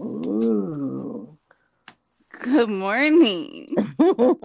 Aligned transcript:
Ooh. 0.00 1.36
Good 2.42 2.70
morning. 2.70 3.68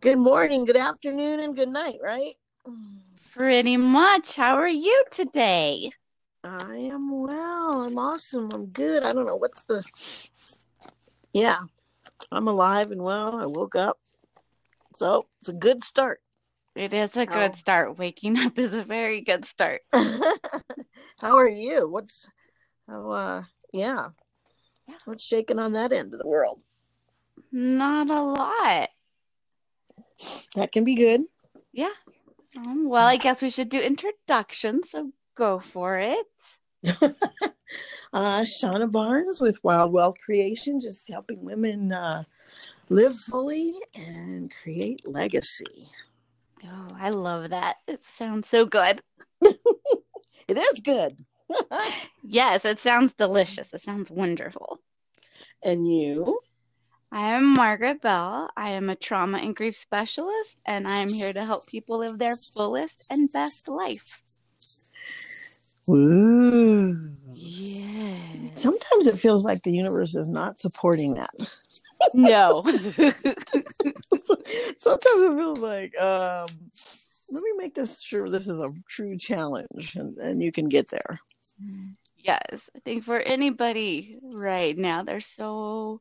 good 0.00 0.18
morning, 0.18 0.64
good 0.64 0.76
afternoon, 0.76 1.38
and 1.38 1.54
good 1.54 1.68
night, 1.68 1.98
right? 2.02 2.34
Pretty 3.32 3.76
much. 3.76 4.34
How 4.34 4.56
are 4.56 4.66
you 4.66 5.04
today? 5.12 5.88
I 6.42 6.76
am 6.76 7.22
well. 7.22 7.82
I'm 7.82 7.96
awesome. 7.96 8.50
I'm 8.50 8.66
good. 8.66 9.04
I 9.04 9.12
don't 9.12 9.26
know 9.26 9.36
what's 9.36 9.62
the. 9.64 9.84
Yeah, 11.32 11.60
I'm 12.32 12.48
alive 12.48 12.90
and 12.90 13.02
well. 13.02 13.36
I 13.36 13.46
woke 13.46 13.76
up. 13.76 14.00
So 14.96 15.26
it's 15.40 15.48
a 15.48 15.52
good 15.52 15.84
start. 15.84 16.18
It 16.74 16.92
is 16.92 17.16
a 17.16 17.26
good 17.26 17.54
start. 17.54 17.98
Waking 17.98 18.36
up 18.36 18.58
is 18.58 18.74
a 18.74 18.82
very 18.82 19.20
good 19.20 19.44
start. 19.44 19.82
How 19.92 21.36
are 21.36 21.48
you? 21.48 21.88
What's 21.88 22.28
how 22.88 23.10
uh 23.10 23.42
yeah. 23.72 24.08
Yeah. 24.88 24.96
What's 25.04 25.24
shaking 25.24 25.58
on 25.58 25.72
that 25.72 25.92
end 25.92 26.12
of 26.12 26.18
the 26.18 26.26
world? 26.26 26.62
Not 27.52 28.10
a 28.10 28.20
lot. 28.22 28.90
That 30.54 30.72
can 30.72 30.84
be 30.84 30.94
good. 30.94 31.22
Yeah. 31.72 31.90
Um, 32.56 32.88
well, 32.88 33.06
I 33.06 33.16
guess 33.16 33.42
we 33.42 33.50
should 33.50 33.68
do 33.68 33.80
introductions, 33.80 34.90
so 34.90 35.12
go 35.36 35.60
for 35.60 35.98
it. 35.98 36.26
uh 38.12 38.40
Shauna 38.40 38.90
Barnes 38.90 39.40
with 39.40 39.62
Wild 39.62 39.92
Wealth 39.92 40.16
Creation, 40.24 40.80
just 40.80 41.08
helping 41.08 41.44
women 41.44 41.92
uh 41.92 42.24
live 42.88 43.16
fully 43.16 43.74
and 43.94 44.52
create 44.62 45.06
legacy. 45.06 45.88
Oh, 46.64 46.88
I 46.98 47.10
love 47.10 47.50
that. 47.50 47.76
It 47.86 48.02
sounds 48.12 48.48
so 48.48 48.66
good. 48.66 49.00
It 50.50 50.58
is 50.58 50.80
good. 50.80 51.16
Yes, 52.22 52.64
it 52.64 52.78
sounds 52.78 53.12
delicious. 53.14 53.74
It 53.74 53.80
sounds 53.80 54.10
wonderful. 54.10 54.78
and 55.64 55.86
you? 55.90 56.38
I 57.12 57.30
am 57.32 57.54
Margaret 57.54 58.00
Bell. 58.00 58.48
I 58.56 58.70
am 58.70 58.88
a 58.88 58.94
trauma 58.94 59.38
and 59.38 59.56
grief 59.56 59.74
specialist, 59.74 60.56
and 60.64 60.86
I 60.86 60.98
am 60.98 61.08
here 61.08 61.32
to 61.32 61.44
help 61.44 61.66
people 61.66 61.98
live 61.98 62.18
their 62.18 62.36
fullest 62.36 63.10
and 63.10 63.28
best 63.32 63.66
life. 63.68 64.22
Ooh. 65.88 66.96
Yes. 67.34 68.52
Sometimes 68.54 69.08
it 69.08 69.18
feels 69.18 69.44
like 69.44 69.62
the 69.64 69.72
universe 69.72 70.14
is 70.14 70.28
not 70.28 70.60
supporting 70.60 71.14
that. 71.14 71.30
No. 72.14 72.62
Sometimes 74.78 75.22
it 75.24 75.36
feels 75.36 75.60
like, 75.60 75.98
um, 76.00 76.46
let 77.30 77.42
me 77.42 77.52
make 77.56 77.74
this 77.74 78.00
sure 78.00 78.28
this 78.28 78.46
is 78.46 78.60
a 78.60 78.72
true 78.88 79.16
challenge 79.16 79.96
and, 79.96 80.16
and 80.18 80.42
you 80.42 80.52
can 80.52 80.68
get 80.68 80.88
there. 80.88 81.20
Yes. 82.16 82.70
I 82.76 82.80
think 82.80 83.04
for 83.04 83.18
anybody 83.20 84.18
right 84.22 84.76
now, 84.76 85.02
there's 85.02 85.26
so 85.26 86.00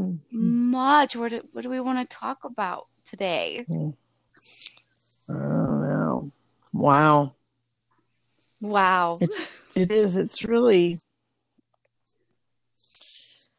Mhm. 0.00 0.20
much. 0.32 1.16
What 1.16 1.32
do, 1.32 1.40
what 1.52 1.62
do 1.62 1.70
we 1.70 1.80
want 1.80 1.98
to 2.08 2.16
talk 2.16 2.44
about 2.44 2.86
today? 3.06 3.66
Oh, 3.68 3.94
no. 5.28 6.30
Wow. 6.72 7.34
Wow. 8.60 9.18
It's 9.20 9.40
it 9.76 9.90
is. 9.90 10.16
It's 10.16 10.44
really 10.44 10.98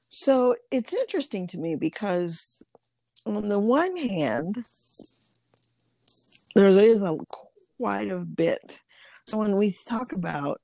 so 0.09 0.55
it's 0.71 0.93
interesting 0.93 1.45
to 1.47 1.57
me 1.57 1.75
because 1.75 2.63
on 3.25 3.49
the 3.49 3.59
one 3.59 3.97
hand, 3.97 4.65
there 6.55 6.67
is 6.67 7.01
a 7.03 7.17
quite 7.77 8.09
a 8.09 8.19
bit. 8.19 8.79
So 9.25 9.37
when 9.39 9.57
we 9.57 9.75
talk 9.87 10.13
about, 10.13 10.61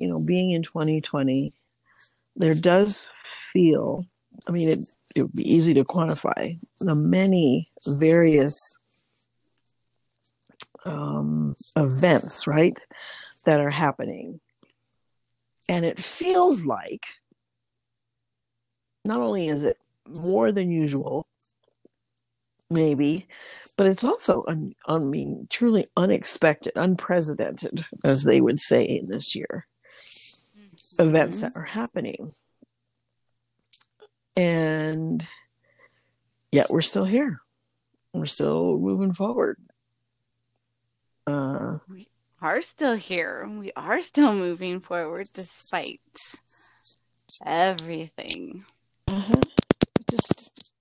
you 0.00 0.08
know, 0.08 0.20
being 0.20 0.52
in 0.52 0.62
2020, 0.62 1.52
there 2.36 2.54
does 2.54 3.08
feel, 3.52 4.06
I 4.46 4.52
mean, 4.52 4.68
it, 4.68 4.84
it 5.16 5.22
would 5.22 5.34
be 5.34 5.50
easy 5.50 5.74
to 5.74 5.84
quantify 5.84 6.58
the 6.80 6.94
many 6.94 7.70
various 7.86 8.78
um, 10.84 11.54
events, 11.76 12.46
right, 12.46 12.78
that 13.44 13.60
are 13.60 13.70
happening. 13.70 14.40
And 15.68 15.84
it 15.84 15.98
feels 15.98 16.64
like 16.64 17.06
not 19.04 19.20
only 19.20 19.48
is 19.48 19.64
it 19.64 19.78
more 20.06 20.52
than 20.52 20.70
usual, 20.70 21.26
maybe, 22.70 23.26
but 23.76 23.86
it's 23.86 24.04
also, 24.04 24.44
un, 24.48 24.74
I 24.86 24.98
mean, 24.98 25.46
truly 25.50 25.86
unexpected, 25.96 26.72
unprecedented, 26.76 27.84
as 28.04 28.22
they 28.22 28.40
would 28.40 28.60
say 28.60 28.84
in 28.84 29.08
this 29.08 29.34
year, 29.34 29.66
events 30.98 31.40
that 31.42 31.52
are 31.56 31.62
happening. 31.62 32.32
And 34.36 35.26
yet 36.50 36.66
we're 36.70 36.80
still 36.80 37.04
here. 37.04 37.40
We're 38.14 38.26
still 38.26 38.78
moving 38.78 39.12
forward. 39.12 39.58
Uh, 41.26 41.78
We 41.88 42.08
are 42.40 42.62
still 42.62 42.94
here. 42.94 43.46
We 43.48 43.72
are 43.76 44.00
still 44.02 44.32
moving 44.32 44.80
forward 44.80 45.28
despite 45.34 46.00
everything. 47.44 48.64
uh-huh. 49.08 49.40
It 50.00 50.06
just 50.10 50.72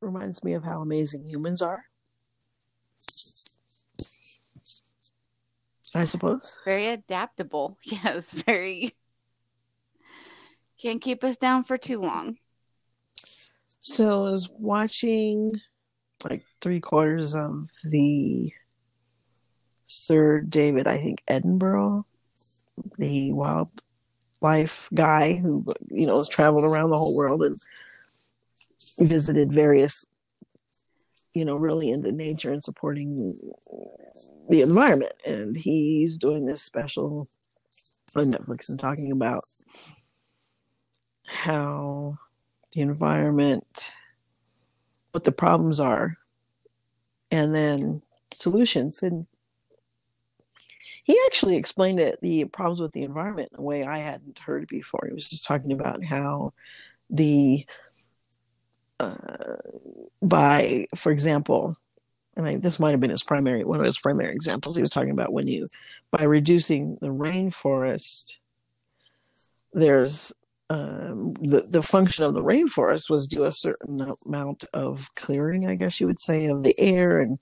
reminds 0.00 0.42
me 0.44 0.54
of 0.54 0.64
how 0.64 0.82
amazing 0.82 1.24
humans 1.26 1.62
are. 1.62 1.84
I 5.94 6.04
suppose. 6.04 6.58
Very 6.64 6.88
adaptable. 6.88 7.78
Yes, 7.84 8.30
very. 8.30 8.94
Can't 10.80 11.00
keep 11.00 11.22
us 11.22 11.36
down 11.36 11.62
for 11.62 11.78
too 11.78 12.00
long. 12.00 12.38
So 13.80 14.26
I 14.26 14.30
was 14.30 14.48
watching 14.58 15.52
like 16.24 16.42
three 16.60 16.80
quarters 16.80 17.34
of 17.34 17.68
the 17.84 18.48
Sir 19.86 20.40
David, 20.40 20.86
I 20.86 20.96
think 20.96 21.22
Attenborough, 21.28 22.04
the 22.98 23.32
wildlife 23.32 24.88
guy 24.94 25.34
who 25.34 25.64
you 25.90 26.06
know 26.06 26.16
has 26.16 26.28
traveled 26.28 26.64
around 26.64 26.90
the 26.90 26.98
whole 26.98 27.14
world 27.14 27.42
and 27.42 27.60
visited 28.98 29.52
various, 29.52 30.06
you 31.34 31.44
know, 31.44 31.56
really 31.56 31.90
into 31.90 32.12
nature 32.12 32.52
and 32.52 32.62
supporting 32.62 33.38
the 34.48 34.62
environment. 34.62 35.14
And 35.26 35.56
he's 35.56 36.18
doing 36.18 36.44
this 36.44 36.62
special 36.62 37.28
on 38.14 38.32
Netflix 38.32 38.68
and 38.68 38.78
talking 38.78 39.12
about 39.12 39.44
how 41.24 42.18
the 42.72 42.82
environment, 42.82 43.94
what 45.12 45.24
the 45.24 45.32
problems 45.32 45.80
are, 45.80 46.16
and 47.30 47.54
then 47.54 48.02
solutions. 48.34 49.02
And 49.02 49.26
he 51.04 51.18
actually 51.26 51.56
explained 51.56 52.00
it, 52.00 52.20
the 52.20 52.44
problems 52.44 52.80
with 52.80 52.92
the 52.92 53.02
environment 53.02 53.50
in 53.52 53.58
a 53.58 53.62
way 53.62 53.84
I 53.84 53.98
hadn't 53.98 54.38
heard 54.38 54.68
before. 54.68 55.06
He 55.08 55.14
was 55.14 55.30
just 55.30 55.44
talking 55.44 55.72
about 55.72 56.04
how 56.04 56.52
the 57.08 57.64
uh, 59.00 59.16
by, 60.20 60.86
for 60.94 61.12
example, 61.12 61.76
and 62.36 62.46
I, 62.46 62.56
this 62.56 62.80
might 62.80 62.92
have 62.92 63.00
been 63.00 63.10
his 63.10 63.22
primary 63.22 63.64
one 63.64 63.80
of 63.80 63.84
his 63.84 63.98
primary 63.98 64.34
examples. 64.34 64.76
He 64.76 64.82
was 64.82 64.90
talking 64.90 65.10
about 65.10 65.32
when 65.32 65.48
you 65.48 65.68
by 66.10 66.24
reducing 66.24 66.96
the 67.00 67.08
rainforest, 67.08 68.38
there's 69.72 70.32
um, 70.70 71.34
the 71.34 71.62
the 71.62 71.82
function 71.82 72.24
of 72.24 72.34
the 72.34 72.42
rainforest 72.42 73.10
was 73.10 73.26
do 73.26 73.44
a 73.44 73.52
certain 73.52 74.14
amount 74.24 74.64
of 74.72 75.14
clearing, 75.14 75.68
I 75.68 75.74
guess 75.74 76.00
you 76.00 76.06
would 76.06 76.20
say, 76.20 76.46
of 76.46 76.62
the 76.62 76.78
air, 76.78 77.18
and 77.18 77.38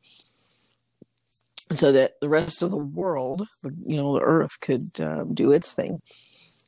so 1.71 1.93
that 1.93 2.15
the 2.21 2.29
rest 2.29 2.63
of 2.63 2.73
the 2.73 2.77
world, 2.77 3.47
you 3.87 3.97
know, 4.03 4.15
the 4.15 4.23
Earth 4.23 4.61
could 4.61 4.89
um, 5.01 5.35
do 5.35 5.53
its 5.53 5.73
thing. 5.73 6.03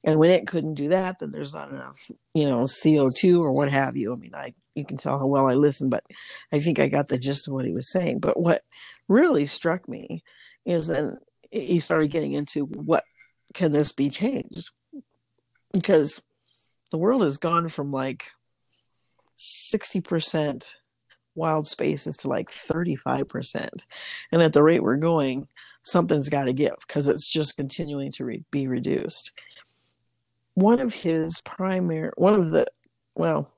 And 0.04 0.18
when 0.18 0.30
it 0.30 0.46
couldn't 0.46 0.74
do 0.74 0.88
that, 0.88 1.18
then 1.18 1.30
there's 1.30 1.54
not 1.54 1.70
enough, 1.70 2.10
you 2.34 2.48
know, 2.48 2.62
CO 2.62 3.08
two 3.08 3.40
or 3.40 3.54
what 3.54 3.70
have 3.70 3.96
you. 3.96 4.12
I 4.12 4.16
mean, 4.16 4.34
I 4.34 4.54
you 4.74 4.84
can 4.84 4.96
tell 4.96 5.18
how 5.18 5.26
well 5.26 5.48
I 5.48 5.54
listen, 5.54 5.90
but 5.90 6.04
I 6.52 6.60
think 6.60 6.78
I 6.78 6.88
got 6.88 7.08
the 7.08 7.18
gist 7.18 7.46
of 7.46 7.54
what 7.54 7.66
he 7.66 7.72
was 7.72 7.92
saying. 7.92 8.18
But 8.20 8.40
what 8.40 8.64
really 9.08 9.46
struck 9.46 9.88
me 9.88 10.24
is 10.64 10.86
then 10.86 11.18
he 11.50 11.80
started 11.80 12.10
getting 12.10 12.32
into 12.32 12.64
what 12.64 13.04
can 13.54 13.72
this 13.72 13.92
be 13.92 14.08
changed 14.08 14.70
because 15.72 16.22
the 16.90 16.98
world 16.98 17.22
has 17.22 17.38
gone 17.38 17.68
from 17.68 17.92
like 17.92 18.24
60% 19.38 20.74
wild 21.34 21.66
spaces 21.66 22.16
to 22.18 22.28
like 22.28 22.50
35%. 22.50 23.68
And 24.30 24.42
at 24.42 24.52
the 24.52 24.62
rate 24.62 24.82
we're 24.82 24.96
going, 24.96 25.48
something's 25.82 26.28
got 26.28 26.44
to 26.44 26.52
give 26.52 26.74
because 26.86 27.08
it's 27.08 27.30
just 27.30 27.56
continuing 27.56 28.12
to 28.12 28.24
re- 28.24 28.44
be 28.50 28.66
reduced. 28.66 29.32
One 30.54 30.80
of 30.80 30.92
his 30.92 31.40
primary, 31.42 32.10
one 32.16 32.38
of 32.38 32.50
the, 32.50 32.66
well, 33.16 33.50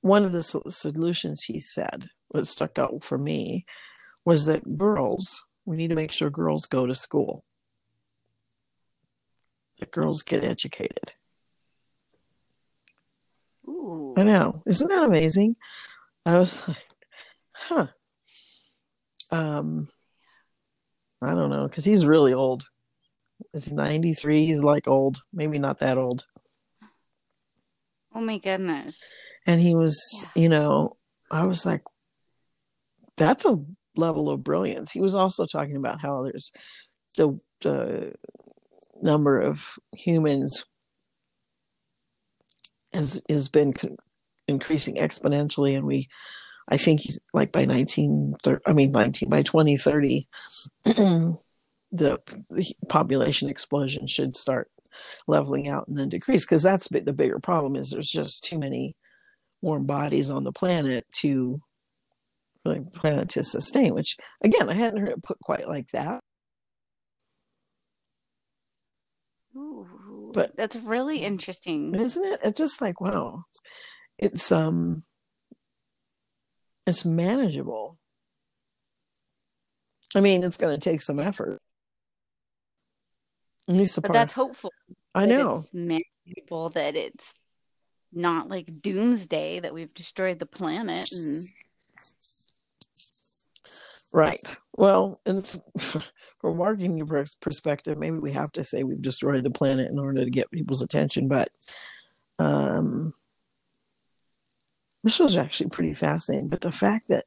one 0.00 0.24
of 0.24 0.32
the 0.32 0.42
solutions 0.42 1.44
he 1.44 1.58
said 1.58 2.08
that 2.32 2.46
stuck 2.46 2.78
out 2.78 3.04
for 3.04 3.16
me 3.16 3.64
was 4.24 4.46
that 4.46 4.76
girls, 4.76 5.46
we 5.64 5.76
need 5.76 5.88
to 5.88 5.94
make 5.94 6.12
sure 6.12 6.30
girls 6.30 6.66
go 6.66 6.86
to 6.86 6.94
school, 6.94 7.44
that 9.78 9.92
girls 9.92 10.22
get 10.22 10.42
educated. 10.44 11.12
Ooh. 13.68 14.14
I 14.16 14.24
know. 14.24 14.62
Isn't 14.66 14.88
that 14.88 15.04
amazing? 15.04 15.56
I 16.26 16.38
was 16.38 16.66
like, 16.66 16.84
huh. 17.52 17.86
Um, 19.30 19.88
I 21.22 21.34
don't 21.34 21.50
know, 21.50 21.68
because 21.68 21.84
he's 21.84 22.04
really 22.04 22.32
old. 22.32 22.68
Is 23.54 23.72
93? 23.72 24.46
He's 24.46 24.62
like 24.62 24.88
old. 24.88 25.22
Maybe 25.32 25.58
not 25.58 25.78
that 25.80 25.98
old. 25.98 26.24
Oh 28.14 28.20
my 28.20 28.38
goodness. 28.38 28.96
And 29.46 29.60
he 29.60 29.74
was, 29.74 30.00
Yeah. 30.34 30.42
you 30.42 30.48
know, 30.48 30.96
I 31.30 31.44
was 31.46 31.64
like, 31.66 31.82
that's 33.16 33.44
a 33.44 33.58
level 33.96 34.30
of 34.30 34.44
brilliance. 34.44 34.92
He 34.92 35.00
was 35.00 35.14
also 35.14 35.46
talking 35.46 35.76
about 35.76 36.00
how 36.00 36.22
there's 36.22 36.52
the, 37.16 37.38
the 37.60 38.14
number 39.00 39.40
of 39.40 39.78
humans 39.94 40.64
has 42.92 43.20
has 43.28 43.48
been 43.48 43.72
con- 43.72 43.96
increasing 44.48 44.96
exponentially, 44.96 45.76
and 45.76 45.86
we, 45.86 46.08
I 46.68 46.76
think 46.76 47.00
he's 47.00 47.18
like 47.32 47.52
by 47.52 47.64
nineteen, 47.64 48.34
I 48.66 48.72
mean 48.72 48.92
nineteen 48.92 49.28
by 49.30 49.42
twenty 49.42 49.76
thirty, 49.76 50.28
the, 51.92 52.18
the 52.50 52.74
population 52.88 53.48
explosion 53.48 54.06
should 54.06 54.34
start 54.34 54.70
leveling 55.28 55.68
out 55.68 55.86
and 55.88 55.96
then 55.96 56.08
decrease 56.08 56.44
because 56.44 56.62
that's 56.62 56.88
the 56.88 57.12
bigger 57.12 57.38
problem 57.38 57.76
is 57.76 57.90
there's 57.90 58.10
just 58.10 58.42
too 58.44 58.58
many 58.58 58.96
warm 59.60 59.86
bodies 59.86 60.30
on 60.30 60.44
the 60.44 60.52
planet 60.52 61.06
to 61.12 61.60
the 62.64 62.84
planet 62.94 63.28
to 63.30 63.44
sustain. 63.44 63.94
Which 63.94 64.16
again, 64.42 64.68
I 64.68 64.74
hadn't 64.74 65.00
heard 65.00 65.10
it 65.10 65.22
put 65.22 65.38
quite 65.40 65.68
like 65.68 65.90
that. 65.92 66.20
Ooh. 69.54 69.86
But- 70.32 70.56
that's 70.56 70.76
really 70.76 71.18
interesting. 71.18 71.94
isn't 71.94 72.24
it 72.24 72.40
it's 72.42 72.58
just 72.58 72.80
like 72.80 73.00
wow 73.02 73.44
it's 74.18 74.50
um 74.50 75.02
it's 76.86 77.04
manageable 77.04 77.98
i 80.14 80.20
mean 80.20 80.42
it's 80.42 80.56
going 80.56 80.78
to 80.78 80.90
take 80.90 81.02
some 81.02 81.20
effort 81.20 81.60
the 83.66 84.00
But 84.00 84.08
part 84.08 84.12
that's 84.12 84.32
hopeful. 84.34 84.72
i 85.14 85.26
know. 85.26 85.64
manageable 85.72 86.70
that 86.70 86.96
it's 86.96 87.32
not 88.12 88.48
like 88.48 88.82
doomsday 88.82 89.60
that 89.60 89.72
we've 89.72 89.92
destroyed 89.94 90.38
the 90.38 90.46
planet 90.46 91.08
and 91.14 91.46
right. 94.12 94.38
Well 94.76 95.20
it's 95.24 95.58
from 96.40 96.56
marketing 96.58 97.06
perspective 97.40 97.98
maybe 97.98 98.18
we 98.18 98.32
have 98.32 98.52
to 98.52 98.64
say 98.64 98.82
we've 98.84 99.00
destroyed 99.00 99.44
the 99.44 99.50
planet 99.50 99.90
in 99.90 99.98
order 99.98 100.24
to 100.24 100.30
get 100.30 100.50
people's 100.50 100.82
attention 100.82 101.28
but 101.28 101.50
um 102.38 103.14
this 105.04 105.18
was 105.18 105.36
actually 105.36 105.68
pretty 105.68 105.94
fascinating. 105.94 106.48
But 106.48 106.60
the 106.60 106.70
fact 106.70 107.08
that 107.08 107.24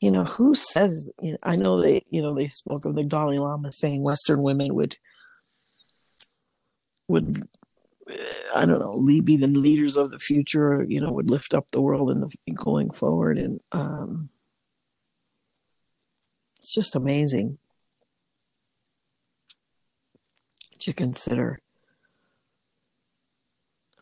you 0.00 0.10
know 0.10 0.24
who 0.24 0.54
says 0.54 1.10
you 1.22 1.32
know, 1.32 1.38
i 1.42 1.56
know 1.56 1.80
they 1.80 2.04
you 2.10 2.20
know 2.20 2.34
they 2.34 2.48
spoke 2.48 2.84
of 2.84 2.94
the 2.94 3.02
dalai 3.02 3.38
lama 3.38 3.72
saying 3.72 4.04
western 4.04 4.42
women 4.42 4.74
would 4.74 4.96
would 7.08 7.42
i 8.54 8.64
don't 8.64 8.78
know 8.78 8.92
lead, 8.92 9.24
be 9.24 9.36
the 9.36 9.46
leaders 9.46 9.96
of 9.96 10.10
the 10.10 10.18
future 10.18 10.84
you 10.88 11.00
know 11.00 11.12
would 11.12 11.30
lift 11.30 11.54
up 11.54 11.70
the 11.70 11.80
world 11.80 12.10
in 12.10 12.20
the 12.20 12.52
going 12.54 12.90
forward 12.90 13.38
and 13.38 13.60
um 13.72 14.28
it's 16.58 16.74
just 16.74 16.94
amazing 16.94 17.58
to 20.78 20.92
consider 20.92 21.58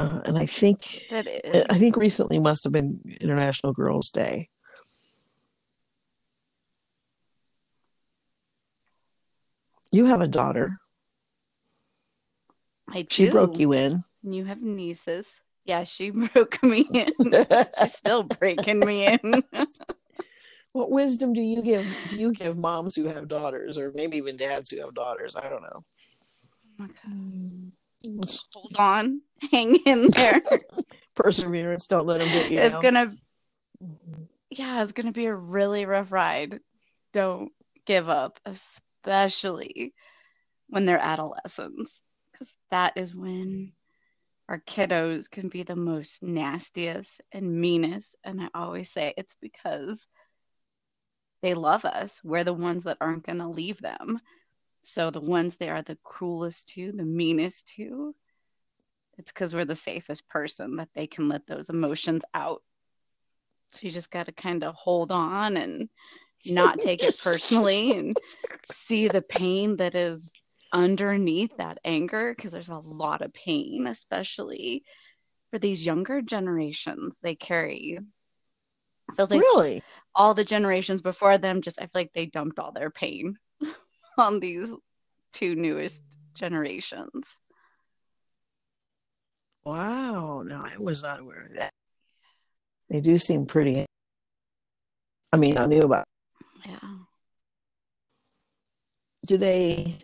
uh, 0.01 0.21
and 0.25 0.37
i 0.37 0.47
think 0.47 1.03
I 1.11 1.79
think 1.79 1.97
recently 1.97 2.39
must 2.39 2.65
have 2.65 2.73
been 2.73 3.01
International 3.21 3.73
Girls' 3.73 4.11
Day. 4.11 4.49
You 9.93 10.07
have 10.07 10.21
a 10.21 10.27
daughter. 10.27 10.79
I 12.95 13.05
She 13.11 13.29
broke 13.29 13.59
you 13.59 13.73
in. 13.73 14.05
You 14.23 14.45
have 14.45 14.63
nieces. 14.63 15.27
Yeah, 15.65 15.83
she 15.83 16.11
broke 16.33 16.63
me 16.63 16.87
in. 16.93 17.13
She's 17.81 17.95
still 17.95 18.23
breaking 18.23 18.81
me 18.81 19.07
in. 19.07 19.43
what 20.73 20.91
wisdom 20.91 21.33
do 21.33 21.41
you 21.41 21.63
give 21.63 21.87
do 22.09 22.17
you 22.17 22.33
give 22.33 22.57
moms 22.57 22.95
who 22.95 23.05
have 23.05 23.29
daughters 23.29 23.79
or 23.79 23.93
maybe 23.95 24.17
even 24.17 24.37
dads 24.37 24.71
who 24.71 24.79
have 24.81 24.95
daughters? 24.95 25.35
I 25.35 25.49
don't 25.49 25.63
know. 25.63 25.85
Oh 26.81 26.85
okay. 26.85 27.09
Mm. 28.07 28.41
Hold 28.53 28.77
on. 28.79 29.23
Hang 29.51 29.77
in 29.77 30.09
there. 30.11 30.43
Perseverance, 31.17 31.89
don't 31.89 32.07
let 32.07 32.19
them 32.19 32.29
get 32.29 32.51
you 32.51 32.59
it's 32.59 32.77
gonna 32.77 33.07
mm-hmm. 33.83 34.23
yeah, 34.51 34.83
it's 34.83 34.93
gonna 34.93 35.13
be 35.13 35.27
a 35.27 35.35
really 35.35 35.85
rough 35.85 36.13
ride. 36.13 36.61
Don't 37.13 37.51
give 37.87 38.09
up, 38.09 38.39
especially 38.45 39.95
when 40.69 40.87
they're 40.87 40.99
adolescents. 40.99 42.04
That 42.71 42.95
is 42.97 43.15
when 43.15 43.73
our 44.49 44.61
kiddos 44.61 45.31
can 45.31 45.49
be 45.49 45.63
the 45.63 45.77
most 45.77 46.23
nastiest 46.23 47.21
and 47.33 47.61
meanest. 47.61 48.17
And 48.25 48.41
I 48.43 48.49
always 48.55 48.91
say 48.91 49.15
it's 49.17 49.37
because 49.41 50.07
they 51.43 51.55
love 51.55 51.85
us. 51.85 52.21
We're 52.25 52.45
the 52.45 52.53
ones 52.53 52.85
that 52.85 52.99
aren't 53.01 53.27
gonna 53.27 53.51
leave 53.51 53.81
them. 53.81 54.21
So 54.83 55.11
the 55.11 55.21
ones 55.21 55.57
they 55.57 55.71
are 55.71 55.83
the 55.83 55.99
cruelest 56.05 56.69
to, 56.69 56.93
the 56.93 57.05
meanest 57.05 57.69
to, 57.77 58.15
it's 59.19 59.33
because 59.33 59.55
we're 59.55 59.65
the 59.65 59.77
safest 59.77 60.29
person 60.29 60.77
that 60.77 60.89
they 60.95 61.07
can 61.07 61.29
let 61.29 61.47
those 61.47 61.69
emotions 61.69 62.23
out. 62.35 62.63
So 63.73 63.87
you 63.87 63.93
just 63.93 64.11
got 64.11 64.27
to 64.27 64.33
kind 64.33 64.63
of 64.63 64.75
hold 64.75 65.11
on 65.11 65.57
and 65.57 65.89
not 66.47 66.81
take 66.81 67.03
it 67.03 67.19
personally 67.23 67.93
and 67.93 68.17
see 68.65 69.09
the 69.09 69.23
pain 69.23 69.77
that 69.77 69.95
is 69.95 70.31
underneath 70.75 71.57
that 71.57 71.79
anger 71.85 72.35
because 72.37 72.51
there's 72.53 72.69
a 72.69 72.77
lot 72.77 73.23
of 73.23 73.33
pain, 73.33 73.87
especially 73.87 74.85
for 75.51 75.59
these 75.59 75.87
younger 75.87 76.21
generations. 76.21 77.17
They 77.23 77.37
carry. 77.37 77.99
I 79.09 79.15
feel 79.15 79.29
like 79.31 79.41
really? 79.41 79.83
all 80.15 80.35
the 80.35 80.45
generations 80.45 81.01
before 81.01 81.39
them 81.39 81.63
just 81.63 81.81
I 81.81 81.87
feel 81.87 82.01
like 82.03 82.13
they 82.13 82.27
dumped 82.27 82.59
all 82.59 82.73
their 82.73 82.91
pain 82.91 83.37
on 84.19 84.41
these 84.41 84.69
two 85.33 85.55
newest 85.55 86.03
generations. 86.35 87.25
Wow. 89.65 90.43
No, 90.43 90.57
I 90.57 90.77
was 90.79 91.03
not 91.03 91.21
aware 91.21 91.47
of 91.47 91.55
that. 91.55 91.71
They 92.91 93.01
do 93.01 93.17
seem 93.17 93.47
pretty 93.47 93.87
I 95.33 95.37
mean, 95.37 95.57
I 95.57 95.67
knew 95.67 95.81
about 95.81 96.05
Yeah. 96.65 96.79
do 99.27 99.37
they 99.37 99.99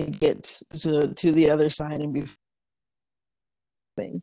get 0.00 0.60
to 0.80 1.12
to 1.14 1.32
the 1.32 1.50
other 1.50 1.70
side 1.70 2.00
and 2.00 2.12
be 2.12 2.24
thing. 3.96 4.22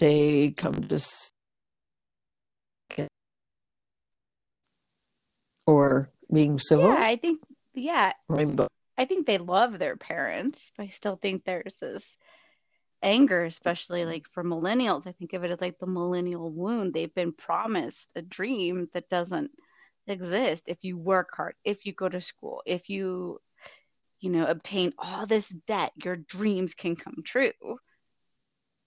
They 0.00 0.50
come 0.50 0.74
to 0.74 0.98
or 5.66 6.10
being 6.32 6.58
civil. 6.58 6.88
Yeah, 6.88 6.96
I 6.98 7.16
think 7.16 7.40
yeah, 7.74 8.12
Rainbow. 8.28 8.68
I 8.96 9.04
think 9.06 9.26
they 9.26 9.38
love 9.38 9.78
their 9.78 9.96
parents, 9.96 10.70
but 10.76 10.84
I 10.84 10.88
still 10.88 11.16
think 11.16 11.44
there's 11.44 11.76
this 11.76 12.04
anger, 13.02 13.44
especially 13.44 14.04
like 14.04 14.26
for 14.32 14.44
millennials. 14.44 15.06
I 15.06 15.12
think 15.12 15.32
of 15.32 15.44
it 15.44 15.50
as 15.50 15.60
like 15.60 15.78
the 15.78 15.86
millennial 15.86 16.50
wound. 16.50 16.94
They've 16.94 17.14
been 17.14 17.32
promised 17.32 18.12
a 18.14 18.22
dream 18.22 18.88
that 18.94 19.08
doesn't 19.08 19.50
exist 20.06 20.64
if 20.68 20.84
you 20.84 20.96
work 20.96 21.30
hard, 21.34 21.54
if 21.64 21.86
you 21.86 21.92
go 21.92 22.08
to 22.08 22.20
school, 22.20 22.62
if 22.66 22.88
you, 22.88 23.40
you 24.24 24.30
know, 24.30 24.46
obtain 24.46 24.90
all 24.96 25.26
this 25.26 25.50
debt, 25.66 25.92
your 26.02 26.16
dreams 26.16 26.72
can 26.72 26.96
come 26.96 27.16
true. 27.22 27.52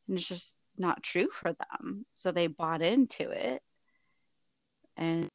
And 0.08 0.18
it's 0.18 0.28
just 0.28 0.58
not 0.80 1.04
true 1.04 1.28
for 1.32 1.54
them. 1.54 2.08
So 2.16 2.32
they 2.32 2.48
bought 2.48 2.82
into 2.82 3.30
it. 3.30 3.62
And 4.98 5.30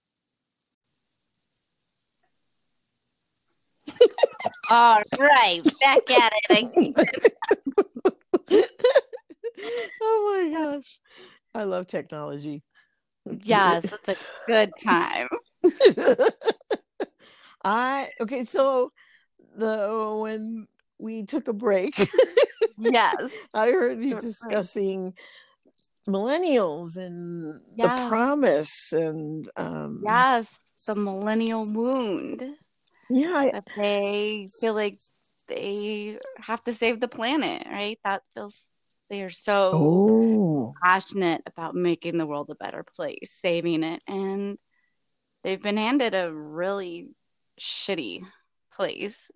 all 4.72 5.04
right, 5.20 5.60
back 5.80 6.10
at 6.10 6.32
it 6.50 6.66
oh 10.02 10.50
my 10.52 10.58
gosh. 10.58 10.98
I 11.54 11.62
love 11.62 11.86
technology. 11.86 12.64
Yes, 13.44 13.84
it's 13.92 14.20
a 14.20 14.26
good 14.48 14.72
time. 14.82 15.28
I 17.64 18.08
okay, 18.20 18.42
so 18.42 18.90
the 19.56 20.18
when 20.20 20.66
we 20.98 21.24
took 21.24 21.48
a 21.48 21.52
break, 21.52 21.96
Yes. 22.78 23.30
I 23.54 23.66
heard 23.70 24.02
you 24.02 24.20
discussing 24.20 25.14
millennials 26.08 26.96
and 26.96 27.60
the 27.76 27.88
promise 28.08 28.92
and 28.92 29.48
um 29.56 30.00
Yes. 30.04 30.48
The 30.86 30.94
millennial 30.96 31.64
wound 31.72 32.42
yeah, 33.08 33.34
I, 33.36 33.50
that 33.52 33.64
they 33.76 34.48
feel 34.60 34.74
like 34.74 34.98
they 35.48 36.18
have 36.40 36.62
to 36.64 36.72
save 36.72 36.98
the 36.98 37.08
planet, 37.08 37.66
right? 37.70 37.98
That 38.04 38.22
feels 38.34 38.66
they 39.10 39.22
are 39.22 39.30
so 39.30 39.78
Oh, 39.78 40.74
passionate 40.82 41.42
about 41.46 41.74
making 41.74 42.18
the 42.18 42.26
world 42.26 42.50
a 42.50 42.54
better 42.56 42.84
place, 42.96 43.38
saving 43.40 43.84
it, 43.84 44.02
and 44.08 44.58
they've 45.44 45.62
been 45.62 45.76
handed 45.76 46.14
a 46.14 46.32
really 46.32 47.10
shitty 47.60 48.22
place, 48.76 49.30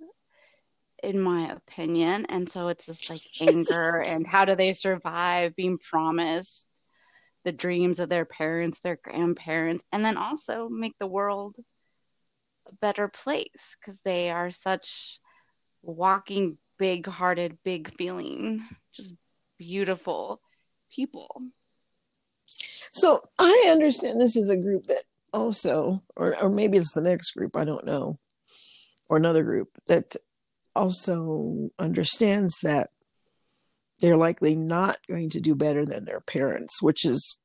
in 1.03 1.21
my 1.21 1.53
opinion. 1.53 2.27
And 2.29 2.51
so 2.51 2.69
it's 2.69 2.87
this 2.87 3.11
like 3.11 3.23
anger 3.41 4.01
and 4.01 4.27
how 4.27 4.45
do 4.45 4.57
they 4.57 4.73
survive 4.73 5.57
being 5.57 5.79
promised 5.79 6.69
the 7.45 7.53
dreams 7.53 8.01
of 8.01 8.09
their 8.09 8.25
parents, 8.25 8.81
their 8.83 8.99
grandparents, 9.03 9.85
and 9.93 10.05
then 10.05 10.17
also 10.17 10.69
make 10.69 10.95
the 10.99 11.07
world 11.07 11.55
a 12.69 12.75
better 12.81 13.07
place 13.09 13.77
because 13.81 13.97
they 14.05 14.31
are 14.31 14.51
such 14.51 15.21
walking, 15.83 16.59
big 16.77 17.07
hearted, 17.07 17.57
big 17.63 17.95
feeling, 17.95 18.67
just 18.93 19.15
beautiful 19.59 20.41
people. 20.91 21.41
so 22.93 23.23
I 23.39 23.69
understand 23.71 24.21
this 24.21 24.37
is 24.37 24.51
a 24.51 24.57
group 24.57 24.87
that 24.87 25.05
also, 25.33 26.03
or 26.17 26.37
or 26.43 26.51
maybe 26.51 26.79
it's 26.79 26.93
the 26.93 27.01
next 27.01 27.33
group, 27.33 27.57
I 27.57 27.65
don't 27.65 27.85
know, 27.85 28.19
or 29.09 29.17
another 29.17 29.43
group 29.43 29.69
that 29.87 30.17
also 30.75 31.71
understands 31.79 32.59
that 32.63 32.91
they're 34.01 34.17
likely 34.17 34.55
not 34.55 34.99
going 35.09 35.31
to 35.31 35.41
do 35.41 35.55
better 35.55 35.87
than 35.87 36.05
their 36.05 36.21
parents, 36.21 36.83
which 36.83 37.05
is, 37.05 37.39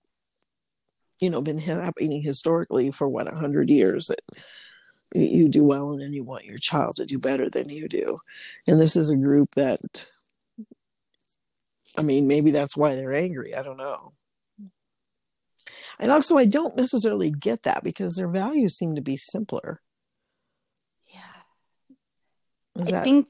you 1.20 1.30
know, 1.30 1.42
been 1.42 1.60
happening 1.60 2.22
historically 2.22 2.92
for 2.92 3.08
what 3.08 3.32
a 3.32 3.36
hundred 3.36 3.70
years. 3.70 4.08
That 4.08 4.22
you 5.14 5.44
you 5.44 5.50
do 5.50 5.64
well, 5.64 5.92
and 5.92 6.02
then 6.02 6.14
you 6.14 6.24
want 6.24 6.46
your 6.46 6.58
child 6.58 6.98
to 6.98 7.06
do 7.06 7.20
better 7.20 7.50
than 7.50 7.70
you 7.70 7.88
do, 7.88 8.18
and 8.68 8.80
this 8.80 8.96
is 8.96 9.10
a 9.10 9.16
group 9.16 9.56
that, 9.56 10.08
I 11.98 12.02
mean, 12.02 12.28
maybe 12.28 12.52
that's 12.52 12.78
why 12.78 12.96
they're 12.96 13.14
angry. 13.14 13.56
I 13.56 13.64
don't 13.64 13.78
know. 13.78 14.14
And 16.00 16.12
also, 16.12 16.38
I 16.38 16.46
don't 16.46 16.76
necessarily 16.76 17.30
get 17.30 17.64
that 17.64 17.84
because 17.84 18.16
their 18.16 18.30
values 18.30 18.76
seem 18.76 18.96
to 18.96 19.02
be 19.02 19.18
simpler. 19.18 19.82
I 22.88 22.92
that 22.92 23.04
think, 23.04 23.28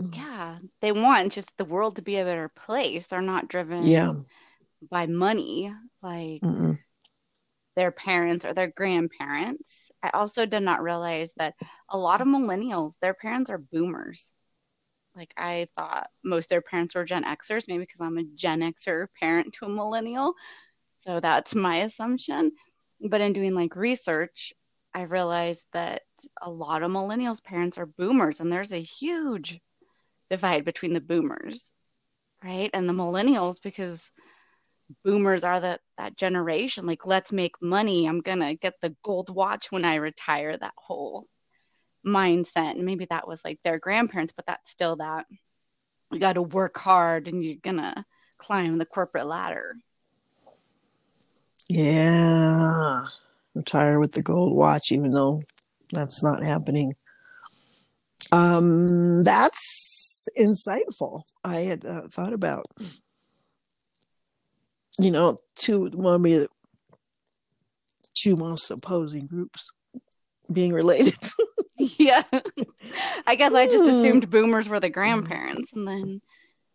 mm. 0.00 0.16
yeah, 0.16 0.58
they 0.80 0.92
want 0.92 1.32
just 1.32 1.50
the 1.56 1.64
world 1.64 1.96
to 1.96 2.02
be 2.02 2.16
a 2.16 2.24
better 2.24 2.48
place. 2.48 3.06
They're 3.06 3.20
not 3.20 3.48
driven 3.48 3.84
yeah? 3.86 4.14
by 4.90 5.06
money 5.06 5.72
like 6.02 6.42
Mm-mm. 6.42 6.78
their 7.76 7.90
parents 7.92 8.44
or 8.44 8.54
their 8.54 8.68
grandparents. 8.68 9.90
I 10.02 10.10
also 10.10 10.46
did 10.46 10.62
not 10.62 10.82
realize 10.82 11.32
that 11.36 11.54
a 11.88 11.98
lot 11.98 12.20
of 12.20 12.28
millennials, 12.28 12.94
their 13.00 13.14
parents 13.14 13.50
are 13.50 13.58
boomers. 13.58 14.32
Like 15.16 15.32
I 15.36 15.66
thought 15.76 16.08
most 16.24 16.46
of 16.46 16.48
their 16.50 16.62
parents 16.62 16.94
were 16.94 17.04
Gen 17.04 17.24
Xers, 17.24 17.68
maybe 17.68 17.80
because 17.80 18.00
I'm 18.00 18.18
a 18.18 18.24
Gen 18.34 18.60
Xer 18.60 19.06
parent 19.20 19.54
to 19.54 19.66
a 19.66 19.68
millennial. 19.68 20.34
So 21.00 21.20
that's 21.20 21.54
my 21.54 21.78
assumption. 21.78 22.52
But 23.00 23.20
in 23.20 23.32
doing 23.32 23.54
like 23.54 23.76
research, 23.76 24.52
I 24.94 25.02
realized 25.02 25.66
that 25.72 26.02
a 26.40 26.50
lot 26.50 26.82
of 26.82 26.90
millennials' 26.90 27.42
parents 27.42 27.78
are 27.78 27.86
boomers, 27.86 28.40
and 28.40 28.52
there's 28.52 28.72
a 28.72 28.80
huge 28.80 29.60
divide 30.30 30.64
between 30.64 30.94
the 30.94 31.00
boomers, 31.00 31.70
right? 32.42 32.70
And 32.72 32.88
the 32.88 32.92
millennials, 32.92 33.60
because 33.62 34.10
boomers 35.04 35.44
are 35.44 35.60
that 35.60 35.80
that 35.98 36.16
generation, 36.16 36.86
like 36.86 37.06
let's 37.06 37.32
make 37.32 37.60
money. 37.60 38.06
I'm 38.06 38.20
gonna 38.20 38.54
get 38.54 38.74
the 38.80 38.94
gold 39.04 39.30
watch 39.30 39.72
when 39.72 39.84
I 39.84 39.96
retire, 39.96 40.56
that 40.56 40.74
whole 40.76 41.26
mindset. 42.06 42.72
And 42.72 42.84
maybe 42.84 43.06
that 43.10 43.26
was 43.26 43.44
like 43.44 43.58
their 43.64 43.78
grandparents, 43.78 44.32
but 44.32 44.46
that's 44.46 44.70
still 44.70 44.96
that 44.96 45.26
you 46.12 46.20
gotta 46.20 46.42
work 46.42 46.78
hard 46.78 47.28
and 47.28 47.44
you're 47.44 47.56
gonna 47.62 48.04
climb 48.38 48.78
the 48.78 48.86
corporate 48.86 49.26
ladder. 49.26 49.76
Yeah, 51.68 53.06
retire 53.54 54.00
with 54.00 54.12
the 54.12 54.22
gold 54.22 54.54
watch, 54.54 54.92
even 54.92 55.10
though 55.10 55.42
that's 55.92 56.22
not 56.22 56.42
happening. 56.42 56.94
Um, 58.32 59.22
that's 59.22 60.26
insightful. 60.38 61.22
I 61.44 61.60
had 61.60 61.84
uh, 61.84 62.08
thought 62.08 62.32
about, 62.32 62.66
you 64.98 65.10
know, 65.10 65.36
two 65.56 65.90
one 65.92 66.14
of 66.16 66.22
the 66.22 66.48
two 68.14 68.36
most 68.36 68.70
opposing 68.70 69.26
groups 69.26 69.70
being 70.52 70.72
related. 70.72 71.18
Yeah. 71.76 72.22
I 73.26 73.34
guess 73.34 73.52
I 73.52 73.66
just 73.66 73.84
Hmm. 73.84 73.90
assumed 73.90 74.30
boomers 74.30 74.68
were 74.68 74.78
the 74.78 74.88
grandparents. 74.88 75.72
And 75.72 75.86
then, 75.86 76.20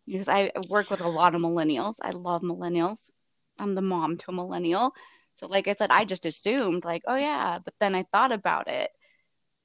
because 0.06 0.28
I 0.28 0.52
work 0.68 0.90
with 0.90 1.00
a 1.00 1.08
lot 1.08 1.34
of 1.34 1.40
millennials. 1.40 1.94
I 2.02 2.10
love 2.10 2.42
millennials. 2.42 3.10
I'm 3.58 3.74
the 3.74 3.80
mom 3.80 4.18
to 4.18 4.30
a 4.30 4.34
millennial. 4.34 4.92
So, 5.40 5.46
like 5.46 5.68
I 5.68 5.74
said, 5.74 5.90
I 5.90 6.04
just 6.04 6.26
assumed, 6.26 6.84
like, 6.84 7.02
oh, 7.08 7.16
yeah. 7.16 7.58
But 7.64 7.72
then 7.80 7.94
I 7.94 8.04
thought 8.12 8.30
about 8.30 8.68
it. 8.68 8.90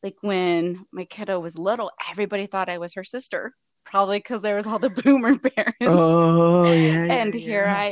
Like 0.02 0.16
when 0.22 0.86
my 0.94 1.04
kiddo 1.04 1.40
was 1.40 1.58
little, 1.58 1.92
everybody 2.10 2.48
thought 2.48 2.70
I 2.70 2.78
was 2.78 2.94
her 2.94 3.04
sister, 3.04 3.54
probably 3.86 4.20
because 4.20 4.42
there 4.42 4.56
was 4.56 4.68
all 4.68 4.80
the 4.80 4.90
boomer 5.04 5.38
parents. 5.38 5.76
oh 5.82 6.72
yeah, 6.72 7.06
and 7.06 7.34
yeah, 7.34 7.40
here 7.40 7.64
yeah. 7.64 7.78
I 7.78 7.86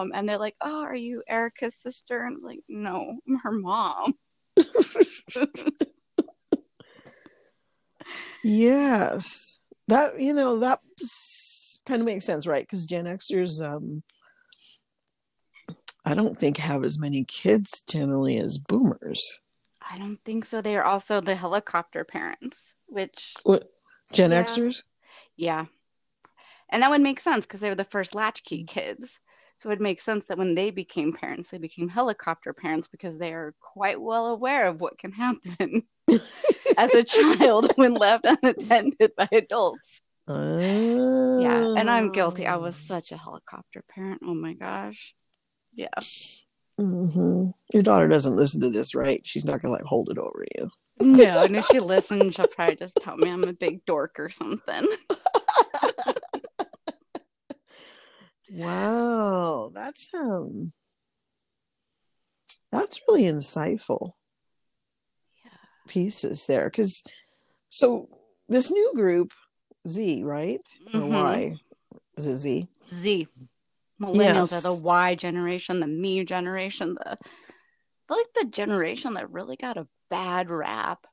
am. 0.00 0.10
And 0.14 0.28
they're 0.28 0.38
like, 0.38 0.56
oh, 0.60 0.80
are 0.82 0.96
you 0.96 1.22
Erica's 1.28 1.76
sister? 1.80 2.24
And 2.24 2.38
I'm 2.38 2.42
like, 2.42 2.60
no, 2.68 3.20
I'm 3.28 3.36
her 3.36 3.52
mom. 3.52 4.14
Yes, 8.44 9.58
that 9.88 10.20
you 10.20 10.32
know 10.32 10.60
that 10.60 10.80
kind 11.86 12.00
of 12.00 12.06
makes 12.06 12.24
sense, 12.24 12.46
right? 12.46 12.62
Because 12.62 12.86
Gen 12.86 13.04
Xers, 13.04 13.62
um, 13.62 14.02
I 16.08 16.14
don't 16.14 16.38
think 16.38 16.56
have 16.56 16.84
as 16.84 16.98
many 16.98 17.24
kids 17.24 17.82
generally 17.82 18.38
as 18.38 18.56
Boomers. 18.58 19.40
I 19.90 19.98
don't 19.98 20.18
think 20.24 20.46
so. 20.46 20.62
They 20.62 20.74
are 20.76 20.84
also 20.84 21.20
the 21.20 21.34
helicopter 21.34 22.02
parents, 22.02 22.72
which, 22.86 23.34
What 23.42 23.70
Gen 24.14 24.30
Yeah. 24.30 24.44
Xers? 24.44 24.84
yeah. 25.36 25.66
And 26.70 26.82
that 26.82 26.90
would 26.90 27.02
make 27.02 27.20
sense 27.20 27.44
because 27.44 27.60
they 27.60 27.68
were 27.68 27.74
the 27.74 27.84
first 27.84 28.14
latchkey 28.14 28.64
kids. 28.64 29.20
So 29.60 29.68
it 29.68 29.72
would 29.72 29.80
make 29.82 30.00
sense 30.00 30.24
that 30.28 30.38
when 30.38 30.54
they 30.54 30.70
became 30.70 31.12
parents, 31.12 31.50
they 31.50 31.58
became 31.58 31.88
helicopter 31.88 32.54
parents 32.54 32.88
because 32.88 33.18
they 33.18 33.34
are 33.34 33.54
quite 33.60 34.00
well 34.00 34.28
aware 34.28 34.66
of 34.66 34.80
what 34.80 34.98
can 34.98 35.12
happen 35.12 35.82
as 36.78 36.94
a 36.94 37.04
child 37.04 37.72
when 37.76 37.92
left 37.92 38.24
unattended 38.26 39.12
by 39.14 39.28
adults. 39.32 40.00
Oh. 40.26 41.38
Yeah. 41.38 41.74
And 41.76 41.90
I'm 41.90 42.12
guilty. 42.12 42.46
I 42.46 42.56
was 42.56 42.76
oh. 42.76 42.86
such 42.86 43.12
a 43.12 43.16
helicopter 43.18 43.82
parent. 43.90 44.22
Oh 44.24 44.34
my 44.34 44.54
gosh. 44.54 45.14
Yeah. 45.78 45.88
hmm 46.76 47.50
Your 47.72 47.82
daughter 47.84 48.08
doesn't 48.08 48.34
listen 48.34 48.60
to 48.62 48.70
this, 48.70 48.96
right? 48.96 49.20
She's 49.24 49.44
not 49.44 49.62
gonna 49.62 49.74
like 49.74 49.84
hold 49.84 50.08
it 50.10 50.18
over 50.18 50.44
you. 50.58 50.68
No, 51.00 51.42
and 51.44 51.54
if 51.54 51.66
she 51.66 51.78
listens, 51.78 52.34
she'll 52.34 52.46
probably 52.48 52.74
just 52.74 52.96
tell 52.96 53.16
me 53.16 53.30
I'm 53.30 53.44
a 53.44 53.52
big 53.52 53.84
dork 53.86 54.16
or 54.18 54.28
something. 54.28 54.86
Wow, 58.50 59.70
that's 59.74 60.12
um, 60.14 60.72
that's 62.72 62.98
really 63.06 63.24
insightful. 63.24 64.12
Yeah. 65.44 65.50
pieces 65.86 66.46
there 66.46 66.64
because 66.70 67.04
so 67.68 68.08
this 68.48 68.70
new 68.70 68.92
group 68.94 69.32
z 69.86 70.24
right 70.24 70.62
or 70.94 71.00
Mhm. 71.00 71.10
y 71.10 71.56
is 72.16 72.26
it 72.26 72.36
z 72.38 72.68
Z. 73.02 73.28
Millennials 74.00 74.52
Yes. 74.52 74.64
are 74.64 74.74
the 74.74 74.74
Y 74.82 75.14
generation, 75.16 75.80
the 75.80 75.86
me 75.86 76.24
generation, 76.24 76.94
the 76.94 77.18
like 78.08 78.26
the 78.34 78.46
generation 78.46 79.14
that 79.14 79.30
really 79.30 79.56
got 79.56 79.76
a 79.76 79.86
bad 80.08 80.48
rap. 80.50 81.06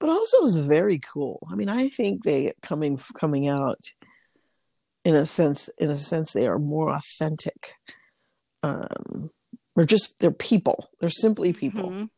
but 0.00 0.08
also 0.08 0.42
is 0.44 0.56
very 0.56 0.98
cool 0.98 1.38
i 1.52 1.54
mean 1.54 1.68
i 1.68 1.88
think 1.90 2.24
they 2.24 2.52
coming 2.62 2.98
coming 3.18 3.46
out 3.48 3.78
in 5.04 5.14
a 5.14 5.24
sense 5.26 5.68
in 5.78 5.90
a 5.90 5.98
sense 5.98 6.32
they 6.32 6.46
are 6.46 6.58
more 6.58 6.90
authentic 6.90 7.74
um 8.62 9.30
they're 9.76 9.84
just 9.84 10.18
they're 10.18 10.30
people 10.32 10.88
they're 11.00 11.08
simply 11.10 11.52
people 11.52 11.90
Mhm. 11.90 12.10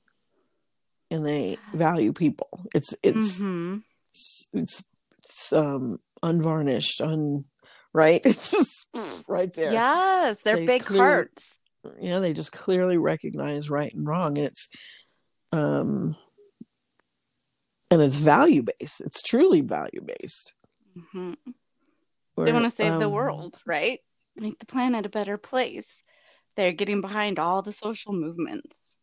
and 1.10 1.26
they 1.26 1.58
value 1.74 2.12
people 2.12 2.48
it's 2.74 2.94
it's 3.02 3.40
Mhm. 3.42 3.82
it's, 4.12 4.48
it's, 4.54 4.84
it's 5.18 5.52
um 5.52 5.98
unvarnished 6.22 7.00
un 7.00 7.44
right 7.92 8.20
it's 8.24 8.50
just 8.50 8.86
right 9.28 9.52
there 9.54 9.72
Yes, 9.72 10.38
they're 10.44 10.56
They 10.56 10.66
big 10.66 10.84
hearts. 10.84 11.48
you 12.00 12.10
know 12.10 12.20
they 12.20 12.32
just 12.32 12.52
clearly 12.52 12.96
recognize 12.96 13.70
right 13.70 13.92
and 13.92 14.06
wrong 14.06 14.38
and 14.38 14.46
it's 14.46 14.68
um 15.52 16.16
and 17.90 18.00
it's 18.00 18.16
value 18.16 18.62
based 18.62 19.00
it's 19.00 19.22
truly 19.22 19.60
value 19.60 20.00
based 20.02 20.54
Mhm. 21.14 21.36
They 22.36 22.52
want 22.52 22.64
to 22.64 22.70
save 22.70 22.98
the 22.98 23.06
um, 23.06 23.12
world, 23.12 23.58
right? 23.66 24.00
Make 24.36 24.58
the 24.58 24.66
planet 24.66 25.06
a 25.06 25.10
better 25.10 25.36
place. 25.38 25.86
They're 26.56 26.72
getting 26.72 27.00
behind 27.00 27.38
all 27.38 27.62
the 27.62 27.72
social 27.72 28.12
movements. 28.12 28.96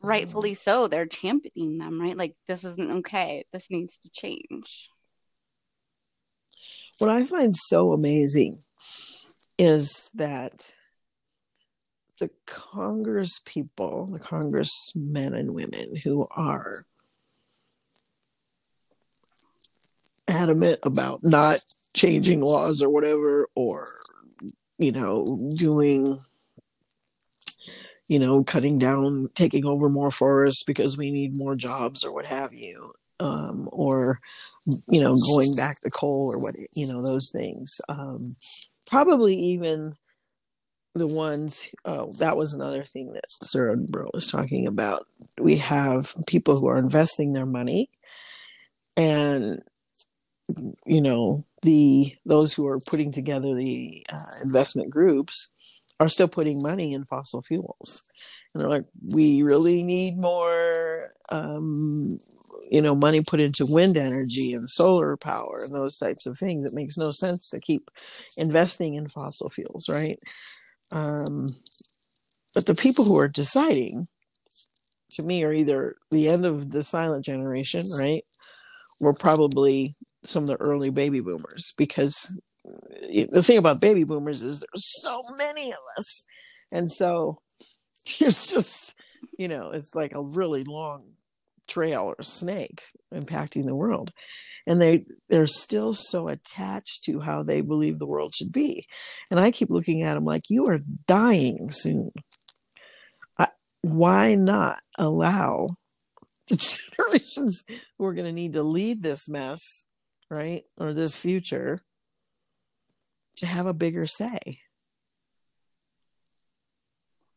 Rightfully 0.00 0.54
so. 0.54 0.86
They're 0.86 1.06
championing 1.06 1.78
them, 1.78 2.00
right? 2.00 2.16
Like, 2.16 2.36
this 2.46 2.64
isn't 2.64 2.90
okay. 2.98 3.44
This 3.52 3.70
needs 3.70 3.98
to 3.98 4.10
change. 4.10 4.90
What 6.98 7.10
I 7.10 7.24
find 7.24 7.54
so 7.54 7.92
amazing 7.92 8.62
is 9.58 10.10
that 10.14 10.74
the 12.18 12.30
Congress 12.46 13.40
people, 13.44 14.06
the 14.06 14.18
Congressmen 14.18 15.34
and 15.34 15.54
women 15.54 15.94
who 16.04 16.26
are 16.30 16.84
adamant 20.26 20.80
about 20.82 21.20
not 21.22 21.60
changing 21.94 22.40
laws 22.40 22.82
or 22.82 22.90
whatever, 22.90 23.48
or, 23.54 23.98
you 24.78 24.92
know, 24.92 25.52
doing, 25.56 26.18
you 28.08 28.18
know, 28.18 28.44
cutting 28.44 28.78
down, 28.78 29.28
taking 29.34 29.64
over 29.64 29.88
more 29.88 30.10
forests 30.10 30.64
because 30.64 30.96
we 30.96 31.10
need 31.10 31.36
more 31.36 31.54
jobs 31.54 32.04
or 32.04 32.12
what 32.12 32.26
have 32.26 32.52
you, 32.52 32.87
um, 33.20 33.68
or, 33.72 34.20
you 34.88 35.00
know, 35.00 35.14
going 35.34 35.54
back 35.56 35.80
to 35.80 35.90
coal 35.90 36.32
or 36.32 36.38
what, 36.38 36.54
you 36.74 36.86
know, 36.86 37.02
those 37.04 37.30
things. 37.32 37.80
Um, 37.88 38.36
probably 38.86 39.36
even 39.36 39.94
the 40.94 41.06
ones 41.06 41.68
oh, 41.84 42.12
that 42.18 42.36
was 42.36 42.52
another 42.52 42.84
thing 42.84 43.12
that 43.12 43.24
Sarah 43.28 43.76
was 44.12 44.26
talking 44.26 44.66
about. 44.66 45.06
We 45.38 45.56
have 45.56 46.14
people 46.26 46.58
who 46.58 46.68
are 46.68 46.78
investing 46.78 47.32
their 47.32 47.46
money 47.46 47.90
and 48.96 49.62
you 50.86 51.00
know 51.00 51.44
the 51.62 52.14
those 52.26 52.52
who 52.52 52.66
are 52.66 52.80
putting 52.80 53.12
together 53.12 53.54
the 53.54 54.04
uh, 54.12 54.42
investment 54.42 54.90
groups 54.90 55.50
are 56.00 56.08
still 56.08 56.28
putting 56.28 56.62
money 56.62 56.92
in 56.92 57.04
fossil 57.04 57.42
fuels 57.42 58.02
and 58.52 58.60
they're 58.60 58.70
like 58.70 58.86
we 59.06 59.42
really 59.42 59.82
need 59.82 60.18
more 60.18 61.10
um, 61.30 62.18
you 62.70 62.80
know 62.80 62.94
money 62.94 63.22
put 63.22 63.40
into 63.40 63.66
wind 63.66 63.96
energy 63.96 64.52
and 64.52 64.68
solar 64.68 65.16
power 65.16 65.60
and 65.64 65.74
those 65.74 65.98
types 65.98 66.26
of 66.26 66.38
things 66.38 66.64
it 66.64 66.74
makes 66.74 66.96
no 66.96 67.10
sense 67.10 67.48
to 67.48 67.60
keep 67.60 67.90
investing 68.36 68.94
in 68.94 69.08
fossil 69.08 69.48
fuels 69.48 69.88
right? 69.88 70.18
Um, 70.90 71.56
but 72.54 72.66
the 72.66 72.74
people 72.74 73.04
who 73.04 73.18
are 73.18 73.28
deciding 73.28 74.08
to 75.12 75.22
me 75.22 75.44
are 75.44 75.52
either 75.52 75.96
the 76.10 76.28
end 76.28 76.44
of 76.44 76.70
the 76.70 76.82
silent 76.82 77.24
generation 77.24 77.86
right? 77.96 78.24
Or 79.00 79.14
probably 79.14 79.94
some 80.24 80.42
of 80.44 80.48
the 80.48 80.56
early 80.56 80.90
baby 80.90 81.20
boomers 81.20 81.72
because 81.76 82.36
the 82.64 83.42
thing 83.42 83.58
about 83.58 83.80
baby 83.80 84.04
boomers 84.04 84.42
is 84.42 84.60
there's 84.60 85.02
so 85.02 85.22
many 85.36 85.70
of 85.70 85.78
us. 85.96 86.26
And 86.72 86.90
so 86.90 87.38
there's 88.18 88.50
just 88.50 88.94
you 89.38 89.48
know 89.48 89.70
it's 89.70 89.94
like 89.94 90.12
a 90.14 90.22
really 90.22 90.64
long 90.64 91.12
trail 91.68 92.14
or 92.16 92.22
snake 92.22 92.82
impacting 93.14 93.64
the 93.64 93.74
world. 93.74 94.12
And 94.66 94.82
they 94.82 95.04
they're 95.28 95.46
still 95.46 95.94
so 95.94 96.28
attached 96.28 97.04
to 97.04 97.20
how 97.20 97.42
they 97.42 97.62
believe 97.62 97.98
the 97.98 98.06
world 98.06 98.34
should 98.34 98.52
be. 98.52 98.86
And 99.30 99.40
i 99.40 99.50
keep 99.50 99.70
looking 99.70 100.02
at 100.02 100.14
them 100.14 100.24
like 100.24 100.50
you 100.50 100.66
are 100.66 100.80
dying 101.06 101.70
soon. 101.70 102.10
I, 103.38 103.48
why 103.82 104.34
not 104.34 104.80
allow 104.98 105.76
the 106.48 106.56
generations 106.98 107.64
who 107.96 108.04
are 108.04 108.14
going 108.14 108.26
to 108.26 108.32
need 108.32 108.54
to 108.54 108.62
lead 108.62 109.02
this 109.02 109.28
mess 109.28 109.84
right 110.30 110.64
or 110.76 110.92
this 110.92 111.16
future 111.16 111.80
to 113.36 113.46
have 113.46 113.66
a 113.66 113.74
bigger 113.74 114.06
say? 114.06 114.60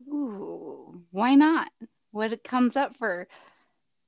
Ooh, 0.07 1.03
why 1.11 1.35
not? 1.35 1.71
What 2.11 2.33
it 2.33 2.43
comes 2.43 2.75
up 2.75 2.97
for 2.97 3.27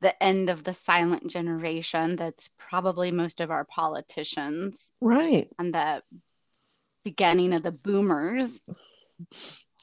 the 0.03 0.21
end 0.21 0.49
of 0.49 0.63
the 0.63 0.73
silent 0.73 1.31
generation 1.31 2.15
that's 2.17 2.49
probably 2.59 3.11
most 3.11 3.39
of 3.39 3.49
our 3.49 3.63
politicians. 3.63 4.91
Right. 5.01 5.49
And 5.57 5.73
the 5.73 6.03
beginning 7.03 7.53
of 7.53 7.63
the 7.63 7.71
boomers. 7.71 8.59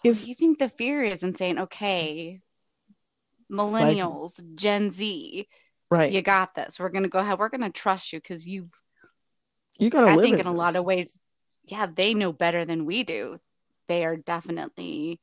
If 0.05 0.27
you 0.27 0.35
think 0.35 0.59
the 0.59 0.69
fear 0.69 1.03
is 1.03 1.23
in 1.23 1.35
saying 1.35 1.59
okay 1.59 2.41
millennials 3.51 4.39
like, 4.39 4.55
gen 4.55 4.93
z 4.93 5.49
right. 5.91 6.13
you 6.13 6.23
got 6.23 6.55
this. 6.55 6.79
We're 6.79 6.91
going 6.91 7.03
to 7.03 7.09
go 7.09 7.19
ahead. 7.19 7.39
We're 7.39 7.49
going 7.49 7.63
to 7.63 7.71
trust 7.71 8.13
you 8.13 8.21
because 8.21 8.47
you've 8.47 8.71
you 9.79 9.91
got 9.91 10.03
to 10.03 10.09
i 10.09 10.17
think 10.17 10.35
in, 10.35 10.41
in 10.41 10.47
a 10.47 10.53
lot 10.53 10.77
of 10.77 10.85
ways 10.85 11.19
yeah 11.65 11.87
they 11.87 12.13
know 12.15 12.33
better 12.33 12.65
than 12.65 12.85
we 12.85 13.03
do. 13.03 13.39
They 13.89 14.05
are 14.05 14.17
definitely 14.17 15.21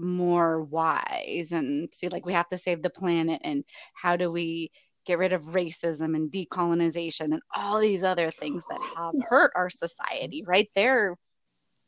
more 0.00 0.62
wise 0.62 1.48
and 1.52 1.92
see 1.92 2.08
like 2.08 2.26
we 2.26 2.32
have 2.32 2.48
to 2.48 2.58
save 2.58 2.82
the 2.82 2.90
planet 2.90 3.40
and 3.44 3.64
how 3.94 4.16
do 4.16 4.30
we 4.30 4.70
get 5.06 5.18
rid 5.18 5.32
of 5.32 5.42
racism 5.44 6.14
and 6.14 6.30
decolonization 6.30 7.32
and 7.32 7.42
all 7.54 7.80
these 7.80 8.04
other 8.04 8.30
things 8.30 8.62
that 8.68 8.80
have 8.96 9.14
hurt 9.28 9.52
our 9.54 9.70
society 9.70 10.44
right 10.46 10.70
there. 10.74 11.16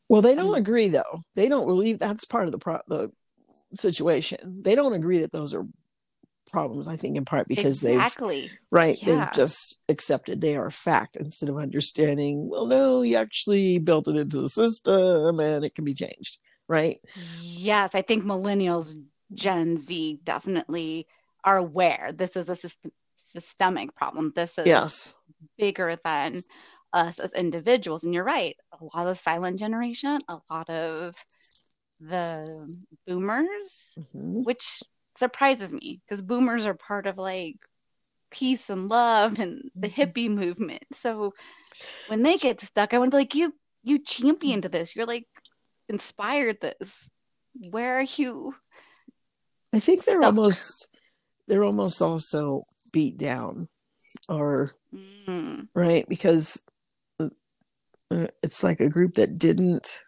Well 0.09 0.21
they 0.21 0.35
don't 0.35 0.55
mm. 0.55 0.57
agree 0.57 0.89
though. 0.89 1.21
They 1.35 1.47
don't 1.47 1.67
believe 1.67 1.99
that's 1.99 2.25
part 2.25 2.47
of 2.47 2.51
the 2.51 2.59
pro- 2.59 2.79
the 2.87 3.11
situation. 3.75 4.61
They 4.63 4.75
don't 4.75 4.93
agree 4.93 5.19
that 5.19 5.31
those 5.31 5.53
are 5.53 5.65
problems 6.53 6.87
i 6.87 6.95
think 6.95 7.17
in 7.17 7.25
part 7.25 7.47
because 7.47 7.83
exactly. 7.83 7.89
they've 7.89 8.45
exactly. 8.45 8.51
Right 8.71 9.01
Yeah. 9.01 9.25
they've 9.25 9.33
just 9.33 9.77
accepted 9.89 10.39
they 10.39 10.55
are 10.55 10.67
a 10.67 10.71
fact 10.71 11.15
instead 11.15 11.49
of 11.49 11.57
understanding 11.57 12.47
well 12.47 12.67
no 12.67 13.01
you 13.01 13.15
actually 13.15 13.79
built 13.79 14.07
it 14.07 14.15
into 14.15 14.39
the 14.39 14.49
system 14.49 15.39
and 15.39 15.65
it 15.65 15.73
can 15.73 15.83
be 15.83 15.95
changed 15.95 16.37
right? 16.67 16.99
Yes 17.15 17.93
i 17.95 18.01
think 18.01 18.23
millennials 18.23 18.93
gen 19.33 19.77
z 19.77 20.19
definitely 20.23 21.07
are 21.43 21.57
aware 21.57 22.11
this 22.13 22.35
is 22.35 22.49
a 22.49 22.55
system, 22.55 22.91
systemic 23.17 23.95
problem. 23.95 24.31
This 24.35 24.57
is 24.57 24.85
yes. 24.85 25.15
bigger 25.57 25.97
than 26.03 26.43
us 26.93 27.19
as 27.19 27.33
individuals. 27.33 28.03
And 28.03 28.13
you're 28.13 28.23
right 28.23 28.55
a 28.79 28.85
lot 28.95 29.07
of 29.07 29.19
silent 29.19 29.59
generation 29.59 30.19
a 30.29 30.37
lot 30.49 30.69
of 30.69 31.15
the 31.99 32.67
boomers 33.07 33.97
Mhm. 33.97 34.43
which 34.43 34.81
surprises 35.17 35.71
me 35.73 36.01
because 36.05 36.21
boomers 36.21 36.65
are 36.65 36.73
part 36.73 37.07
of 37.07 37.17
like 37.17 37.57
peace 38.31 38.69
and 38.69 38.89
love 38.89 39.39
and 39.39 39.69
the 39.81 39.87
Mhm. 39.87 39.89
hippie 39.89 40.29
movement. 40.29 40.83
So 40.93 41.33
when 42.07 42.23
they 42.23 42.37
get 42.37 42.61
stuck 42.61 42.93
i 42.93 42.99
want 42.99 43.11
to 43.11 43.17
be 43.17 43.21
like 43.21 43.35
you 43.35 43.53
you 43.83 43.99
championed 43.99 44.63
this. 44.63 44.95
You're 44.95 45.05
like 45.05 45.27
inspired 45.89 46.59
this. 46.61 47.09
Where 47.71 47.99
are 47.99 48.05
you? 48.17 48.55
I 49.73 49.79
think 49.79 50.05
they're 50.05 50.21
Stuck. 50.21 50.35
almost 50.35 50.89
they're 51.47 51.63
almost 51.63 52.01
also 52.01 52.65
beat 52.91 53.17
down 53.17 53.67
or 54.29 54.71
Mm, 55.27 55.67
right? 55.73 56.07
Because 56.07 56.61
uh, 57.19 58.27
it's 58.43 58.63
like 58.63 58.79
a 58.79 58.89
group 58.89 59.13
that 59.13 59.37
didn't 59.37 60.03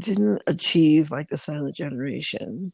didn't 0.00 0.42
achieve 0.46 1.10
like 1.10 1.28
the 1.28 1.36
silent 1.36 1.76
generation. 1.76 2.72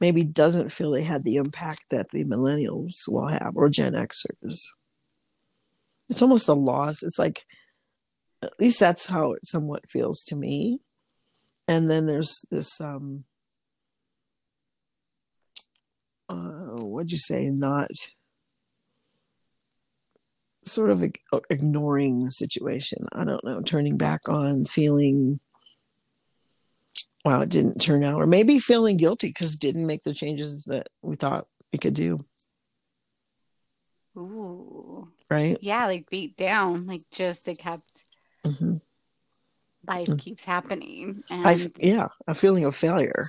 Maybe 0.00 0.22
doesn't 0.22 0.72
feel 0.72 0.92
they 0.92 1.02
had 1.02 1.24
the 1.24 1.36
impact 1.36 1.84
that 1.90 2.10
the 2.10 2.24
millennials 2.24 3.08
will 3.08 3.26
have 3.26 3.52
or 3.56 3.68
gen 3.68 3.92
xers. 3.92 4.62
It's 6.08 6.22
almost 6.22 6.48
a 6.48 6.54
loss. 6.54 7.02
It's 7.02 7.18
like 7.18 7.44
at 8.42 8.58
least 8.58 8.80
that's 8.80 9.06
how 9.06 9.32
it 9.32 9.44
somewhat 9.44 9.88
feels 9.88 10.22
to 10.24 10.36
me. 10.36 10.80
And 11.68 11.90
then 11.90 12.06
there's 12.06 12.44
this 12.50 12.80
um 12.80 13.24
uh 16.28 16.82
what'd 16.82 17.12
you 17.12 17.18
say? 17.18 17.48
Not 17.50 17.90
sort 20.64 20.90
of 20.90 21.02
ig- 21.02 21.20
ignoring 21.48 22.24
the 22.24 22.30
situation. 22.30 22.98
I 23.12 23.24
don't 23.24 23.44
know 23.44 23.60
turning 23.60 23.96
back 23.96 24.28
on 24.28 24.64
feeling 24.64 25.40
wow 27.24 27.40
it 27.42 27.50
didn't 27.50 27.80
turn 27.80 28.04
out. 28.04 28.20
Or 28.20 28.26
maybe 28.26 28.58
feeling 28.58 28.96
guilty 28.96 29.28
because 29.28 29.56
didn't 29.56 29.86
make 29.86 30.02
the 30.04 30.14
changes 30.14 30.64
that 30.64 30.88
we 31.02 31.16
thought 31.16 31.46
we 31.72 31.78
could 31.78 31.94
do. 31.94 32.24
Ooh. 34.16 35.08
Right? 35.30 35.58
Yeah 35.60 35.86
like 35.86 36.10
beat 36.10 36.36
down 36.36 36.86
like 36.86 37.02
just 37.10 37.46
it 37.48 37.58
kept 37.58 37.89
hmm 38.44 38.76
life 39.88 40.08
Mm. 40.08 40.18
keeps 40.18 40.44
happening 40.44 41.22
I 41.30 41.68
yeah 41.78 42.08
a 42.26 42.34
feeling 42.34 42.64
of 42.64 42.76
failure. 42.76 43.26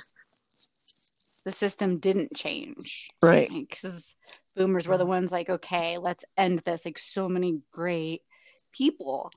The 1.43 1.52
system 1.52 1.97
didn't 2.00 2.36
change. 2.36 3.10
Right. 3.24 3.50
Because 3.50 4.13
boomers 4.56 4.88
were 4.88 4.97
the 4.97 5.06
ones 5.06 5.32
like 5.32 5.50
okay 5.50 5.97
let's 5.97 6.26
end 6.38 6.60
this. 6.65 6.86
Like 6.86 7.00
so 7.00 7.30
many 7.30 7.62
great 7.71 8.21
people 8.71 9.32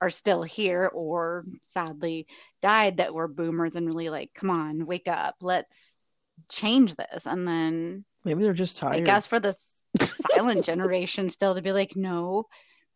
are 0.00 0.10
still 0.10 0.42
here 0.42 0.90
or 0.92 1.44
sadly 1.70 2.26
died 2.60 2.98
that 2.98 3.14
were 3.14 3.28
boomers 3.28 3.74
and 3.74 3.86
really 3.86 4.10
like 4.10 4.30
come 4.34 4.50
on 4.50 4.86
wake 4.86 5.08
up 5.08 5.36
let's 5.40 5.96
change 6.48 6.94
this. 6.96 7.26
And 7.26 7.46
then 7.46 8.04
maybe 8.24 8.42
they're 8.42 8.52
just 8.52 8.76
tired. 8.76 8.96
i 8.96 9.00
guess 9.00 9.26
for 9.26 9.40
this 9.40 9.84
silent 10.00 10.64
generation 10.64 11.28
still 11.28 11.54
to 11.54 11.62
be 11.62 11.72
like 11.72 11.96
no 11.96 12.44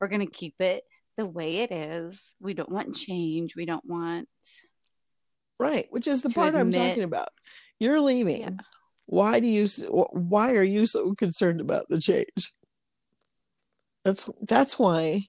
we're 0.01 0.09
going 0.09 0.25
to 0.27 0.33
keep 0.33 0.55
it 0.61 0.85
the 1.17 1.27
way 1.27 1.59
it 1.59 1.73
is 1.73 2.21
we 2.41 2.55
don't 2.55 2.71
want 2.71 2.95
change 2.95 3.55
we 3.55 3.67
don't 3.67 3.85
want 3.85 4.29
right 5.59 5.87
which 5.91 6.07
is 6.07 6.23
the 6.23 6.31
part 6.31 6.55
i'm 6.55 6.73
talking 6.73 7.05
about 7.05 7.29
you're 7.79 8.01
leaving 8.01 8.41
Yeah. 8.41 8.51
why 9.07 9.41
do 9.41 9.47
you 9.47 9.67
why 10.13 10.55
are 10.55 10.63
you 10.63 10.87
so 10.87 11.15
concerned 11.15 11.61
about 11.61 11.87
the 11.89 12.01
change 12.01 12.53
That's 14.05 14.29
that's 14.43 14.79
why 14.79 15.27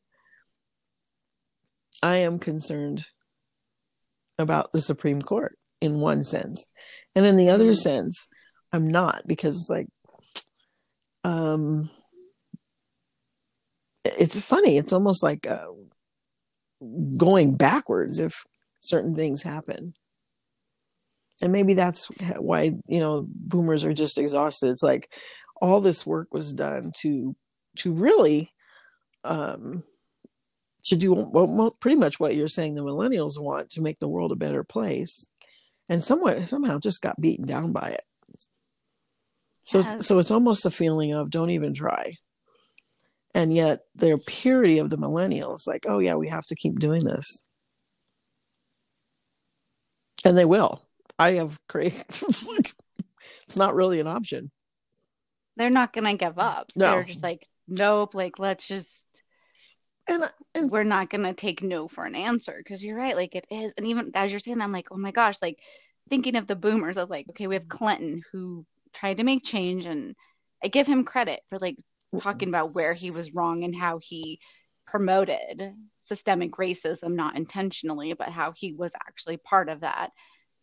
I 2.01 2.17
am 2.17 2.39
concerned 2.39 3.05
about 4.37 4.73
the 4.73 4.81
Supreme 4.81 5.21
Court 5.21 5.57
in 5.79 6.01
one 6.01 6.23
sense. 6.23 6.65
And 7.15 7.25
in 7.25 7.37
the 7.37 7.49
other 7.49 7.65
mm-hmm. 7.71 7.73
sense, 7.73 8.27
I'm 8.71 8.87
not 8.87 9.23
because 9.25 9.61
it's 9.61 9.69
like 9.69 9.87
um 11.23 11.89
it's 14.03 14.39
funny, 14.39 14.77
it's 14.77 14.93
almost 14.93 15.23
like 15.23 15.47
uh, 15.47 15.65
going 17.17 17.55
backwards 17.55 18.19
if 18.19 18.43
certain 18.81 19.15
things 19.15 19.43
happen. 19.43 19.93
And 21.41 21.51
maybe 21.51 21.73
that's 21.73 22.07
why, 22.37 22.73
you 22.87 22.99
know, 22.99 23.25
boomers 23.27 23.83
are 23.83 23.93
just 23.93 24.17
exhausted. 24.17 24.69
It's 24.69 24.83
like 24.83 25.09
all 25.61 25.81
this 25.81 26.05
work 26.05 26.33
was 26.33 26.53
done 26.53 26.91
to 26.97 27.35
to 27.77 27.93
really 27.93 28.51
um 29.23 29.83
to 30.83 30.95
do 30.97 31.13
what, 31.13 31.79
pretty 31.79 31.95
much 31.95 32.19
what 32.19 32.35
you're 32.35 32.47
saying 32.47 32.75
the 32.75 32.81
millennials 32.81 33.39
want 33.39 33.69
to 33.69 33.81
make 33.81 33.97
the 33.99 34.07
world 34.07 34.31
a 34.31 34.35
better 34.35 34.63
place 34.63 35.29
and 35.87 36.03
somewhat 36.03 36.49
somehow 36.49 36.77
just 36.77 37.01
got 37.01 37.19
beaten 37.21 37.47
down 37.47 37.71
by 37.71 37.89
it 37.89 38.03
so 39.63 39.79
yes. 39.79 40.05
so 40.05 40.19
it's 40.19 40.31
almost 40.31 40.65
a 40.65 40.71
feeling 40.71 41.13
of 41.13 41.29
don't 41.29 41.51
even 41.51 41.73
try 41.73 42.13
and 43.33 43.53
yet 43.53 43.81
their 43.95 44.17
purity 44.17 44.79
of 44.79 44.89
the 44.89 44.97
millennials 44.97 45.67
like 45.67 45.85
oh 45.87 45.99
yeah 45.99 46.15
we 46.15 46.27
have 46.27 46.45
to 46.47 46.55
keep 46.55 46.79
doing 46.79 47.03
this. 47.03 47.43
And 50.25 50.37
they 50.37 50.45
will. 50.45 50.81
I 51.19 51.31
have 51.33 51.59
created 51.67 52.03
it's 52.09 53.57
not 53.57 53.75
really 53.75 53.99
an 53.99 54.07
option. 54.07 54.51
They're 55.57 55.69
not 55.69 55.93
gonna 55.93 56.15
give 56.15 56.39
up. 56.39 56.71
No. 56.75 56.91
they're 56.91 57.03
just 57.03 57.23
like 57.23 57.47
nope 57.67 58.13
like 58.13 58.39
let's 58.39 58.67
just 58.67 59.05
and, 60.05 60.23
uh, 60.23 60.27
and 60.53 60.69
we're 60.69 60.83
not 60.83 61.09
going 61.09 61.23
to 61.23 61.33
take 61.33 61.63
no 61.63 61.87
for 61.87 62.03
an 62.03 62.13
answer. 62.13 62.55
Because 62.57 62.83
you're 62.83 62.97
right 62.97 63.15
like 63.15 63.35
it 63.35 63.47
is. 63.49 63.71
And 63.77 63.87
even 63.87 64.11
as 64.15 64.31
you're 64.31 64.39
saying 64.41 64.57
that 64.57 64.65
i'm 64.65 64.73
like 64.73 64.89
oh 64.91 64.97
my 64.97 65.11
gosh 65.11 65.35
like 65.41 65.59
thinking 66.09 66.35
of 66.35 66.47
the 66.47 66.55
boomers 66.55 66.97
i 66.97 67.01
was 67.01 67.09
like 67.09 67.27
okay 67.29 67.47
we 67.47 67.55
have 67.55 67.67
clinton 67.67 68.21
who 68.31 68.65
tried 68.93 69.17
to 69.17 69.23
make 69.23 69.43
change 69.43 69.85
and 69.85 70.15
i 70.63 70.67
give 70.67 70.85
him 70.87 71.05
credit 71.05 71.41
for 71.49 71.57
like 71.59 71.77
talking 72.21 72.49
about 72.49 72.73
where 72.73 72.93
he 72.93 73.11
was 73.11 73.33
wrong 73.33 73.63
and 73.63 73.75
how 73.75 73.99
he 74.01 74.39
promoted 74.85 75.73
systemic 76.01 76.53
racism 76.53 77.13
not 77.13 77.37
intentionally 77.37 78.13
but 78.13 78.29
how 78.29 78.51
he 78.51 78.73
was 78.73 78.93
actually 78.95 79.37
part 79.37 79.69
of 79.69 79.81
that 79.81 80.11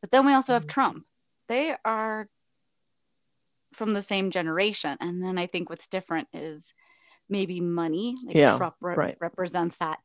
but 0.00 0.10
then 0.10 0.26
we 0.26 0.34
also 0.34 0.52
have 0.52 0.62
mm-hmm. 0.62 0.68
trump 0.68 1.06
they 1.48 1.74
are 1.84 2.28
from 3.72 3.94
the 3.94 4.02
same 4.02 4.30
generation 4.30 4.96
and 5.00 5.22
then 5.22 5.38
i 5.38 5.46
think 5.46 5.70
what's 5.70 5.88
different 5.88 6.28
is 6.34 6.74
maybe 7.30 7.60
money. 7.60 8.14
Like 8.26 8.36
yeah, 8.36 8.56
Trump 8.58 8.74
re- 8.80 8.94
right. 8.96 9.16
represents 9.20 9.76
that 9.78 10.00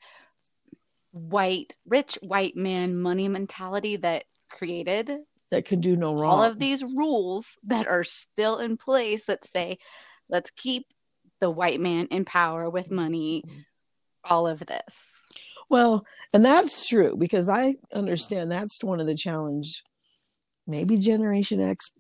white, 1.12 1.74
rich 1.88 2.18
white 2.22 2.56
man 2.56 3.02
money 3.02 3.28
mentality 3.28 3.98
that 3.98 4.26
created 4.50 5.12
that 5.52 5.66
can 5.66 5.82
do 5.82 5.96
no 5.96 6.14
wrong. 6.14 6.32
All 6.32 6.44
of 6.44 6.60
these 6.60 6.84
rules 6.84 7.58
that 7.64 7.88
are 7.88 8.04
still 8.04 8.60
in 8.60 8.78
place 8.78 9.26
that 9.26 9.46
say, 9.48 9.80
let's 10.30 10.52
keep 10.52 10.86
the 11.46 11.52
white 11.52 11.80
man 11.80 12.08
in 12.10 12.26
power 12.26 12.68
with 12.72 12.90
money, 12.90 13.44
all 14.24 14.48
of 14.48 14.58
this. 14.62 15.12
Well, 15.70 16.04
and 16.34 16.44
that's 16.44 16.90
true 16.90 17.16
because 17.16 17.50
I 17.50 17.76
understand 17.94 18.52
that's 18.52 18.84
one 18.84 19.00
of 19.00 19.06
the 19.06 19.14
challenge. 19.14 19.84
Maybe 20.66 20.98
Generation 20.98 21.62
X 21.62 21.92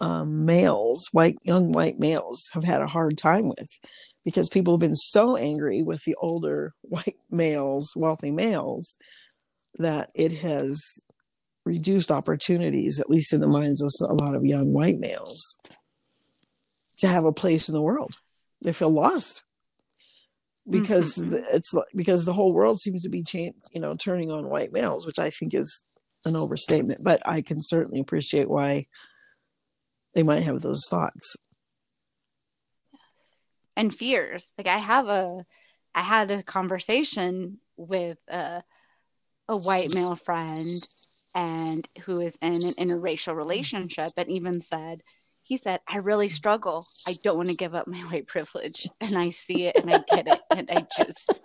um, 0.00 0.44
males, 0.44 1.10
white 1.12 1.38
young 1.44 1.70
white 1.70 2.00
males, 2.00 2.50
have 2.54 2.64
had 2.64 2.82
a 2.82 2.88
hard 2.88 3.16
time 3.16 3.48
with 3.50 3.78
because 4.24 4.48
people 4.48 4.74
have 4.74 4.80
been 4.80 4.96
so 4.96 5.36
angry 5.36 5.80
with 5.80 6.02
the 6.02 6.16
older 6.20 6.74
white 6.82 7.18
males, 7.30 7.92
wealthy 7.94 8.32
males, 8.32 8.96
that 9.78 10.10
it 10.12 10.32
has 10.32 10.98
reduced 11.64 12.10
opportunities, 12.10 12.98
at 12.98 13.08
least 13.08 13.32
in 13.32 13.40
the 13.40 13.46
minds 13.46 13.80
of 13.80 13.92
a 14.10 14.14
lot 14.14 14.34
of 14.34 14.44
young 14.44 14.72
white 14.72 14.98
males, 14.98 15.56
to 16.96 17.06
have 17.06 17.24
a 17.24 17.32
place 17.32 17.68
in 17.68 17.76
the 17.76 17.80
world. 17.80 18.16
They 18.62 18.72
feel 18.72 18.90
lost 18.90 19.44
because 20.68 21.16
mm-hmm. 21.16 21.36
it's 21.52 21.74
because 21.94 22.24
the 22.24 22.32
whole 22.32 22.52
world 22.52 22.78
seems 22.78 23.02
to 23.04 23.08
be 23.08 23.24
you 23.32 23.80
know, 23.80 23.94
turning 23.94 24.30
on 24.30 24.48
white 24.48 24.72
males, 24.72 25.06
which 25.06 25.18
I 25.18 25.30
think 25.30 25.54
is 25.54 25.84
an 26.24 26.36
overstatement. 26.36 27.02
But 27.02 27.22
I 27.26 27.40
can 27.42 27.60
certainly 27.60 28.00
appreciate 28.00 28.50
why 28.50 28.86
they 30.14 30.22
might 30.22 30.42
have 30.42 30.60
those 30.60 30.86
thoughts 30.88 31.36
and 33.78 33.94
fears. 33.94 34.52
Like 34.58 34.66
I 34.66 34.78
have 34.78 35.06
a, 35.06 35.46
I 35.94 36.02
had 36.02 36.30
a 36.30 36.42
conversation 36.42 37.60
with 37.76 38.18
a, 38.28 38.62
a 39.48 39.56
white 39.56 39.94
male 39.94 40.16
friend 40.16 40.86
and 41.34 41.88
who 42.02 42.20
is 42.20 42.36
in 42.42 42.54
an 42.54 42.74
interracial 42.74 43.36
relationship 43.36 44.10
and 44.16 44.28
even 44.30 44.60
said, 44.60 45.02
he 45.48 45.56
said, 45.56 45.80
I 45.88 45.96
really 45.96 46.28
struggle. 46.28 46.86
I 47.06 47.14
don't 47.24 47.38
want 47.38 47.48
to 47.48 47.56
give 47.56 47.74
up 47.74 47.86
my 47.86 47.96
white 48.10 48.26
privilege. 48.26 48.86
And 49.00 49.16
I 49.16 49.30
see 49.30 49.66
it 49.66 49.76
and 49.78 49.90
I 49.90 50.04
get 50.14 50.28
it. 50.28 50.40
And 50.54 50.70
I 50.70 50.86
just, 50.94 51.40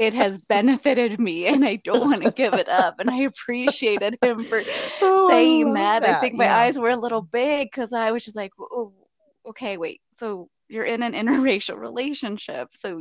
it 0.00 0.12
has 0.12 0.44
benefited 0.46 1.20
me 1.20 1.46
and 1.46 1.64
I 1.64 1.76
don't 1.76 2.00
want 2.04 2.22
to 2.22 2.32
give 2.32 2.54
it 2.54 2.68
up. 2.68 2.98
And 2.98 3.08
I 3.08 3.18
appreciated 3.18 4.18
him 4.20 4.42
for 4.42 4.60
oh, 5.02 5.28
saying 5.30 5.72
that. 5.74 6.02
that. 6.02 6.16
I 6.16 6.20
think 6.20 6.34
my 6.34 6.46
yeah. 6.46 6.58
eyes 6.58 6.76
were 6.76 6.90
a 6.90 6.96
little 6.96 7.22
big 7.22 7.68
because 7.70 7.92
I 7.92 8.10
was 8.10 8.24
just 8.24 8.34
like, 8.34 8.50
oh, 8.58 8.92
okay, 9.46 9.76
wait. 9.76 10.00
So 10.14 10.48
you're 10.68 10.82
in 10.82 11.04
an 11.04 11.12
interracial 11.12 11.78
relationship. 11.78 12.70
So 12.72 13.00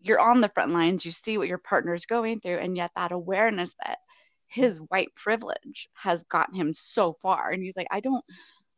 you're 0.00 0.20
on 0.20 0.42
the 0.42 0.50
front 0.50 0.72
lines, 0.72 1.06
you 1.06 1.12
see 1.12 1.38
what 1.38 1.48
your 1.48 1.56
partner's 1.56 2.04
going 2.04 2.40
through, 2.40 2.58
and 2.58 2.76
yet 2.76 2.90
that 2.96 3.12
awareness 3.12 3.72
that 3.82 4.00
his 4.48 4.78
white 4.78 5.14
privilege 5.14 5.88
has 5.94 6.24
gotten 6.24 6.56
him 6.56 6.74
so 6.74 7.16
far. 7.22 7.50
And 7.50 7.62
he's 7.62 7.76
like, 7.76 7.86
I 7.90 8.00
don't 8.00 8.24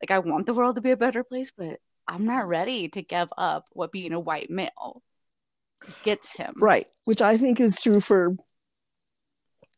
like 0.03 0.11
I 0.11 0.19
want 0.19 0.47
the 0.47 0.55
world 0.55 0.77
to 0.77 0.83
be 0.83 0.91
a 0.91 0.97
better 0.97 1.25
place, 1.25 1.53
but 1.57 1.79
I'm 2.07 2.27
not 2.27 2.49
ready 2.49 2.89
to 2.91 3.03
give 3.03 3.29
up 3.37 3.67
what 3.73 3.93
being 3.93 4.13
a 4.13 4.21
white 4.21 4.51
male 4.51 5.03
gets 6.03 6.33
him. 6.35 6.55
Right. 6.57 6.87
Which 7.05 7.23
I 7.23 7.37
think 7.37 7.61
is 7.61 7.81
true 7.81 8.01
for 8.01 8.37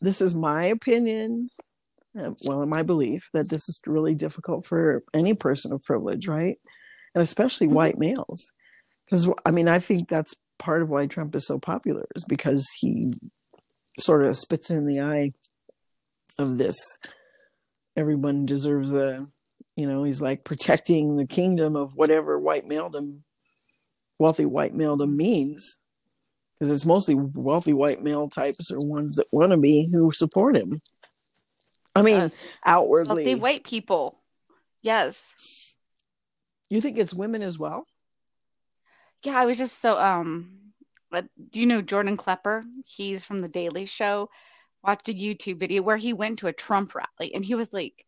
this 0.01 0.21
is 0.21 0.35
my 0.35 0.65
opinion. 0.65 1.51
Uh, 2.19 2.31
well, 2.45 2.63
in 2.63 2.69
my 2.69 2.83
belief 2.83 3.29
that 3.35 3.51
this 3.51 3.69
is 3.69 3.81
really 3.87 4.15
difficult 4.15 4.65
for 4.65 5.05
any 5.13 5.35
person 5.35 5.73
of 5.73 5.85
privilege, 5.85 6.27
right? 6.27 6.59
and 7.17 7.23
especially 7.23 7.67
mm-hmm. 7.67 7.77
white 7.77 7.99
males. 7.99 8.53
Because 9.05 9.29
I 9.45 9.51
mean, 9.51 9.69
I 9.69 9.81
think 9.81 10.09
that's 10.09 10.37
part 10.59 10.83
of 10.83 10.91
why 10.91 11.07
Trump 11.07 11.35
is 11.35 11.47
so 11.47 11.59
popular 11.59 12.05
is 12.15 12.25
because 12.27 12.69
he 12.79 13.15
sort 13.99 14.25
of 14.25 14.37
spits 14.37 14.71
in 14.71 14.87
the 14.87 15.01
eye 15.01 15.31
of 16.39 16.59
this. 16.59 16.99
Everyone 17.97 18.45
deserves 18.45 18.93
a, 18.93 19.27
you 19.77 19.87
know, 19.87 20.05
he's 20.05 20.23
like 20.23 20.43
protecting 20.43 21.17
the 21.17 21.27
kingdom 21.27 21.77
of 21.77 21.95
whatever 21.95 22.39
white 22.39 22.65
maledom, 22.65 23.21
wealthy 24.19 24.47
white 24.47 24.75
maledom 24.75 25.15
means. 25.15 25.79
Because 26.59 26.71
it's 26.71 26.87
mostly 26.87 27.15
wealthy 27.15 27.75
white 27.75 28.03
male 28.03 28.31
types 28.31 28.71
or 28.71 28.79
ones 28.79 29.17
that 29.17 29.27
want 29.31 29.51
to 29.51 29.59
be 29.59 29.91
who 29.93 30.11
support 30.13 30.57
him. 30.57 30.81
I 31.95 32.01
mean, 32.01 32.17
yes. 32.17 32.37
outwardly. 32.65 33.27
Wealthy 33.27 33.41
white 33.41 33.65
people. 33.65 34.23
Yes. 34.81 35.77
You 36.71 36.81
think 36.81 36.97
it's 36.97 37.13
women 37.13 37.43
as 37.43 37.59
well? 37.59 37.87
Yeah, 39.23 39.39
I 39.39 39.45
was 39.45 39.59
just 39.59 39.83
so 39.83 39.99
um 39.99 40.73
but 41.11 41.27
do 41.51 41.61
you 41.61 41.67
know 41.67 41.83
Jordan 41.83 42.17
Klepper? 42.17 42.63
He's 42.87 43.25
from 43.25 43.43
the 43.43 43.49
Daily 43.49 43.85
Show. 43.85 44.31
Watched 44.83 45.09
a 45.09 45.15
YouTube 45.15 45.61
video 45.61 45.83
where 45.83 45.97
he 45.97 46.15
went 46.15 46.39
to 46.39 46.47
a 46.47 46.53
Trump 46.53 46.95
rally 46.95 47.35
and 47.35 47.45
he 47.45 47.55
was 47.55 47.71
like 47.73 48.06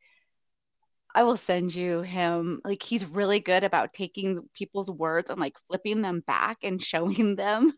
I 1.19 1.25
will 1.25 1.37
send 1.37 1.75
you 1.75 2.03
him. 2.03 2.61
Like 2.65 2.81
he's 2.81 3.05
really 3.05 3.41
good 3.41 3.65
about 3.65 3.93
taking 3.93 4.39
people's 4.55 4.89
words 4.89 5.31
and 5.31 5.41
like 5.41 5.57
flipping 5.67 6.01
them 6.01 6.23
back 6.27 6.59
and 6.63 6.81
showing 6.81 7.35
them 7.37 7.73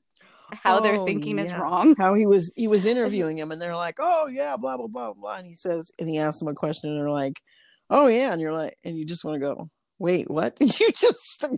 how 0.53 0.79
oh, 0.79 0.83
they're 0.83 1.05
thinking 1.07 1.39
yes. 1.39 1.49
is 1.49 1.55
wrong. 1.55 1.95
How 1.99 2.13
he 2.13 2.27
was 2.27 2.53
he 2.55 2.69
was 2.69 2.85
interviewing 2.85 3.39
him 3.39 3.51
and 3.51 3.63
they're 3.63 3.75
like, 3.75 3.97
"Oh 3.99 4.27
yeah, 4.27 4.57
blah 4.59 4.77
blah 4.77 4.89
blah 4.89 5.15
blah," 5.15 5.37
and 5.37 5.47
he 5.47 5.55
says 5.55 5.91
and 5.99 6.07
he 6.07 6.19
asks 6.19 6.41
them 6.41 6.49
a 6.49 6.55
question 6.55 6.91
and 6.91 6.99
they're 6.99 7.09
like, 7.09 7.41
"Oh 7.89 8.09
yeah," 8.09 8.33
and 8.33 8.43
you're 8.43 8.53
like, 8.53 8.77
and 8.85 8.99
you 8.99 9.07
just 9.07 9.25
want 9.25 9.37
to 9.37 9.41
go, 9.41 9.71
wait, 9.99 10.29
what 10.29 10.57
did 10.57 10.79
you 10.81 10.91
just? 10.93 11.45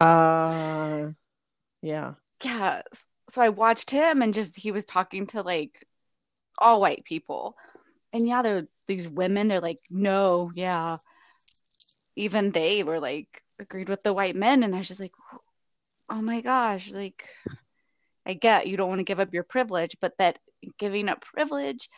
uh, 0.00 1.06
yeah. 1.82 2.14
Yeah. 2.42 2.82
So 3.30 3.42
I 3.42 3.48
watched 3.50 3.90
him 3.90 4.20
and 4.22 4.34
just 4.34 4.56
he 4.56 4.72
was 4.72 4.84
talking 4.84 5.26
to 5.28 5.42
like 5.42 5.86
all 6.58 6.80
white 6.80 7.04
people. 7.04 7.56
And 8.12 8.26
yeah, 8.26 8.42
they're 8.42 8.66
these 8.88 9.08
women, 9.08 9.48
they're 9.48 9.60
like, 9.60 9.80
no, 9.90 10.50
yeah. 10.54 10.96
Even 12.16 12.50
they 12.50 12.82
were 12.82 12.98
like 12.98 13.28
agreed 13.60 13.88
with 13.88 14.02
the 14.02 14.12
white 14.12 14.34
men. 14.34 14.62
And 14.62 14.74
I 14.74 14.78
was 14.78 14.88
just 14.88 15.00
like, 15.00 15.12
oh 16.10 16.20
my 16.20 16.40
gosh, 16.40 16.90
like 16.90 17.24
I 18.26 18.34
get 18.34 18.66
you 18.66 18.76
don't 18.76 18.88
want 18.88 18.98
to 18.98 19.04
give 19.04 19.20
up 19.20 19.32
your 19.32 19.44
privilege, 19.44 19.96
but 20.00 20.14
that 20.18 20.38
giving 20.78 21.08
up 21.08 21.22
privilege, 21.22 21.88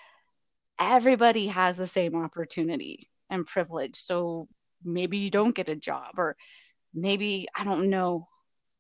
everybody 0.79 1.47
has 1.47 1.77
the 1.77 1.87
same 1.87 2.15
opportunity 2.15 3.09
and 3.31 3.47
privilege. 3.47 3.97
So 3.97 4.49
maybe 4.85 5.19
you 5.19 5.31
don't 5.31 5.55
get 5.55 5.69
a 5.69 5.77
job 5.77 6.19
or 6.19 6.37
maybe 6.95 7.49
I 7.57 7.65
don't 7.65 7.91
know. 7.91 8.29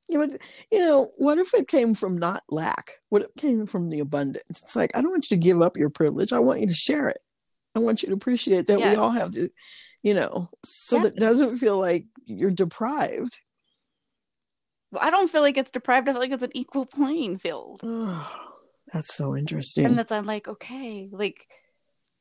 You 0.08 0.26
know, 0.26 0.38
you 0.72 0.78
know, 0.80 1.08
what 1.18 1.38
if 1.38 1.54
it 1.54 1.68
came 1.68 1.94
from 1.94 2.18
not 2.18 2.42
lack? 2.50 2.94
What 3.10 3.22
if 3.22 3.28
it 3.28 3.36
came 3.36 3.66
from 3.66 3.90
the 3.90 4.00
abundance? 4.00 4.62
It's 4.62 4.74
like 4.74 4.90
I 4.94 5.00
don't 5.00 5.12
want 5.12 5.30
you 5.30 5.36
to 5.36 5.42
give 5.42 5.62
up 5.62 5.76
your 5.76 5.90
privilege. 5.90 6.32
I 6.32 6.40
want 6.40 6.60
you 6.60 6.66
to 6.66 6.74
share 6.74 7.08
it. 7.08 7.18
I 7.74 7.78
want 7.78 8.02
you 8.02 8.08
to 8.08 8.14
appreciate 8.14 8.66
that 8.66 8.78
we 8.78 8.94
all 8.96 9.10
have 9.10 9.32
the, 9.32 9.50
you 10.02 10.14
know, 10.14 10.48
so 10.64 11.00
that 11.00 11.14
it 11.14 11.20
doesn't 11.20 11.58
feel 11.58 11.78
like 11.78 12.06
you're 12.24 12.50
deprived. 12.50 13.38
Well, 14.92 15.02
I 15.02 15.10
don't 15.10 15.30
feel 15.30 15.42
like 15.42 15.56
it's 15.56 15.70
deprived. 15.70 16.08
I 16.08 16.12
feel 16.12 16.20
like 16.20 16.32
it's 16.32 16.42
an 16.42 16.56
equal 16.56 16.86
playing 16.86 17.38
field. 17.38 17.80
Oh, 17.82 18.28
that's 18.92 19.14
so 19.14 19.36
interesting. 19.36 19.84
And 19.84 19.98
that's 19.98 20.10
I'm 20.10 20.24
like, 20.24 20.48
okay, 20.48 21.08
like, 21.12 21.46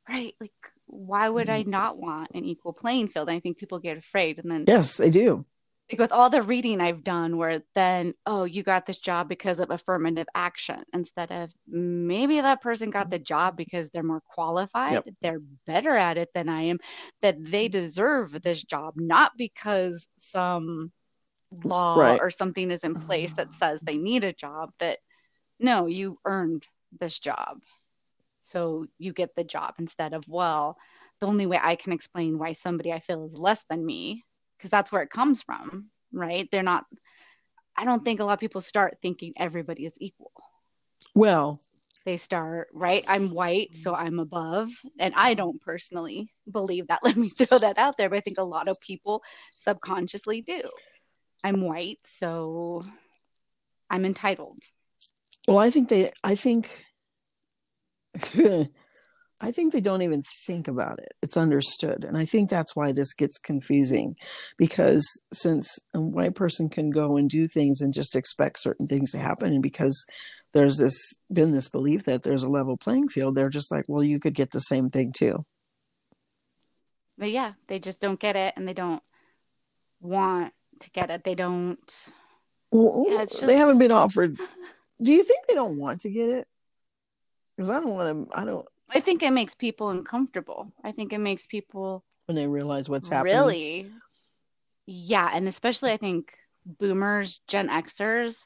right, 0.07 0.35
like, 0.39 0.53
why 0.85 1.29
would 1.29 1.49
I 1.49 1.63
mm. 1.63 1.67
not 1.67 1.97
want 1.97 2.31
an 2.35 2.45
equal 2.45 2.73
playing 2.73 3.09
field? 3.09 3.29
I 3.29 3.39
think 3.39 3.57
people 3.57 3.79
get 3.79 3.97
afraid, 3.97 4.37
and 4.39 4.51
then 4.51 4.65
yes, 4.67 4.97
they 4.97 5.09
do 5.09 5.45
like 5.91 5.99
with 5.99 6.11
all 6.11 6.29
the 6.29 6.43
reading 6.43 6.81
I've 6.81 7.03
done, 7.03 7.37
where 7.37 7.63
then, 7.73 8.13
oh, 8.25 8.43
you 8.43 8.61
got 8.61 8.85
this 8.85 8.99
job 8.99 9.27
because 9.27 9.59
of 9.59 9.71
affirmative 9.71 10.27
action 10.35 10.83
instead 10.93 11.31
of 11.31 11.51
maybe 11.67 12.39
that 12.39 12.61
person 12.61 12.91
got 12.91 13.05
mm-hmm. 13.05 13.11
the 13.11 13.19
job 13.19 13.57
because 13.57 13.89
they're 13.89 14.03
more 14.03 14.21
qualified, 14.21 14.93
yep. 14.93 15.05
they're 15.21 15.41
better 15.65 15.95
at 15.95 16.17
it 16.17 16.29
than 16.35 16.47
I 16.47 16.63
am, 16.63 16.77
that 17.21 17.37
they 17.43 17.65
mm-hmm. 17.65 17.79
deserve 17.79 18.39
this 18.41 18.61
job, 18.61 18.93
not 18.97 19.31
because 19.37 20.07
some 20.17 20.91
law 21.63 21.95
right. 21.95 22.19
or 22.21 22.29
something 22.29 22.69
is 22.69 22.83
in 22.83 22.93
place 22.93 23.33
that 23.33 23.53
says 23.55 23.81
they 23.81 23.97
need 23.97 24.23
a 24.23 24.33
job, 24.33 24.71
that 24.79 24.99
no, 25.59 25.87
you 25.87 26.19
earned 26.23 26.67
this 26.99 27.17
job. 27.17 27.57
So 28.41 28.85
you 28.99 29.11
get 29.11 29.35
the 29.35 29.43
job 29.43 29.75
instead 29.79 30.13
of, 30.13 30.23
well, 30.27 30.77
the 31.19 31.27
only 31.27 31.47
way 31.47 31.59
I 31.61 31.75
can 31.75 31.91
explain 31.91 32.37
why 32.37 32.53
somebody 32.53 32.93
I 32.93 32.99
feel 32.99 33.25
is 33.25 33.33
less 33.33 33.63
than 33.69 33.85
me 33.85 34.23
because 34.59 34.69
that's 34.69 34.91
where 34.91 35.01
it 35.01 35.09
comes 35.09 35.41
from, 35.41 35.89
right? 36.11 36.49
They're 36.51 36.63
not, 36.63 36.83
I 37.77 37.85
don't 37.85 38.03
think 38.03 38.19
a 38.19 38.25
lot 38.25 38.33
of 38.33 38.39
people 38.39 38.59
start 38.59 38.97
thinking 39.01 39.33
everybody 39.37 39.85
is 39.85 39.93
equal. 39.99 40.33
Well, 41.15 41.61
they 42.05 42.17
start, 42.17 42.67
right? 42.73 43.05
I'm 43.07 43.33
white, 43.33 43.75
so 43.75 43.95
I'm 43.95 44.19
above. 44.19 44.69
And 44.99 45.13
I 45.15 45.33
don't 45.33 45.61
personally 45.61 46.31
believe 46.51 46.87
that. 46.87 46.99
Let 47.03 47.15
me 47.15 47.29
throw 47.29 47.57
that 47.57 47.77
out 47.77 47.97
there. 47.97 48.09
But 48.09 48.17
I 48.17 48.21
think 48.21 48.37
a 48.37 48.43
lot 48.43 48.67
of 48.67 48.79
people 48.81 49.23
subconsciously 49.53 50.41
do. 50.41 50.61
I'm 51.43 51.61
white, 51.61 51.99
so 52.03 52.83
I'm 53.89 54.05
entitled. 54.05 54.59
Well, 55.47 55.57
I 55.57 55.69
think 55.69 55.87
they, 55.87 56.11
I 56.23 56.35
think 56.35 56.85
I 59.41 59.51
think 59.51 59.71
they 59.71 59.81
don't 59.81 60.01
even 60.01 60.23
think 60.45 60.67
about 60.67 60.99
it. 60.99 61.13
It's 61.21 61.37
understood. 61.37 62.03
And 62.03 62.17
I 62.17 62.25
think 62.25 62.49
that's 62.49 62.75
why 62.75 62.91
this 62.91 63.13
gets 63.13 63.37
confusing 63.37 64.15
because 64.57 65.07
since 65.31 65.79
a 65.93 66.01
white 66.01 66.35
person 66.35 66.69
can 66.69 66.89
go 66.89 67.15
and 67.15 67.29
do 67.29 67.47
things 67.47 67.79
and 67.79 67.93
just 67.93 68.15
expect 68.15 68.59
certain 68.59 68.87
things 68.87 69.11
to 69.11 69.17
happen, 69.17 69.53
and 69.53 69.63
because 69.63 70.05
there's 70.53 70.77
this 70.77 70.97
been 71.31 71.53
this 71.53 71.69
belief 71.69 72.03
that 72.05 72.23
there's 72.23 72.43
a 72.43 72.49
level 72.49 72.75
playing 72.75 73.07
field, 73.09 73.35
they're 73.35 73.49
just 73.49 73.71
like, 73.71 73.85
well, 73.87 74.03
you 74.03 74.19
could 74.19 74.33
get 74.33 74.51
the 74.51 74.59
same 74.59 74.89
thing 74.89 75.13
too. 75.15 75.45
But 77.17 77.31
yeah, 77.31 77.53
they 77.67 77.79
just 77.79 78.01
don't 78.01 78.19
get 78.19 78.35
it 78.35 78.53
and 78.57 78.67
they 78.67 78.73
don't 78.73 79.03
want 80.01 80.53
to 80.81 80.89
get 80.89 81.09
it. 81.09 81.23
They 81.23 81.35
don't. 81.35 82.11
Well, 82.71 82.93
oh, 82.95 83.09
yeah, 83.09 83.25
just... 83.25 83.45
They 83.45 83.57
haven't 83.57 83.79
been 83.79 83.91
offered. 83.91 84.37
Do 85.01 85.11
you 85.11 85.23
think 85.23 85.47
they 85.47 85.53
don't 85.53 85.79
want 85.79 86.01
to 86.01 86.09
get 86.09 86.29
it? 86.29 86.47
Because 87.55 87.69
I 87.69 87.79
don't 87.79 87.93
want 87.93 88.29
to. 88.29 88.37
I 88.37 88.45
don't. 88.45 88.67
I 88.91 88.99
think 88.99 89.23
it 89.23 89.31
makes 89.31 89.55
people 89.55 89.89
uncomfortable. 89.89 90.71
I 90.83 90.91
think 90.91 91.13
it 91.13 91.19
makes 91.19 91.45
people 91.45 92.03
when 92.25 92.35
they 92.35 92.47
realize 92.47 92.89
what's 92.89 93.09
happening. 93.09 93.33
Really? 93.33 93.91
Yeah, 94.85 95.29
and 95.31 95.47
especially 95.47 95.91
I 95.91 95.97
think 95.97 96.33
boomers, 96.65 97.41
Gen 97.47 97.69
Xers, 97.69 98.45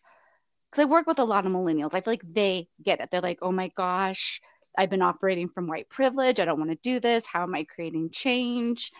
because 0.69 0.81
I 0.81 0.85
work 0.85 1.07
with 1.07 1.19
a 1.19 1.23
lot 1.23 1.45
of 1.45 1.51
millennials. 1.51 1.93
I 1.93 2.01
feel 2.01 2.13
like 2.13 2.33
they 2.33 2.67
get 2.83 2.99
it. 2.99 3.09
They're 3.11 3.21
like, 3.21 3.39
oh 3.41 3.51
my 3.51 3.71
gosh, 3.75 4.41
I've 4.77 4.89
been 4.89 5.01
operating 5.01 5.47
from 5.49 5.67
white 5.67 5.89
privilege. 5.89 6.39
I 6.39 6.45
don't 6.45 6.59
want 6.59 6.71
to 6.71 6.77
do 6.83 6.99
this. 6.99 7.25
How 7.25 7.43
am 7.43 7.55
I 7.55 7.63
creating 7.63 8.09
change? 8.11 8.91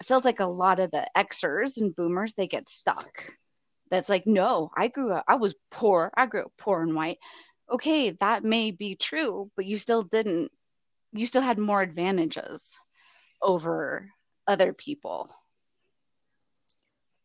It 0.00 0.06
feels 0.06 0.24
like 0.24 0.40
a 0.40 0.46
lot 0.46 0.80
of 0.80 0.90
the 0.90 1.06
Xers 1.16 1.78
and 1.78 1.94
boomers, 1.94 2.34
they 2.34 2.46
get 2.46 2.68
stuck. 2.68 3.32
That's 3.90 4.08
like, 4.08 4.26
no, 4.26 4.70
I 4.76 4.88
grew 4.88 5.12
up, 5.12 5.24
I 5.28 5.36
was 5.36 5.54
poor. 5.70 6.10
I 6.16 6.26
grew 6.26 6.42
up 6.42 6.52
poor 6.58 6.82
and 6.82 6.94
white 6.94 7.18
okay, 7.70 8.10
that 8.10 8.44
may 8.44 8.70
be 8.70 8.96
true, 8.96 9.50
but 9.56 9.66
you 9.66 9.76
still 9.78 10.02
didn't, 10.02 10.50
you 11.12 11.26
still 11.26 11.42
had 11.42 11.58
more 11.58 11.82
advantages 11.82 12.76
over 13.42 14.08
other 14.46 14.72
people. 14.72 15.30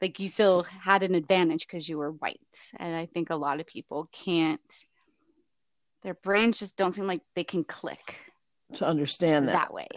Like 0.02 0.20
you 0.20 0.30
still 0.30 0.64
had 0.64 1.04
an 1.04 1.14
advantage 1.14 1.68
because 1.68 1.88
you 1.88 1.98
were 1.98 2.12
white. 2.12 2.40
And 2.78 2.96
I 2.96 3.06
think 3.06 3.30
a 3.30 3.36
lot 3.36 3.60
of 3.60 3.68
people 3.68 4.10
can't, 4.12 4.60
their 6.04 6.16
brains 6.16 6.60
just 6.60 6.76
don't 6.76 6.94
seem 6.94 7.06
like 7.06 7.22
they 7.36 7.44
can 7.44 7.64
click 7.64 8.16
to 8.74 8.88
understand 8.88 9.48
that, 9.48 9.54
that 9.54 9.74
way 9.74 9.88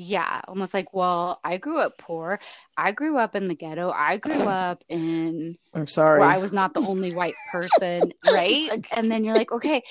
yeah 0.00 0.40
almost 0.48 0.72
like 0.72 0.94
well 0.94 1.38
i 1.44 1.58
grew 1.58 1.78
up 1.78 1.98
poor. 1.98 2.40
I 2.76 2.92
grew 2.92 3.18
up 3.18 3.36
in 3.36 3.48
the 3.48 3.54
ghetto. 3.54 3.90
I 3.90 4.16
grew 4.16 4.42
up 4.42 4.82
in 4.88 5.56
i'm 5.74 5.86
sorry 5.86 6.20
where 6.20 6.28
i 6.28 6.38
was 6.38 6.52
not 6.52 6.72
the 6.72 6.80
only 6.80 7.14
white 7.14 7.34
person 7.52 8.12
right? 8.32 8.70
and 8.96 9.12
then 9.12 9.24
you're 9.24 9.34
like 9.34 9.52
okay 9.52 9.82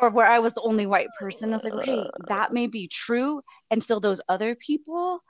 or 0.00 0.10
where 0.10 0.26
i 0.26 0.38
was 0.38 0.54
the 0.54 0.62
only 0.62 0.86
white 0.86 1.08
person 1.18 1.52
i 1.52 1.56
was 1.56 1.64
like 1.64 1.74
okay 1.74 2.02
that 2.28 2.52
may 2.52 2.66
be 2.66 2.88
true 2.88 3.42
and 3.70 3.82
still 3.82 4.00
those 4.00 4.20
other 4.28 4.54
people 4.54 5.22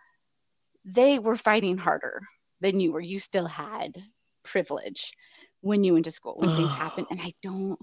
they 0.85 1.19
were 1.19 1.37
fighting 1.37 1.77
harder 1.77 2.23
than 2.61 2.81
you 2.81 2.93
were. 2.93 3.01
You 3.01 3.19
still 3.19 3.47
had 3.47 4.03
privilege 4.43 5.13
when 5.61 5.85
you 5.85 5.93
went 5.93 6.05
to 6.07 6.11
school 6.11 6.37
when 6.39 6.55
things 6.55 6.71
happened 6.85 7.09
and 7.11 7.21
i 7.21 7.33
don't 7.43 7.79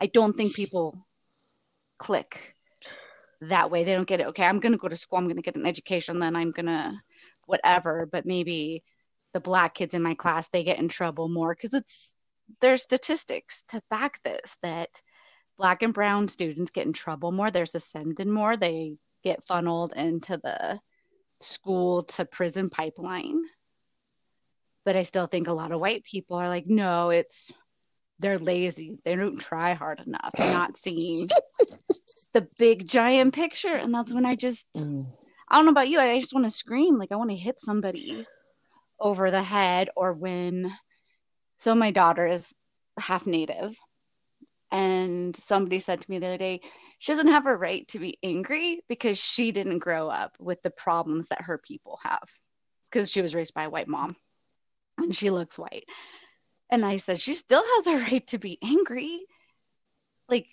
i 0.00 0.06
don't 0.06 0.34
think 0.36 0.54
people 0.54 1.06
click 1.98 2.54
that 3.42 3.70
way. 3.70 3.84
They 3.84 3.92
don't 3.92 4.06
get 4.06 4.20
it. 4.20 4.26
Okay, 4.28 4.44
I'm 4.44 4.60
going 4.60 4.72
to 4.72 4.78
go 4.78 4.88
to 4.88 4.96
school. 4.96 5.18
I'm 5.18 5.24
going 5.24 5.36
to 5.36 5.42
get 5.42 5.56
an 5.56 5.66
education. 5.66 6.18
Then 6.18 6.36
I'm 6.36 6.50
going 6.50 6.66
to 6.66 6.94
whatever. 7.46 8.08
But 8.10 8.26
maybe 8.26 8.82
the 9.32 9.40
black 9.40 9.74
kids 9.74 9.94
in 9.94 10.02
my 10.02 10.14
class 10.14 10.48
they 10.48 10.64
get 10.64 10.78
in 10.78 10.88
trouble 10.88 11.28
more 11.28 11.54
because 11.54 11.74
it's 11.74 12.14
there's 12.60 12.82
statistics 12.82 13.62
to 13.68 13.80
back 13.90 14.20
this 14.24 14.56
that 14.62 14.88
black 15.56 15.82
and 15.82 15.94
brown 15.94 16.26
students 16.26 16.70
get 16.70 16.86
in 16.86 16.92
trouble 16.92 17.32
more. 17.32 17.50
They're 17.50 17.66
suspended 17.66 18.26
more. 18.26 18.56
They 18.56 18.96
get 19.22 19.46
funneled 19.46 19.92
into 19.94 20.38
the 20.42 20.80
school 21.40 22.04
to 22.04 22.24
prison 22.24 22.70
pipeline. 22.70 23.42
But 24.84 24.96
I 24.96 25.02
still 25.02 25.26
think 25.26 25.46
a 25.46 25.52
lot 25.52 25.72
of 25.72 25.80
white 25.80 26.04
people 26.04 26.38
are 26.38 26.48
like, 26.48 26.66
no, 26.66 27.10
it's 27.10 27.52
they're 28.20 28.38
lazy. 28.38 28.98
They 29.04 29.16
don't 29.16 29.38
try 29.38 29.74
hard 29.74 30.00
enough. 30.06 30.30
They're 30.36 30.52
not 30.52 30.78
seeing 30.78 31.28
the 32.34 32.46
big 32.58 32.86
giant 32.86 33.34
picture. 33.34 33.74
And 33.74 33.94
that's 33.94 34.12
when 34.12 34.26
I 34.26 34.36
just, 34.36 34.66
mm. 34.76 35.06
I 35.48 35.56
don't 35.56 35.64
know 35.64 35.72
about 35.72 35.88
you, 35.88 35.98
I 35.98 36.20
just 36.20 36.34
want 36.34 36.46
to 36.46 36.50
scream. 36.50 36.98
Like 36.98 37.12
I 37.12 37.16
want 37.16 37.30
to 37.30 37.36
hit 37.36 37.60
somebody 37.60 38.26
over 39.00 39.30
the 39.30 39.42
head 39.42 39.88
or 39.96 40.12
when, 40.12 40.72
so 41.58 41.74
my 41.74 41.90
daughter 41.90 42.26
is 42.26 42.52
half 42.98 43.26
native. 43.26 43.76
And 44.70 45.34
somebody 45.34 45.80
said 45.80 46.00
to 46.00 46.10
me 46.10 46.18
the 46.18 46.26
other 46.26 46.38
day, 46.38 46.60
she 47.00 47.12
doesn't 47.12 47.28
have 47.28 47.46
a 47.46 47.56
right 47.56 47.88
to 47.88 47.98
be 47.98 48.18
angry 48.22 48.82
because 48.88 49.18
she 49.18 49.50
didn't 49.50 49.78
grow 49.78 50.08
up 50.08 50.36
with 50.38 50.62
the 50.62 50.70
problems 50.70 51.26
that 51.28 51.42
her 51.42 51.58
people 51.58 51.98
have 52.04 52.28
because 52.90 53.10
she 53.10 53.22
was 53.22 53.34
raised 53.34 53.54
by 53.54 53.64
a 53.64 53.70
white 53.70 53.88
mom 53.88 54.14
and 54.98 55.16
she 55.16 55.30
looks 55.30 55.58
white. 55.58 55.84
And 56.70 56.84
I 56.84 56.98
said, 56.98 57.20
she 57.20 57.34
still 57.34 57.62
has 57.62 57.86
a 57.86 57.96
right 58.10 58.26
to 58.28 58.38
be 58.38 58.58
angry. 58.62 59.20
Like, 60.28 60.46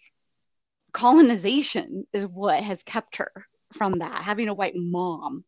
colonization 0.91 2.05
is 2.13 2.25
what 2.25 2.63
has 2.63 2.83
kept 2.83 3.17
her 3.17 3.31
from 3.73 3.99
that. 3.99 4.23
Having 4.23 4.49
a 4.49 4.53
white 4.53 4.75
mom 4.75 5.45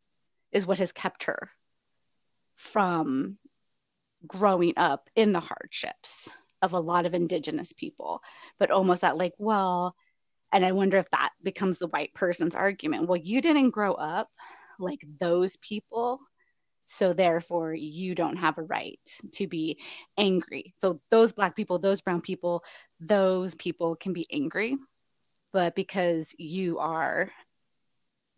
is 0.51 0.65
what 0.65 0.77
has 0.77 0.91
kept 0.91 1.23
her 1.23 1.49
from 2.55 3.37
growing 4.27 4.73
up 4.77 5.09
in 5.15 5.31
the 5.31 5.39
hardships 5.39 6.27
of 6.61 6.73
a 6.73 6.79
lot 6.79 7.05
of 7.05 7.13
indigenous 7.13 7.71
people, 7.73 8.21
but 8.59 8.69
almost 8.69 9.01
that, 9.01 9.17
like, 9.17 9.33
well, 9.37 9.95
and 10.51 10.65
I 10.65 10.73
wonder 10.73 10.97
if 10.97 11.09
that 11.11 11.31
becomes 11.41 11.77
the 11.77 11.87
white 11.87 12.13
person's 12.13 12.55
argument. 12.55 13.07
Well, 13.07 13.17
you 13.17 13.41
didn't 13.41 13.69
grow 13.69 13.93
up 13.93 14.29
like 14.79 14.99
those 15.19 15.57
people 15.57 16.19
so 16.89 17.13
therefore 17.13 17.73
you 17.73 18.15
don't 18.15 18.37
have 18.37 18.57
a 18.57 18.63
right 18.63 18.99
to 19.31 19.47
be 19.47 19.77
angry 20.17 20.73
so 20.79 20.99
those 21.11 21.31
black 21.31 21.55
people 21.55 21.77
those 21.77 22.01
brown 22.01 22.19
people 22.19 22.63
those 22.99 23.53
people 23.55 23.95
can 23.95 24.11
be 24.11 24.25
angry 24.31 24.75
but 25.53 25.75
because 25.75 26.33
you 26.37 26.79
are 26.79 27.31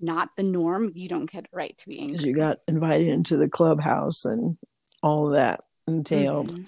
not 0.02 0.30
the 0.36 0.44
norm 0.44 0.92
you 0.96 1.08
don't 1.08 1.32
get 1.32 1.46
a 1.46 1.56
right 1.56 1.78
to 1.78 1.88
be 1.88 2.00
angry 2.00 2.28
you 2.28 2.36
got 2.36 2.58
invited 2.68 3.08
into 3.08 3.38
the 3.38 3.48
clubhouse 3.48 4.26
and 4.26 4.58
all 5.02 5.30
that 5.30 5.62
entailed 5.88 6.52
mm-hmm. 6.52 6.64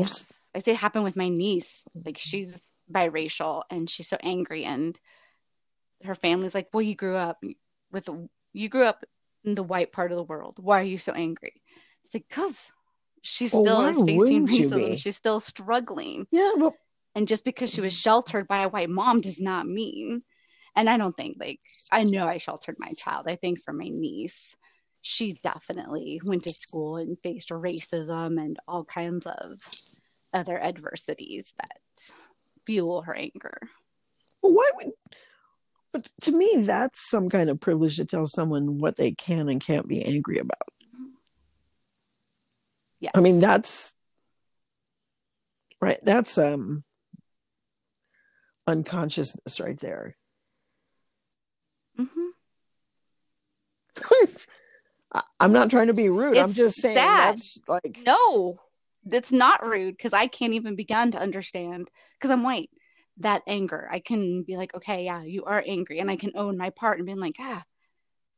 yes. 0.00 0.24
i 0.54 0.60
say 0.60 0.72
it 0.72 0.76
happened 0.76 1.04
with 1.04 1.16
my 1.16 1.28
niece 1.28 1.82
like 2.04 2.18
she's 2.18 2.62
biracial 2.90 3.62
and 3.70 3.90
she's 3.90 4.08
so 4.08 4.16
angry 4.22 4.64
and 4.64 4.98
her 6.04 6.14
family's 6.14 6.54
like 6.54 6.68
well 6.72 6.82
you 6.82 6.94
grew 6.94 7.16
up 7.16 7.42
with 7.90 8.08
you 8.52 8.68
grew 8.68 8.84
up 8.84 9.04
in 9.44 9.54
the 9.54 9.62
white 9.62 9.92
part 9.92 10.12
of 10.12 10.16
the 10.16 10.24
world. 10.24 10.56
Why 10.58 10.80
are 10.80 10.84
you 10.84 10.98
so 10.98 11.12
angry? 11.12 11.62
It's 12.04 12.14
like, 12.14 12.26
because 12.28 12.72
She 13.22 13.48
still 13.48 13.78
why 13.78 13.90
is 13.90 14.02
facing 14.02 14.48
racism. 14.48 14.98
She's 14.98 15.16
still 15.16 15.40
struggling. 15.40 16.26
Yeah, 16.30 16.52
but 16.58 16.74
And 17.14 17.28
just 17.28 17.44
because 17.44 17.72
she 17.72 17.80
was 17.80 17.92
sheltered 17.92 18.48
by 18.48 18.62
a 18.62 18.68
white 18.68 18.90
mom 18.90 19.20
does 19.20 19.40
not 19.40 19.66
mean. 19.66 20.22
And 20.74 20.88
I 20.88 20.96
don't 20.96 21.14
think, 21.14 21.36
like, 21.38 21.60
I 21.90 22.04
know 22.04 22.26
I 22.26 22.38
sheltered 22.38 22.76
my 22.78 22.92
child. 22.92 23.26
I 23.28 23.36
think 23.36 23.62
for 23.62 23.74
my 23.74 23.88
niece, 23.88 24.56
she 25.02 25.34
definitely 25.42 26.20
went 26.24 26.44
to 26.44 26.50
school 26.50 26.96
and 26.96 27.18
faced 27.18 27.50
racism 27.50 28.42
and 28.42 28.58
all 28.66 28.84
kinds 28.84 29.26
of 29.26 29.58
other 30.32 30.58
adversities 30.58 31.52
that 31.58 32.10
fuel 32.64 33.02
her 33.02 33.14
anger. 33.14 33.58
Well, 34.42 34.54
why 34.54 34.70
would? 34.76 34.92
But 35.92 36.08
to 36.22 36.32
me, 36.32 36.62
that's 36.64 37.08
some 37.08 37.28
kind 37.28 37.50
of 37.50 37.60
privilege 37.60 37.96
to 37.96 38.04
tell 38.04 38.26
someone 38.26 38.78
what 38.78 38.96
they 38.96 39.12
can 39.12 39.48
and 39.48 39.60
can't 39.60 39.86
be 39.86 40.02
angry 40.04 40.38
about. 40.38 40.56
Yeah. 43.00 43.10
I 43.14 43.20
mean, 43.20 43.40
that's 43.40 43.94
right. 45.80 45.98
That's 46.02 46.38
um 46.38 46.84
unconsciousness 48.66 49.60
right 49.60 49.78
there. 49.78 50.16
Mm-hmm. 51.98 52.28
I'm 55.40 55.52
not 55.52 55.68
trying 55.68 55.88
to 55.88 55.94
be 55.94 56.08
rude. 56.08 56.38
I'm 56.38 56.54
just 56.54 56.80
saying 56.80 56.94
sad. 56.96 57.34
that's 57.34 57.58
like 57.68 57.98
No, 58.06 58.58
that's 59.04 59.32
not 59.32 59.66
rude 59.66 59.96
because 59.96 60.12
I 60.12 60.26
can't 60.26 60.54
even 60.54 60.76
begin 60.76 61.10
to 61.10 61.18
understand 61.18 61.90
because 62.18 62.30
I'm 62.30 62.42
white. 62.42 62.70
That 63.18 63.42
anger, 63.46 63.88
I 63.90 64.00
can 64.00 64.42
be 64.42 64.56
like, 64.56 64.74
okay, 64.74 65.04
yeah, 65.04 65.22
you 65.22 65.44
are 65.44 65.62
angry, 65.66 66.00
and 66.00 66.10
I 66.10 66.16
can 66.16 66.32
own 66.34 66.56
my 66.56 66.70
part 66.70 66.98
and 66.98 67.06
being 67.06 67.20
like, 67.20 67.36
ah, 67.38 67.62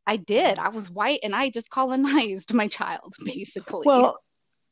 I 0.07 0.17
did. 0.17 0.59
I 0.59 0.69
was 0.69 0.91
white 0.91 1.21
and 1.23 1.35
I 1.35 1.51
just 1.51 1.71
colonized 1.71 2.53
my 2.53 2.69
child, 2.69 3.15
basically. 3.25 3.87
well, 3.87 4.19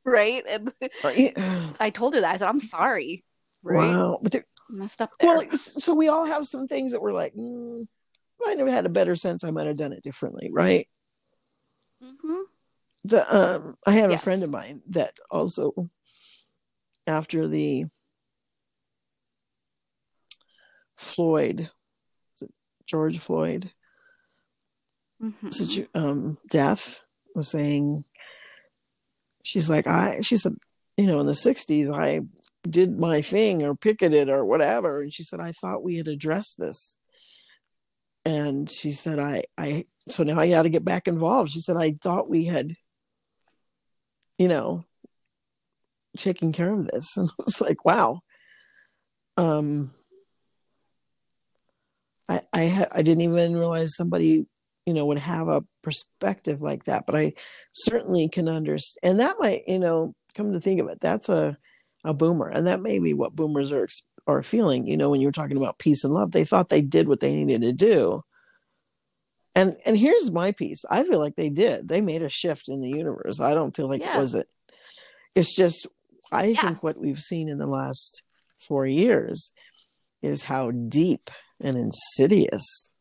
right? 0.05 0.45
And 0.49 0.73
right. 1.05 1.37
I 1.81 1.91
told 1.91 2.15
her 2.15 2.21
that. 2.21 2.35
I 2.35 2.39
said, 2.39 2.49
I'm 2.49 2.61
sorry. 2.61 3.25
Right? 3.63 3.77
wow. 3.77 4.19
But 4.23 4.33
there, 4.33 4.45
Messed 4.69 5.03
up 5.03 5.11
there. 5.21 5.29
well, 5.29 5.57
so 5.57 5.95
we 5.95 6.09
all 6.09 6.25
have 6.25 6.47
some 6.47 6.67
things 6.67 6.93
that 6.93 7.03
we're 7.03 7.13
like, 7.13 7.35
mm, 7.35 7.83
if 7.83 8.49
I 8.49 8.55
never 8.55 8.71
had 8.71 8.87
a 8.87 8.91
better 8.91 9.15
sense, 9.15 9.45
I 9.45 9.51
might 9.51 9.67
have 9.67 9.77
done 9.77 9.93
it 9.93 10.03
differently, 10.03 10.51
right? 10.53 10.89
hmm 12.03 12.41
the 13.05 13.37
um 13.37 13.77
I 13.87 13.93
had 13.93 14.11
a 14.11 14.19
friend 14.19 14.43
of 14.43 14.51
mine 14.51 14.83
that 14.91 15.17
also 15.31 15.73
after 17.07 17.49
the 17.49 17.85
Floyd. 21.03 21.71
Is 22.37 22.43
it 22.43 22.51
George 22.87 23.19
Floyd? 23.19 23.71
Hmm 25.21 25.51
situ- 25.51 25.87
um 25.95 26.39
death 26.51 27.01
was 27.35 27.49
saying 27.49 28.05
she's 29.45 29.71
like 29.71 29.87
I 29.87 30.21
she 30.23 30.37
said 30.37 30.57
you 30.97 31.07
know 31.07 31.21
in 31.21 31.27
the 31.27 31.33
60s 31.33 31.95
I 31.95 32.23
did 32.69 32.99
my 32.99 33.23
thing 33.23 33.63
or 33.63 33.75
picketed 33.75 34.29
or 34.29 34.45
whatever. 34.45 35.03
And 35.03 35.13
she 35.13 35.23
said 35.23 35.41
I 35.41 35.53
thought 35.53 35.83
we 35.83 35.97
had 35.97 36.09
addressed 36.09 36.59
this. 36.59 36.97
And 38.25 38.71
she 38.71 38.93
said 38.93 39.19
I 39.19 39.45
I 39.59 39.87
so 40.09 40.23
now 40.23 40.39
I 40.39 40.49
got 40.49 40.63
to 40.63 40.69
get 40.69 40.85
back 40.85 41.09
involved. 41.09 41.51
She 41.51 41.61
said 41.61 41.77
I 41.77 41.97
thought 42.01 42.31
we 42.31 42.45
had 42.45 42.75
you 44.39 44.49
know 44.49 44.85
taking 46.17 46.53
care 46.53 46.73
of 46.73 46.87
this. 46.87 47.17
And 47.17 47.31
I 47.31 47.33
was 47.39 47.61
like 47.61 47.85
wow. 47.85 48.21
Um 49.37 49.93
I 52.33 52.41
I 52.53 52.67
ha- 52.69 52.93
I 52.95 53.03
didn't 53.03 53.23
even 53.23 53.57
realize 53.57 53.95
somebody 53.97 54.47
you 54.87 54.95
know 54.95 55.07
would 55.07 55.19
have 55.19 55.49
a 55.49 55.65
perspective 55.83 56.61
like 56.61 56.85
that 56.85 57.05
but 57.07 57.15
I 57.17 57.35
certainly 57.73 58.29
can 58.29 58.49
understand 58.49 58.99
and 59.13 59.21
that 59.21 59.37
might 59.39 59.63
you 59.69 59.79
know 59.79 60.15
come 60.35 60.53
to 60.53 60.61
think 60.61 60.81
of 60.81 60.89
it 60.89 60.99
that's 61.01 61.29
a 61.29 61.57
a 62.05 62.13
boomer 62.13 62.49
and 62.49 62.67
that 62.67 62.83
may 62.83 62.99
be 62.99 63.15
what 63.15 63.37
boomers 63.37 63.71
are 63.71 63.89
are 64.27 64.43
feeling 64.43 64.87
you 64.87 64.97
know 64.97 65.09
when 65.11 65.21
you 65.21 65.29
were 65.29 65.33
talking 65.41 65.57
about 65.57 65.79
peace 65.79 66.05
and 66.05 66.13
love 66.15 66.33
they 66.33 66.45
thought 66.45 66.69
they 66.69 66.83
did 66.83 67.07
what 67.09 67.21
they 67.21 67.35
needed 67.37 67.63
to 67.63 67.73
do 67.73 68.23
and 69.55 69.77
and 69.85 69.97
here's 69.97 70.31
my 70.33 70.53
piece 70.53 70.85
i 70.91 71.03
feel 71.05 71.19
like 71.19 71.37
they 71.37 71.49
did 71.49 71.89
they 71.89 72.01
made 72.01 72.23
a 72.23 72.29
shift 72.29 72.69
in 72.69 72.81
the 72.81 72.89
universe 72.89 73.41
i 73.41 73.55
don't 73.55 73.77
feel 73.77 73.89
like 73.89 74.01
Yeah. 74.01 74.17
it 74.17 74.21
was 74.21 74.35
it 74.35 74.49
it's 75.35 75.55
just 75.55 75.87
i 76.33 76.47
Yeah. 76.47 76.61
think 76.61 76.83
what 76.83 76.99
we've 76.99 77.21
seen 77.21 77.49
in 77.49 77.59
the 77.59 77.67
last 77.67 78.23
four 78.59 78.87
years 78.87 79.51
is 80.23 80.45
how 80.45 80.71
deep 80.71 81.31
and 81.63 81.77
insidious 81.77 82.93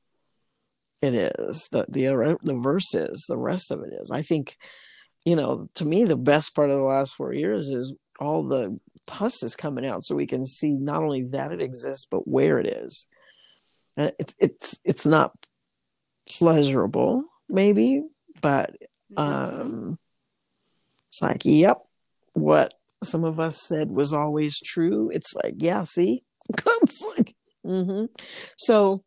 it 1.01 1.15
is. 1.15 1.67
The 1.71 1.85
the 1.89 2.37
the 2.43 2.57
verse 2.57 2.93
is 2.93 3.25
the 3.27 3.37
rest 3.37 3.71
of 3.71 3.81
it 3.81 3.93
is. 4.01 4.11
I 4.11 4.21
think 4.21 4.57
you 5.25 5.35
know 5.35 5.69
to 5.75 5.85
me 5.85 6.03
the 6.03 6.17
best 6.17 6.55
part 6.55 6.69
of 6.69 6.77
the 6.77 6.83
last 6.83 7.15
four 7.15 7.33
years 7.33 7.69
is 7.69 7.93
all 8.19 8.47
the 8.47 8.79
pus 9.07 9.41
is 9.41 9.55
coming 9.55 9.85
out 9.85 10.03
so 10.03 10.15
we 10.15 10.27
can 10.27 10.45
see 10.45 10.71
not 10.71 11.03
only 11.03 11.23
that 11.23 11.51
it 11.51 11.61
exists 11.61 12.07
but 12.09 12.27
where 12.27 12.59
it 12.59 12.67
is. 12.67 13.07
Uh, 13.97 14.11
it's 14.19 14.35
it's 14.39 14.79
it's 14.85 15.05
not 15.05 15.33
pleasurable 16.29 17.25
maybe 17.49 18.03
but 18.41 18.73
um 19.17 19.97
it's 21.09 21.21
like 21.21 21.41
yep 21.43 21.79
what 22.33 22.73
some 23.03 23.25
of 23.25 23.39
us 23.39 23.59
said 23.59 23.89
was 23.89 24.13
always 24.13 24.59
true. 24.61 25.09
It's 25.11 25.33
like 25.33 25.55
yeah 25.57 25.83
see? 25.83 26.23
It's 26.83 27.03
like 27.17 27.35
hmm 27.63 28.05
so 28.57 29.03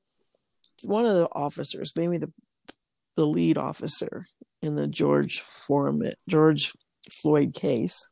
one 0.84 1.06
of 1.06 1.14
the 1.14 1.28
officers 1.32 1.92
maybe 1.96 2.18
the 2.18 2.32
the 3.16 3.26
lead 3.26 3.58
officer 3.58 4.24
in 4.62 4.74
the 4.74 4.86
george 4.86 5.40
foreman 5.40 6.12
george 6.28 6.72
floyd 7.10 7.54
case 7.54 8.08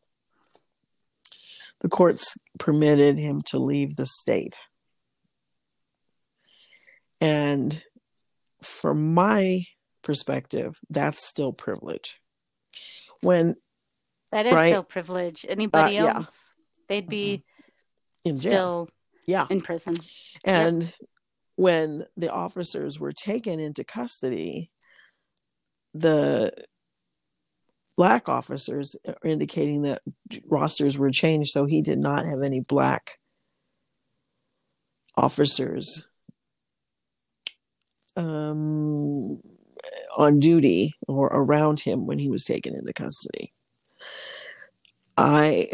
the 1.81 1.88
courts 1.88 2.37
permitted 2.59 3.18
him 3.18 3.40
to 3.40 3.59
leave 3.59 3.96
the 3.96 4.07
state 4.07 4.59
and 7.20 7.83
from 8.62 9.14
my 9.14 9.64
perspective 10.02 10.74
that's 10.90 11.24
still 11.24 11.52
privilege 11.52 12.20
when 13.20 13.55
that 14.33 14.46
is 14.46 14.55
right. 14.55 14.70
still 14.70 14.83
privilege. 14.83 15.44
Anybody 15.46 15.98
Uh, 15.98 16.05
yeah. 16.05 16.16
else, 16.16 16.55
they'd 16.88 17.07
be 17.09 17.44
in 18.24 18.38
jail 18.38 18.50
still 18.52 18.88
yeah 19.26 19.46
in 19.50 19.61
prison. 19.61 19.94
And 20.44 20.92
when 21.57 22.07
the 22.16 22.33
officers 22.33 22.98
were 22.98 23.12
taken 23.12 23.61
into 23.61 23.85
custody, 23.85 24.70
the 25.94 26.52
black 27.96 28.28
officers 28.28 28.96
are 29.07 29.16
indicating 29.24 29.83
that 29.83 30.02
rosters 30.48 30.98
were 30.98 31.11
changed, 31.11 31.50
so 31.50 31.66
he 31.66 31.83
did 31.83 31.98
not 31.98 32.24
have 32.24 32.42
any 32.42 32.61
black 32.61 33.18
officers 35.16 36.07
um, 38.16 39.40
on 40.16 40.38
duty 40.38 40.94
or 41.07 41.26
around 41.26 41.81
him 41.81 42.07
when 42.07 42.18
he 42.18 42.28
was 42.28 42.44
taken 42.44 42.74
into 42.74 42.92
custody. 42.92 43.52
I, 45.16 45.68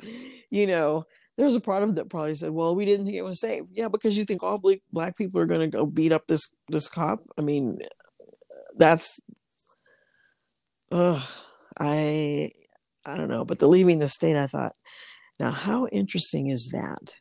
you 0.50 0.66
know, 0.66 1.06
there's 1.36 1.54
a 1.54 1.60
part 1.60 1.82
of 1.82 1.94
that 1.94 2.10
probably 2.10 2.34
said, 2.34 2.50
"Well, 2.50 2.74
we 2.74 2.84
didn't 2.84 3.06
think 3.06 3.16
it 3.16 3.22
was 3.22 3.40
safe." 3.40 3.64
Yeah, 3.72 3.88
because 3.88 4.16
you 4.16 4.24
think 4.24 4.42
all 4.42 4.58
black 4.60 4.80
black 4.92 5.16
people 5.16 5.40
are 5.40 5.46
going 5.46 5.60
to 5.60 5.68
go 5.68 5.86
beat 5.86 6.12
up 6.12 6.26
this 6.26 6.54
this 6.68 6.88
cop. 6.88 7.20
I 7.38 7.42
mean, 7.42 7.78
that's, 8.76 9.20
I, 10.92 12.50
I 13.06 13.16
don't 13.16 13.28
know. 13.28 13.44
But 13.44 13.58
the 13.58 13.68
leaving 13.68 13.98
the 13.98 14.08
state, 14.08 14.36
I 14.36 14.46
thought, 14.46 14.74
now 15.40 15.50
how 15.50 15.86
interesting 15.86 16.50
is 16.50 16.70
that? 16.72 17.14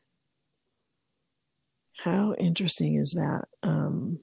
How 2.00 2.34
interesting 2.34 2.96
is 2.96 3.12
that? 3.12 3.46
Um, 3.64 4.20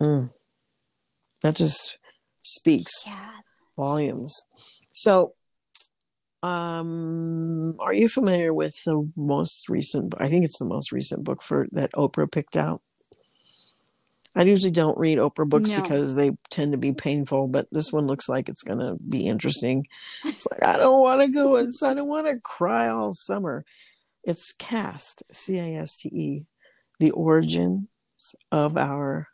mm, 0.00 0.30
that 1.42 1.56
just 1.56 1.98
speaks 2.42 2.92
Yeah. 3.06 3.30
volumes. 3.76 4.38
So, 4.92 5.34
um, 6.42 7.76
are 7.78 7.92
you 7.92 8.08
familiar 8.08 8.52
with 8.52 8.82
the 8.84 9.08
most 9.16 9.68
recent? 9.68 10.14
I 10.18 10.28
think 10.28 10.44
it's 10.44 10.58
the 10.58 10.64
most 10.64 10.92
recent 10.92 11.24
book 11.24 11.42
for 11.42 11.66
that 11.72 11.92
Oprah 11.92 12.30
picked 12.30 12.56
out. 12.56 12.82
I 14.34 14.42
usually 14.44 14.70
don't 14.70 14.96
read 14.98 15.18
Oprah 15.18 15.48
books 15.48 15.70
No. 15.70 15.82
because 15.82 16.14
they 16.14 16.30
tend 16.50 16.72
to 16.72 16.78
be 16.78 16.92
painful, 16.94 17.48
but 17.48 17.68
this 17.70 17.92
one 17.92 18.06
looks 18.06 18.28
like 18.28 18.48
it's 18.48 18.62
going 18.62 18.78
to 18.78 18.96
be 19.04 19.26
interesting. 19.26 19.86
It's 20.24 20.46
like 20.50 20.64
I 20.64 20.78
don't 20.78 21.00
want 21.00 21.20
to 21.20 21.28
go 21.28 21.56
and 21.56 21.72
I 21.82 21.92
don't 21.94 22.08
want 22.08 22.26
to 22.26 22.40
cry 22.40 22.88
all 22.88 23.12
summer. 23.12 23.64
It's 24.24 24.52
Caste, 24.52 25.22
C 25.30 25.58
A 25.58 25.76
S 25.76 25.96
T 25.98 26.08
E, 26.08 26.46
the 26.98 27.10
origins 27.10 27.86
of 28.50 28.76
our 28.78 29.28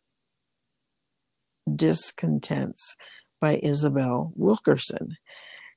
discontents 1.72 2.96
by 3.40 3.60
Isabel 3.62 4.32
Wilkerson. 4.34 5.16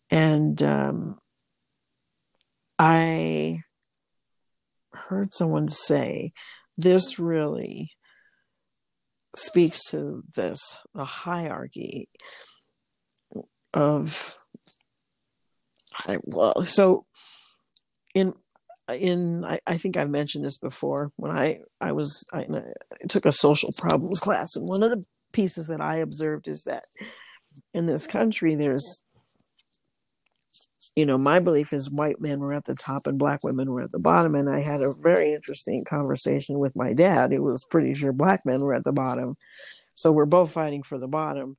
And 0.10 0.62
um, 0.64 1.20
I 2.84 3.62
heard 4.92 5.36
someone 5.36 5.70
say 5.70 6.34
this 6.80 7.20
really 7.20 7.92
speaks 9.36 9.92
to 9.92 10.24
this 10.36 10.76
the 10.96 11.06
hierarchy 11.06 12.10
of 13.72 14.36
I, 16.08 16.18
well, 16.24 16.66
so 16.66 17.06
in 18.16 18.34
in 18.92 19.46
I, 19.46 19.60
I, 19.68 19.78
think 19.78 19.96
I've 19.96 20.10
mentioned 20.10 20.44
this 20.44 20.58
before 20.58 21.12
when 21.18 21.32
I 21.32 21.60
I 21.80 21.92
was 21.92 22.26
I, 22.34 22.48
I, 22.50 23.06
took 23.08 23.28
a 23.28 23.32
social 23.32 23.72
problems 23.78 24.20
class 24.20 24.56
and 24.56 24.68
one 24.68 24.82
of 24.82 24.90
the 24.90 25.06
pieces 25.34 25.68
that 25.68 25.82
I 25.82 25.98
observed 25.98 26.48
is 26.48 26.64
that 26.64 26.86
in 27.76 27.86
this 27.86 28.08
country 28.08 28.56
there's 28.56 29.04
you 30.96 31.06
know 31.06 31.18
my 31.18 31.39
belief 31.39 31.74
is 31.74 31.89
white 31.89 32.20
men 32.20 32.39
were 32.39 32.54
at 32.54 32.66
the 32.66 32.76
top 32.76 33.08
and 33.08 33.18
black 33.18 33.44
women 33.44 33.72
were 33.72 33.82
at 33.82 33.92
the 33.92 34.00
bottom 34.00 34.36
and 34.36 34.50
I 34.50 34.60
had 34.60 34.82
a 34.82 34.92
very 35.00 35.34
interesting 35.34 35.84
conversation 35.84 36.60
with 36.60 36.76
my 36.76 36.94
dad 36.94 37.32
who 37.32 37.44
was 37.44 37.66
pretty 37.66 37.94
sure 37.94 38.12
black 38.12 38.46
men 38.46 38.62
were 38.62 38.74
at 38.74 38.84
the 38.84 38.92
bottom. 38.92 39.38
So 39.96 40.12
we're 40.12 40.26
both 40.26 40.52
fighting 40.52 40.84
for 40.84 40.98
the 40.98 41.08
bottom. 41.08 41.58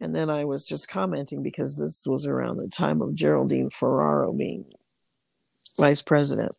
And 0.00 0.14
then 0.14 0.30
I 0.30 0.44
was 0.44 0.66
just 0.66 0.88
commenting 0.88 1.42
because 1.42 1.78
this 1.78 2.06
was 2.06 2.26
around 2.26 2.56
the 2.56 2.68
time 2.68 3.02
of 3.02 3.14
Geraldine 3.14 3.70
Ferraro 3.70 4.32
being 4.32 4.64
vice 5.76 6.02
president 6.02 6.56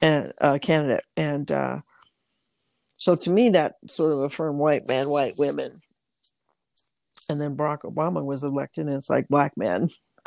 and 0.00 0.32
uh, 0.40 0.58
candidate, 0.58 1.04
and 1.16 1.50
uh, 1.50 1.78
so 2.96 3.14
to 3.14 3.30
me 3.30 3.50
that 3.50 3.76
sort 3.88 4.12
of 4.12 4.20
affirmed 4.20 4.58
white 4.58 4.86
men, 4.88 5.08
white 5.08 5.34
women, 5.38 5.80
and 7.28 7.40
then 7.40 7.56
Barack 7.56 7.82
Obama 7.82 8.22
was 8.22 8.42
elected, 8.42 8.86
and 8.86 8.96
it's 8.96 9.08
like 9.08 9.28
black 9.28 9.56
men, 9.56 9.90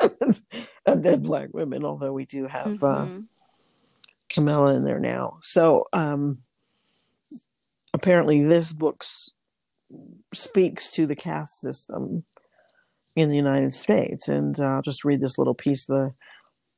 and 0.86 1.02
then 1.04 1.22
black 1.22 1.48
women. 1.52 1.84
Although 1.84 2.12
we 2.12 2.24
do 2.24 2.46
have 2.46 2.82
uh, 2.82 3.04
mm-hmm. 3.04 3.18
uh, 3.18 3.20
Kamala 4.28 4.74
in 4.74 4.84
there 4.84 5.00
now, 5.00 5.38
so 5.42 5.86
um, 5.92 6.38
apparently 7.92 8.42
this 8.42 8.72
book 8.72 9.04
speaks 10.34 10.90
to 10.92 11.06
the 11.06 11.16
caste 11.16 11.60
system 11.60 12.24
in 13.14 13.30
the 13.30 13.36
United 13.36 13.72
States. 13.72 14.28
And 14.28 14.58
uh, 14.60 14.64
I'll 14.64 14.82
just 14.82 15.04
read 15.04 15.20
this 15.20 15.38
little 15.38 15.54
piece. 15.54 15.86
The 15.86 16.12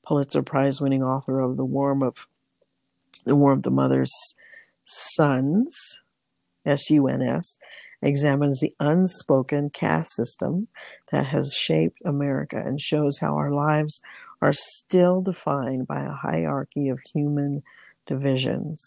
Pulitzer 0.06 0.42
Prize 0.42 0.80
winning 0.80 1.02
author 1.02 1.40
of 1.40 1.56
The 1.56 1.64
Warm 1.64 2.02
of 2.02 2.26
The 3.24 3.36
Warm 3.36 3.58
of 3.58 3.62
the 3.64 3.70
Mother's 3.70 4.14
Suns, 4.84 6.00
S 6.64 6.88
U 6.90 7.08
N 7.08 7.22
S, 7.22 7.58
examines 8.02 8.60
the 8.60 8.74
unspoken 8.80 9.70
caste 9.70 10.14
system 10.14 10.68
that 11.10 11.26
has 11.26 11.54
shaped 11.54 11.98
America 12.04 12.62
and 12.64 12.80
shows 12.80 13.18
how 13.18 13.36
our 13.36 13.50
lives 13.50 14.00
are 14.40 14.52
still 14.52 15.20
defined 15.20 15.86
by 15.86 16.02
a 16.04 16.12
hierarchy 16.12 16.88
of 16.88 17.00
human 17.12 17.62
divisions. 18.06 18.84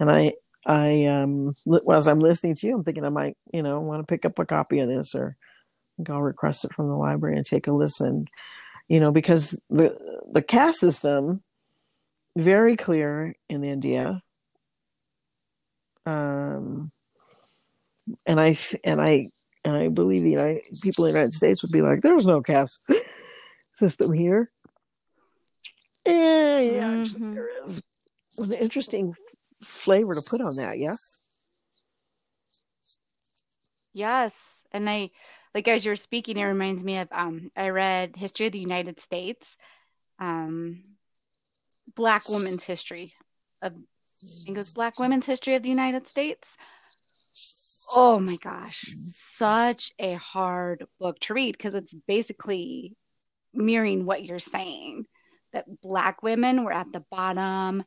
And 0.00 0.10
I, 0.10 0.32
I, 0.66 1.06
um, 1.06 1.54
as 1.90 2.08
I'm 2.08 2.18
listening 2.18 2.56
to 2.56 2.66
you, 2.66 2.74
I'm 2.74 2.82
thinking 2.82 3.04
I 3.04 3.10
might, 3.10 3.36
you 3.52 3.62
know, 3.62 3.80
want 3.80 4.00
to 4.00 4.12
pick 4.12 4.24
up 4.24 4.38
a 4.38 4.46
copy 4.46 4.80
of 4.80 4.88
this 4.88 5.14
or 5.14 5.36
I'll 6.08 6.20
request 6.20 6.64
it 6.64 6.72
from 6.72 6.88
the 6.88 6.96
library 6.96 7.36
and 7.36 7.46
take 7.46 7.68
a 7.68 7.72
listen 7.72 8.26
you 8.88 9.00
know, 9.00 9.10
because 9.10 9.58
the 9.70 9.96
the 10.30 10.42
caste 10.42 10.80
system 10.80 11.42
very 12.36 12.76
clear 12.76 13.34
in 13.48 13.64
India. 13.64 14.22
Um, 16.04 16.92
and 18.26 18.40
I 18.40 18.58
and 18.84 19.00
I 19.00 19.26
and 19.64 19.76
I 19.76 19.88
believe 19.88 20.22
the 20.22 20.30
United 20.30 20.62
people 20.82 21.04
in 21.04 21.12
the 21.12 21.18
United 21.18 21.34
States 21.34 21.62
would 21.62 21.72
be 21.72 21.82
like, 21.82 22.02
there 22.02 22.16
was 22.16 22.26
no 22.26 22.42
caste 22.42 22.80
system 23.76 24.12
here. 24.12 24.50
Yeah, 26.06 26.58
yeah, 26.58 26.94
mm-hmm. 26.94 27.34
there 27.34 27.48
is. 27.64 27.80
An 28.38 28.52
interesting 28.54 29.14
flavor 29.62 30.14
to 30.14 30.22
put 30.22 30.40
on 30.40 30.56
that. 30.56 30.78
Yes. 30.78 31.18
Yes, 33.92 34.32
and 34.72 34.88
I 34.88 35.10
like 35.54 35.68
as 35.68 35.84
you're 35.84 35.96
speaking, 35.96 36.38
it 36.38 36.44
reminds 36.44 36.82
me 36.82 36.98
of 36.98 37.08
um, 37.12 37.50
I 37.54 37.68
read 37.68 38.16
History 38.16 38.46
of 38.46 38.52
the 38.52 38.58
United 38.58 38.98
States, 38.98 39.56
um, 40.18 40.82
Black 41.94 42.28
women's 42.28 42.64
history 42.64 43.12
of 43.60 43.74
I 43.74 44.26
think 44.46 44.56
it 44.56 44.60
was 44.60 44.72
Black 44.72 44.98
women's 44.98 45.26
history 45.26 45.54
of 45.54 45.62
the 45.62 45.68
United 45.68 46.06
States. 46.06 46.56
Oh 47.90 48.18
my 48.18 48.36
gosh, 48.36 48.84
such 49.04 49.92
a 49.98 50.14
hard 50.14 50.86
book 51.00 51.18
to 51.20 51.34
read 51.34 51.56
because 51.56 51.74
it's 51.74 51.94
basically 52.06 52.94
mirroring 53.54 54.04
what 54.04 54.24
you're 54.24 54.38
saying 54.38 55.06
that 55.52 55.66
Black 55.82 56.22
women 56.22 56.64
were 56.64 56.72
at 56.72 56.92
the 56.92 57.04
bottom, 57.10 57.84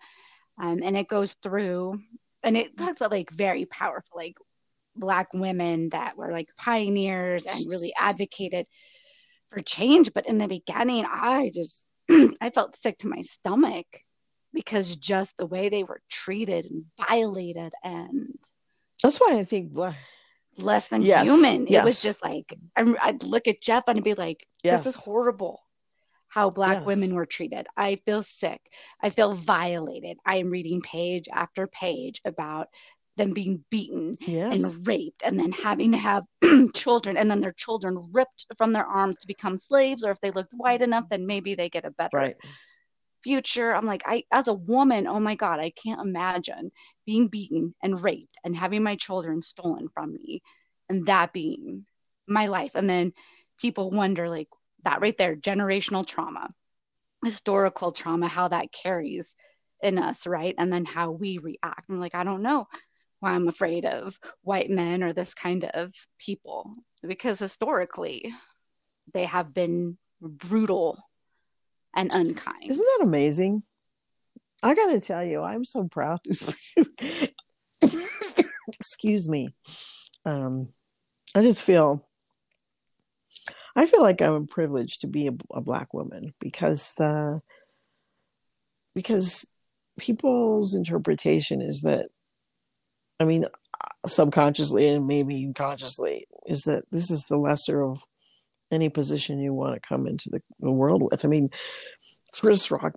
um, 0.60 0.80
and 0.84 0.98
it 0.98 1.08
goes 1.08 1.36
through 1.42 2.00
and 2.44 2.56
it 2.56 2.78
talks 2.78 2.98
about 2.98 3.12
like 3.12 3.32
very 3.32 3.66
powerful, 3.66 4.18
like 4.18 4.38
black 4.96 5.34
women 5.34 5.90
that 5.90 6.18
were 6.18 6.32
like 6.32 6.48
pioneers 6.58 7.46
and 7.46 7.66
really 7.68 7.92
advocated 8.00 8.66
for 9.50 9.62
change. 9.62 10.14
But 10.14 10.28
in 10.28 10.38
the 10.38 10.48
beginning 10.48 11.06
i 11.10 11.52
just 11.54 11.88
i 12.10 12.50
felt 12.54 12.82
sick 12.82 13.00
to 13.00 13.08
my 13.08 13.22
stomach 13.22 13.88
because 14.54 14.96
just 14.96 15.36
the 15.38 15.46
way 15.46 15.70
they 15.70 15.84
were 15.84 16.02
treated 16.10 16.66
and 16.66 16.86
violated 16.98 17.74
and 17.84 18.38
that's 19.06 19.20
why 19.20 19.38
i 19.38 19.44
think 19.44 19.72
less 20.58 20.88
than 20.88 21.02
yes, 21.02 21.26
human 21.26 21.68
yes. 21.68 21.82
it 21.82 21.86
was 21.86 22.02
just 22.02 22.24
like 22.24 22.58
i 22.76 22.84
would 22.84 23.24
look 23.24 23.48
at 23.48 23.62
jeff 23.62 23.84
and 23.88 23.98
I'd 23.98 24.04
be 24.04 24.14
like 24.14 24.46
yes. 24.64 24.84
this 24.84 24.96
is 24.96 25.02
horrible 25.02 25.62
how 26.28 26.50
black 26.50 26.86
women 26.86 27.14
were 27.16 27.26
treated 27.26 27.68
i 27.78 27.98
feel 28.06 28.24
sick 28.24 28.62
i 29.02 29.10
feel 29.10 29.36
violated 29.36 30.18
i 30.26 30.38
am 30.38 30.50
reading 30.50 30.82
page 30.82 31.26
after 31.32 31.68
page 31.68 32.22
about 32.26 32.68
them 33.18 33.32
being 33.32 33.64
beaten 33.70 34.18
and 34.28 34.88
raped 34.88 35.22
and 35.24 35.40
then 35.40 35.52
having 35.52 35.92
to 35.92 35.98
have 35.98 36.24
children 36.74 37.16
and 37.16 37.32
then 37.32 37.40
their 37.40 37.54
children 37.54 38.10
ripped 38.12 38.46
from 38.58 38.74
their 38.74 38.86
arms 38.86 39.18
to 39.18 39.28
become 39.28 39.58
slaves 39.58 40.04
or 40.04 40.12
if 40.12 40.20
they 40.22 40.32
looked 40.32 40.54
white 40.54 40.82
enough 40.82 41.06
then 41.10 41.26
maybe 41.26 41.56
they 41.56 41.70
get 41.70 41.86
a 41.86 41.92
better 41.92 42.18
right. 42.18 42.36
Future. 43.26 43.74
I'm 43.76 43.88
like 43.88 44.04
i 44.06 44.24
as 44.32 44.48
a 44.48 44.54
woman 44.54 45.08
oh 45.08 45.20
my 45.20 45.34
god 45.36 45.60
i 45.60 45.72
can't 45.72 46.00
imagine 46.10 46.72
being 47.08 47.28
beaten 47.28 47.74
and 47.82 48.02
raped 48.02 48.38
and 48.44 48.56
having 48.56 48.84
my 48.84 48.96
children 48.96 49.42
stolen 49.42 49.90
from 49.96 50.14
me 50.14 50.44
and 50.90 51.08
that 51.08 51.34
being 51.34 51.86
my 52.28 52.46
life. 52.48 52.74
And 52.76 52.88
then 52.88 53.14
people 53.60 53.90
wonder 53.90 54.30
like 54.30 54.50
that 54.84 55.02
right 55.02 55.18
there 55.18 55.36
generational 55.36 56.06
trauma 56.06 56.50
historical 57.24 57.92
trauma 57.92 58.28
how 58.28 58.48
that 58.48 58.72
carries 58.72 59.34
in 59.82 59.98
us 59.98 60.28
right? 60.28 60.56
And 60.60 60.72
then 60.72 60.86
how 60.86 61.12
we 61.12 61.40
react. 61.40 61.90
I'm 61.90 62.00
like 62.00 62.16
i 62.16 62.24
don't 62.24 62.44
know 62.44 62.68
why 63.22 63.32
I'm 63.32 63.48
afraid 63.48 63.86
of 63.86 64.20
white 64.44 64.70
men 64.70 65.02
or 65.02 65.12
this 65.14 65.34
kind 65.34 65.64
of 65.74 65.92
people 66.20 66.70
because 67.08 67.40
historically 67.40 68.32
they 69.14 69.26
have 69.26 69.52
been 69.52 69.98
brutal 70.22 71.00
and 71.96 72.14
unkind. 72.14 72.70
Isn't 72.70 72.86
that 72.86 73.06
amazing? 73.06 73.64
I 74.64 74.74
got 74.74 74.88
to 74.88 75.00
tell 75.00 75.24
you, 75.24 75.42
I'm 75.42 75.66
so 75.66 75.88
proud. 75.88 76.20
Excuse 78.68 79.30
me. 79.30 79.50
Um, 80.26 80.74
I 81.36 81.42
just 81.42 81.62
feel, 81.64 82.08
I 83.76 83.86
feel 83.86 84.02
like 84.02 84.22
I'm 84.22 84.48
privileged 84.48 85.02
to 85.02 85.08
be 85.08 85.28
a, 85.28 85.34
a 85.54 85.62
black 85.62 85.94
woman 85.94 86.34
because 86.40 86.94
the, 86.98 87.42
because 88.96 89.46
people's 90.00 90.74
interpretation 90.74 91.62
is 91.62 91.82
that 91.82 92.08
I 93.20 93.24
mean, 93.24 93.46
subconsciously 94.06 94.88
and 94.90 95.08
maybe 95.08 95.52
consciously, 95.56 96.28
is 96.46 96.64
that 96.64 96.84
this 96.92 97.10
is 97.10 97.26
the 97.26 97.38
lesser 97.38 97.82
of 97.82 98.04
any 98.72 98.90
position 98.90 99.40
you 99.40 99.54
want 99.54 99.76
to 99.76 99.88
come 99.88 100.08
into 100.08 100.30
the, 100.30 100.72
world 100.72 101.04
with. 101.04 101.24
I 101.24 101.28
mean, 101.28 101.50
Chris 102.34 102.72
Rock 102.72 102.94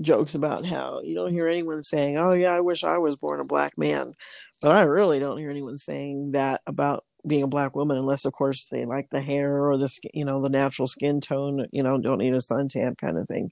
jokes 0.00 0.34
about 0.34 0.64
how 0.64 1.00
you 1.02 1.14
don't 1.14 1.32
hear 1.32 1.46
anyone 1.46 1.82
saying, 1.82 2.16
"Oh 2.18 2.32
yeah, 2.32 2.54
I 2.54 2.60
wish 2.60 2.84
I 2.84 2.98
was 2.98 3.16
born 3.16 3.40
a 3.40 3.44
black 3.44 3.76
man," 3.76 4.14
but 4.60 4.72
I 4.72 4.82
really 4.82 5.18
don't 5.18 5.38
hear 5.38 5.50
anyone 5.50 5.78
saying 5.78 6.32
that 6.32 6.62
about 6.66 7.04
being 7.26 7.42
a 7.42 7.48
black 7.48 7.76
woman, 7.76 7.98
unless 7.98 8.24
of 8.24 8.32
course 8.32 8.66
they 8.70 8.84
like 8.84 9.10
the 9.10 9.20
hair 9.20 9.68
or 9.68 9.76
the 9.78 9.94
you 10.14 10.24
know 10.24 10.42
the 10.42 10.50
natural 10.50 10.88
skin 10.88 11.20
tone, 11.20 11.66
you 11.72 11.82
know, 11.82 11.98
don't 11.98 12.18
need 12.18 12.34
a 12.34 12.38
suntan 12.38 12.96
kind 12.98 13.18
of 13.18 13.28
thing. 13.28 13.50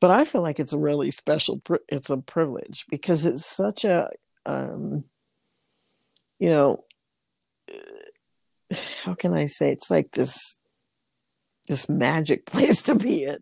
But 0.00 0.10
I 0.10 0.24
feel 0.24 0.42
like 0.42 0.60
it's 0.60 0.74
a 0.74 0.78
really 0.78 1.10
special, 1.10 1.60
it's 1.88 2.10
a 2.10 2.18
privilege 2.18 2.84
because 2.90 3.24
it's 3.24 3.46
such 3.46 3.84
a 3.84 4.10
um, 4.44 5.04
you 6.38 6.50
know, 6.50 6.84
how 9.02 9.14
can 9.14 9.32
I 9.32 9.46
say? 9.46 9.72
It's 9.72 9.90
like 9.90 10.10
this 10.12 10.58
this 11.68 11.88
magic 11.88 12.46
place 12.46 12.82
to 12.82 12.94
be 12.94 13.24
in 13.24 13.38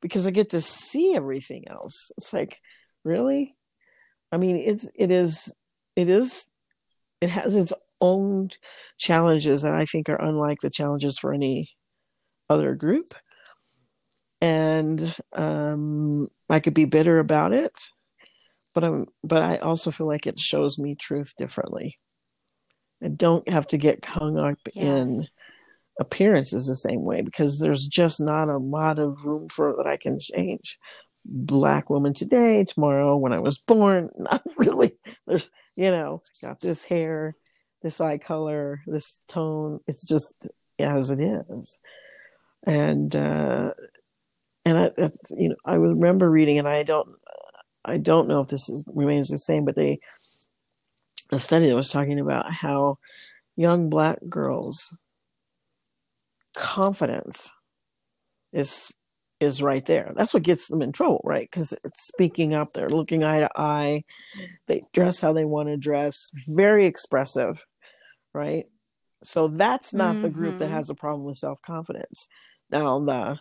because 0.00 0.26
I 0.26 0.30
get 0.30 0.50
to 0.50 0.60
see 0.60 1.14
everything 1.14 1.64
else. 1.68 2.10
It's 2.16 2.32
like, 2.32 2.58
really? 3.04 3.54
I 4.32 4.38
mean, 4.38 4.56
it's 4.56 4.88
it 4.94 5.10
is 5.10 5.52
it 5.94 6.08
is 6.08 6.50
it 7.20 7.30
has 7.30 7.56
its 7.56 7.72
own 8.00 8.50
challenges 8.98 9.62
that 9.62 9.74
I 9.74 9.86
think 9.86 10.08
are 10.08 10.20
unlike 10.20 10.58
the 10.60 10.70
challenges 10.70 11.18
for 11.18 11.32
any 11.32 11.70
other 12.50 12.74
group. 12.74 13.08
And 14.40 15.14
um, 15.32 16.28
I 16.50 16.60
could 16.60 16.74
be 16.74 16.84
bitter 16.84 17.18
about 17.18 17.52
it, 17.52 17.72
but 18.74 18.84
I'm 18.84 19.06
but 19.24 19.42
I 19.42 19.56
also 19.56 19.90
feel 19.90 20.06
like 20.06 20.26
it 20.26 20.38
shows 20.38 20.78
me 20.78 20.94
truth 20.94 21.32
differently. 21.38 21.98
Don't 23.16 23.48
have 23.48 23.66
to 23.68 23.78
get 23.78 24.04
hung 24.04 24.38
up 24.38 24.58
yes. 24.74 24.84
in 24.84 25.26
appearances 25.98 26.66
the 26.66 26.74
same 26.74 27.02
way 27.02 27.22
because 27.22 27.58
there's 27.58 27.86
just 27.86 28.20
not 28.20 28.48
a 28.48 28.58
lot 28.58 28.98
of 28.98 29.24
room 29.24 29.48
for 29.48 29.74
that 29.76 29.86
I 29.86 29.96
can 29.96 30.18
change. 30.20 30.78
Black 31.24 31.90
woman 31.90 32.14
today, 32.14 32.64
tomorrow 32.64 33.16
when 33.16 33.32
I 33.32 33.40
was 33.40 33.58
born, 33.58 34.10
not 34.18 34.42
really. 34.56 34.92
There's, 35.26 35.50
you 35.74 35.90
know, 35.90 36.22
got 36.42 36.60
this 36.60 36.84
hair, 36.84 37.36
this 37.82 38.00
eye 38.00 38.18
color, 38.18 38.82
this 38.86 39.20
tone. 39.28 39.80
It's 39.86 40.06
just 40.06 40.34
as 40.78 41.10
it 41.10 41.20
is. 41.20 41.78
And, 42.66 43.14
uh, 43.14 43.70
and 44.64 44.78
I, 44.78 44.90
I, 44.98 45.10
you 45.36 45.50
know, 45.50 45.56
I 45.64 45.74
remember 45.74 46.28
reading, 46.30 46.58
and 46.58 46.68
I 46.68 46.82
don't, 46.82 47.08
I 47.84 47.98
don't 47.98 48.28
know 48.28 48.40
if 48.40 48.48
this 48.48 48.68
is 48.68 48.84
remains 48.92 49.28
the 49.28 49.38
same, 49.38 49.64
but 49.64 49.76
they, 49.76 50.00
a 51.30 51.38
study 51.38 51.68
that 51.68 51.76
was 51.76 51.88
talking 51.88 52.20
about 52.20 52.52
how 52.52 52.98
young 53.56 53.88
black 53.90 54.18
girls 54.28 54.96
confidence 56.54 57.52
is 58.52 58.92
is 59.38 59.60
right 59.60 59.84
there. 59.84 60.12
That's 60.16 60.32
what 60.32 60.42
gets 60.42 60.66
them 60.66 60.80
in 60.80 60.92
trouble, 60.92 61.20
right? 61.22 61.48
Because 61.50 61.74
it's 61.84 62.06
speaking 62.06 62.54
up, 62.54 62.72
they're 62.72 62.88
looking 62.88 63.22
eye 63.22 63.40
to 63.40 63.50
eye, 63.54 64.04
they 64.66 64.84
dress 64.94 65.20
how 65.20 65.34
they 65.34 65.44
want 65.44 65.68
to 65.68 65.76
dress, 65.76 66.30
very 66.48 66.86
expressive, 66.86 67.66
right? 68.32 68.64
So 69.22 69.48
that's 69.48 69.92
not 69.92 70.14
mm-hmm. 70.14 70.22
the 70.22 70.30
group 70.30 70.58
that 70.58 70.66
mm-hmm. 70.66 70.74
has 70.74 70.88
a 70.88 70.94
problem 70.94 71.24
with 71.24 71.36
self 71.36 71.60
confidence. 71.60 72.28
Now, 72.70 72.98
the 73.00 73.38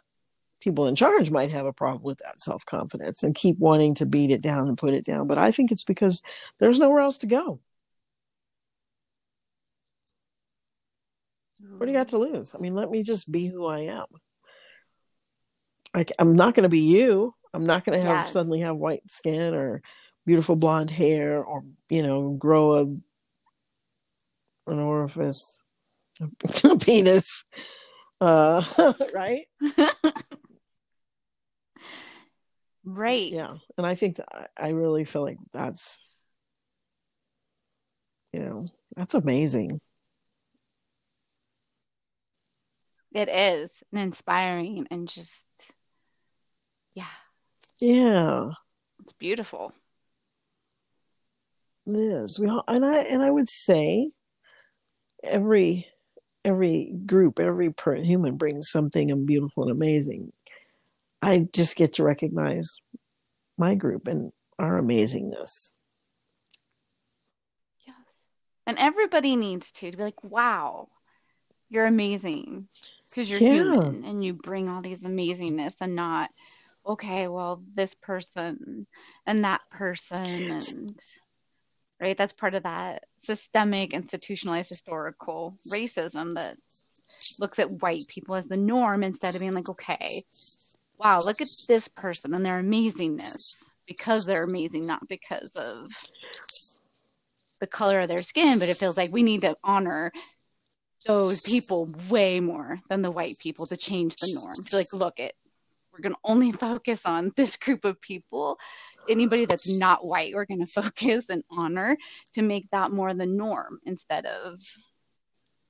people 0.61 0.87
in 0.87 0.95
charge 0.95 1.29
might 1.31 1.51
have 1.51 1.65
a 1.65 1.73
problem 1.73 2.03
with 2.03 2.19
that 2.19 2.41
self 2.41 2.65
confidence 2.65 3.23
and 3.23 3.35
keep 3.35 3.57
wanting 3.59 3.93
to 3.95 4.05
beat 4.05 4.31
it 4.31 4.41
down 4.41 4.67
and 4.67 4.77
put 4.77 4.93
it 4.93 5.05
down. 5.05 5.27
But 5.27 5.37
I 5.37 5.51
think 5.51 5.71
it's 5.71 5.83
because 5.83 6.21
there's 6.59 6.79
nowhere 6.79 7.01
else 7.01 7.19
to 7.19 7.27
go. 7.27 7.59
What 11.61 11.85
do 11.85 11.91
you 11.91 11.97
got 11.97 12.09
to 12.09 12.17
lose? 12.17 12.53
I 12.53 12.57
mean, 12.57 12.75
let 12.75 12.89
me 12.89 13.03
just 13.03 13.31
be 13.31 13.47
who 13.47 13.65
I 13.65 13.81
am. 13.81 14.05
I, 15.93 16.05
am 16.19 16.35
not 16.35 16.53
going 16.53 16.63
to 16.63 16.69
be 16.69 16.79
you. 16.79 17.33
I'm 17.53 17.65
not 17.65 17.85
going 17.85 17.97
to 17.97 18.05
have 18.05 18.25
yes. 18.25 18.33
suddenly 18.33 18.59
have 18.59 18.75
white 18.75 19.09
skin 19.09 19.53
or 19.53 19.81
beautiful 20.25 20.55
blonde 20.55 20.89
hair 20.89 21.43
or 21.43 21.63
you 21.89 22.03
know 22.03 22.31
grow 22.31 22.79
a 22.79 22.85
an 24.67 24.79
orifice, 24.79 25.61
a 26.19 26.77
penis, 26.79 27.45
uh, 28.19 28.63
right? 29.13 29.45
right. 32.83 33.31
Yeah, 33.31 33.55
and 33.77 33.85
I 33.85 33.95
think 33.95 34.17
that 34.17 34.51
I 34.57 34.69
really 34.69 35.05
feel 35.05 35.21
like 35.21 35.37
that's 35.53 36.05
you 38.33 38.41
know 38.41 38.63
that's 38.97 39.13
amazing. 39.13 39.79
It 43.15 43.29
is 43.29 43.69
and 43.93 44.01
inspiring 44.01 44.87
and 44.91 45.07
just 45.07 45.45
yeah. 46.95 47.05
Yeah. 47.79 48.49
It's 48.99 49.13
beautiful. 49.13 49.71
It 51.87 51.93
is. 51.93 52.37
We 52.37 52.49
all, 52.49 52.65
and 52.67 52.85
I 52.85 52.97
and 53.03 53.23
I 53.23 53.31
would 53.31 53.49
say 53.49 54.11
every 55.23 55.87
every 56.43 56.91
group, 57.05 57.39
every 57.39 57.71
per, 57.71 57.95
human 57.95 58.35
brings 58.35 58.69
something 58.69 59.09
and 59.09 59.25
beautiful 59.25 59.63
and 59.63 59.71
amazing. 59.71 60.33
I 61.21 61.47
just 61.53 61.77
get 61.77 61.93
to 61.93 62.03
recognize 62.03 62.81
my 63.57 63.75
group 63.75 64.07
and 64.07 64.33
our 64.59 64.81
amazingness. 64.81 65.71
Yes. 67.87 67.95
And 68.67 68.77
everybody 68.77 69.37
needs 69.37 69.71
to 69.71 69.91
to 69.91 69.95
be 69.95 70.03
like, 70.03 70.21
wow, 70.21 70.89
you're 71.69 71.85
amazing 71.85 72.67
because 73.09 73.29
you're 73.29 73.39
yeah. 73.39 73.53
human 73.53 74.03
and 74.05 74.23
you 74.23 74.33
bring 74.33 74.69
all 74.69 74.81
these 74.81 75.01
amazingness 75.01 75.75
and 75.81 75.95
not 75.95 76.29
okay 76.85 77.27
well 77.27 77.63
this 77.73 77.93
person 77.95 78.85
and 79.25 79.43
that 79.43 79.61
person 79.71 80.51
and 80.51 80.99
right 81.99 82.17
that's 82.17 82.33
part 82.33 82.53
of 82.53 82.63
that 82.63 83.03
systemic 83.19 83.93
institutionalized 83.93 84.69
historical 84.69 85.57
racism 85.71 86.35
that 86.35 86.57
looks 87.39 87.59
at 87.59 87.71
white 87.81 88.05
people 88.07 88.35
as 88.35 88.47
the 88.47 88.57
norm 88.57 89.03
instead 89.03 89.33
of 89.33 89.41
being 89.41 89.53
like 89.53 89.69
okay 89.69 90.23
wow 90.99 91.19
look 91.19 91.41
at 91.41 91.49
this 91.67 91.87
person 91.87 92.33
and 92.33 92.45
their 92.45 92.61
amazingness 92.61 93.57
because 93.87 94.25
they're 94.25 94.43
amazing 94.43 94.85
not 94.85 95.07
because 95.07 95.55
of 95.55 95.91
the 97.59 97.67
color 97.67 98.01
of 98.01 98.07
their 98.07 98.21
skin 98.21 98.59
but 98.59 98.69
it 98.69 98.77
feels 98.77 98.97
like 98.97 99.11
we 99.11 99.23
need 99.23 99.41
to 99.41 99.55
honor 99.63 100.11
those 101.05 101.41
people 101.41 101.93
way 102.09 102.39
more 102.39 102.79
than 102.89 103.01
the 103.01 103.11
white 103.11 103.37
people 103.39 103.65
to 103.67 103.77
change 103.77 104.15
the 104.17 104.31
norm. 104.33 104.55
So 104.63 104.77
like, 104.77 104.93
look 104.93 105.19
it, 105.19 105.33
we're 105.93 106.01
gonna 106.01 106.15
only 106.23 106.51
focus 106.51 107.01
on 107.05 107.31
this 107.35 107.57
group 107.57 107.85
of 107.85 108.01
people. 108.01 108.57
Anybody 109.07 109.45
that's 109.45 109.77
not 109.77 110.05
white, 110.05 110.33
we're 110.33 110.45
gonna 110.45 110.65
focus 110.65 111.25
and 111.29 111.43
honor 111.49 111.97
to 112.33 112.41
make 112.41 112.69
that 112.71 112.91
more 112.91 113.13
the 113.13 113.25
norm 113.25 113.79
instead 113.85 114.25
of 114.25 114.59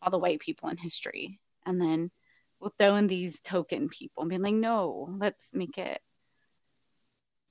all 0.01 0.11
the 0.11 0.19
white 0.19 0.39
people 0.39 0.69
in 0.69 0.77
history. 0.77 1.39
And 1.65 1.79
then 1.79 2.11
we'll 2.59 2.73
throw 2.79 2.95
in 2.95 3.07
these 3.07 3.41
token 3.41 3.89
people 3.89 4.21
and 4.21 4.29
be 4.29 4.37
like, 4.37 4.53
no, 4.53 5.09
let's 5.19 5.53
make 5.53 5.77
it 5.77 5.99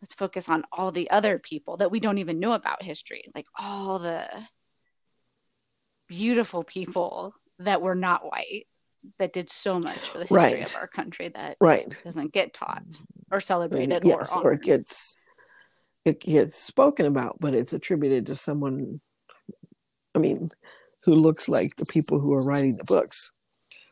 let's 0.04 0.14
focus 0.14 0.50
on 0.50 0.62
all 0.70 0.92
the 0.92 1.08
other 1.08 1.38
people 1.38 1.78
that 1.78 1.90
we 1.90 1.98
don't 1.98 2.18
even 2.18 2.38
know 2.38 2.52
about 2.52 2.82
history, 2.82 3.24
like 3.34 3.46
all 3.58 3.98
the 3.98 4.26
beautiful 6.08 6.62
people 6.62 7.34
that 7.58 7.82
were 7.82 7.94
not 7.94 8.24
white 8.24 8.66
that 9.18 9.32
did 9.32 9.50
so 9.50 9.78
much 9.78 10.10
for 10.10 10.18
the 10.18 10.24
history 10.24 10.36
right. 10.36 10.70
of 10.70 10.76
our 10.76 10.86
country 10.86 11.28
that 11.28 11.56
right. 11.60 11.94
doesn't 12.04 12.32
get 12.32 12.54
taught 12.54 12.82
or 13.30 13.40
celebrated 13.40 14.02
yes, 14.04 14.32
or, 14.34 14.44
or 14.44 14.52
it 14.52 14.62
gets 14.62 15.16
it 16.04 16.20
gets 16.20 16.56
spoken 16.56 17.06
about, 17.06 17.36
but 17.40 17.54
it's 17.54 17.72
attributed 17.72 18.26
to 18.26 18.34
someone 18.34 19.00
I 20.14 20.18
mean, 20.18 20.50
who 21.04 21.14
looks 21.14 21.48
like 21.48 21.76
the 21.76 21.86
people 21.86 22.20
who 22.20 22.32
are 22.34 22.44
writing 22.44 22.74
the 22.74 22.84
books, 22.84 23.32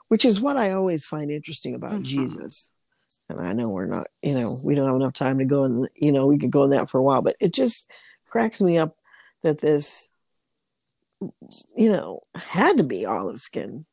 which 0.08 0.24
is 0.24 0.40
what 0.40 0.56
I 0.56 0.72
always 0.72 1.04
find 1.04 1.30
interesting 1.30 1.74
about 1.74 1.92
mm-hmm. 1.92 2.04
Jesus. 2.04 2.72
And 3.28 3.40
I 3.40 3.52
know 3.52 3.68
we're 3.68 3.86
not, 3.86 4.06
you 4.22 4.34
know, 4.34 4.58
we 4.64 4.74
don't 4.74 4.86
have 4.86 4.96
enough 4.96 5.14
time 5.14 5.38
to 5.38 5.44
go 5.44 5.64
and, 5.64 5.88
you 5.94 6.12
know, 6.12 6.26
we 6.26 6.38
could 6.38 6.50
go 6.50 6.64
in 6.64 6.70
that 6.70 6.90
for 6.90 6.98
a 6.98 7.02
while, 7.02 7.22
but 7.22 7.36
it 7.40 7.52
just 7.52 7.90
cracks 8.26 8.60
me 8.60 8.78
up 8.78 8.96
that 9.42 9.58
this 9.58 10.10
you 11.76 11.90
know, 11.90 12.20
had 12.34 12.78
to 12.78 12.84
be 12.84 13.06
olive 13.06 13.40
skin. 13.40 13.86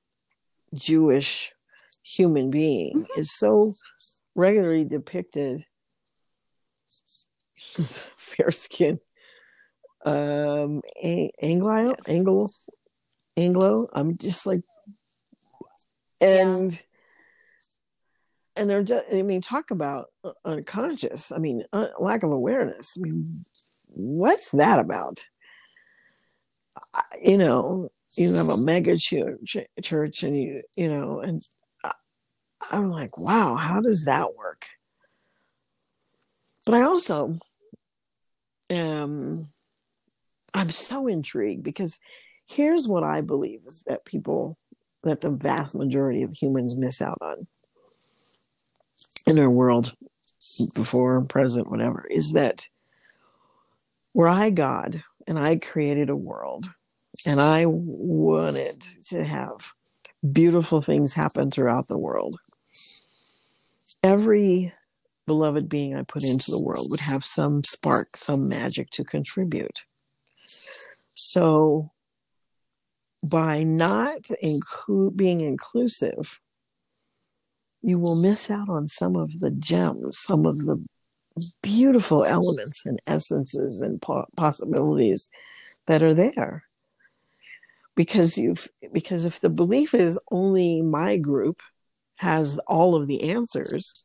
Jewish 0.73 1.51
human 2.03 2.49
being 2.49 3.03
mm-hmm. 3.03 3.19
is 3.19 3.36
so 3.36 3.73
regularly 4.36 4.86
depicted. 4.86 5.65
As 7.77 8.09
fair 8.17 8.51
skin. 8.51 8.99
Um 10.05 10.82
anglo 11.03 11.95
anglo 12.07 12.47
anglo 13.36 13.89
i'm 13.93 14.17
just 14.17 14.45
like 14.45 14.61
and 16.21 16.73
yeah. 16.73 16.80
and 18.55 18.69
they're 18.69 18.84
just 18.84 19.05
i 19.13 19.21
mean 19.21 19.41
talk 19.41 19.71
about 19.71 20.07
unconscious. 20.45 21.32
I 21.34 21.39
mean 21.39 21.63
uh, 21.73 21.89
lack 21.99 22.23
of 22.23 22.32
awareness. 22.32 22.95
I 22.97 23.01
mean 23.01 23.45
what's 23.88 24.51
that 24.51 24.80
about 24.80 25.25
you 27.22 27.38
know, 27.38 27.91
you 28.16 28.34
have 28.34 28.50
a 28.50 28.58
mega 28.58 28.97
church, 28.97 29.58
church 29.82 30.24
and 30.24 30.36
you, 30.36 30.62
you 30.76 30.89
know, 30.89 31.20
and 31.20 31.45
I'm 32.72 32.89
like, 32.89 33.18
wow, 33.18 33.56
how 33.56 33.82
does 33.82 34.06
that 34.06 34.36
work? 34.36 34.66
But 36.66 36.76
I 36.76 36.82
also 36.82 37.38
am, 38.70 39.50
I'm 40.54 40.70
so 40.70 41.08
intrigued 41.08 41.64
because 41.64 42.00
here's 42.47 42.88
what 42.88 43.04
I 43.04 43.22
believe 43.22 43.62
is 43.66 43.84
that 43.88 44.06
people, 44.06 44.58
that 45.04 45.22
the 45.22 45.30
vast 45.30 45.76
majority 45.76 46.24
of 46.24 46.34
humans 46.34 46.76
miss 46.76 47.02
out 47.02 47.20
on 47.22 47.47
in 49.26 49.39
our 49.39 49.50
world, 49.50 49.95
before, 50.74 51.22
present, 51.22 51.70
whatever, 51.70 52.06
is 52.10 52.34
that 52.34 52.68
were 54.14 54.28
I 54.28 54.50
God 54.50 55.04
and 55.28 55.38
I 55.38 55.58
created 55.58 56.10
a 56.10 56.16
world 56.16 56.66
and 57.26 57.41
I 57.41 57.66
wanted 57.66 58.82
to 59.10 59.24
have 59.24 59.74
beautiful 60.32 60.82
things 60.82 61.14
happen 61.14 61.51
throughout 61.51 61.88
the 61.88 61.97
world. 61.97 62.39
Every 64.03 64.74
beloved 65.26 65.70
being 65.70 65.95
I 65.95 66.03
put 66.03 66.24
into 66.24 66.51
the 66.51 66.62
world 66.62 66.88
would 66.89 66.99
have 66.99 67.26
some 67.26 67.64
spark, 67.64 68.16
some 68.16 68.47
magic 68.47 68.89
to 68.91 69.03
contribute. 69.03 69.84
So, 71.14 71.91
by 73.30 73.64
not 73.64 74.30
include 74.41 75.18
being 75.18 75.41
inclusive, 75.41 76.39
you 77.82 77.99
will 77.99 78.16
miss 78.16 78.49
out 78.49 78.70
on 78.70 78.88
some 78.88 79.16
of 79.16 79.39
the 79.39 79.51
gems, 79.51 80.20
some 80.20 80.45
of 80.45 80.57
the 80.60 80.84
beautiful 81.62 82.24
elements 82.24 82.86
and 82.86 82.99
essences 83.05 83.82
and 83.82 84.01
po- 84.01 84.28
possibilities 84.36 85.30
that 85.88 86.01
are 86.01 86.14
there 86.14 86.64
because 87.96 88.38
you've 88.38 88.68
because 88.94 89.26
if 89.26 89.40
the 89.40 89.50
belief 89.50 89.94
is 89.94 90.20
only 90.32 90.82
my 90.82 91.18
group 91.18 91.62
has 92.16 92.58
all 92.68 92.96
of 92.96 93.08
the 93.08 93.32
answers 93.32 94.04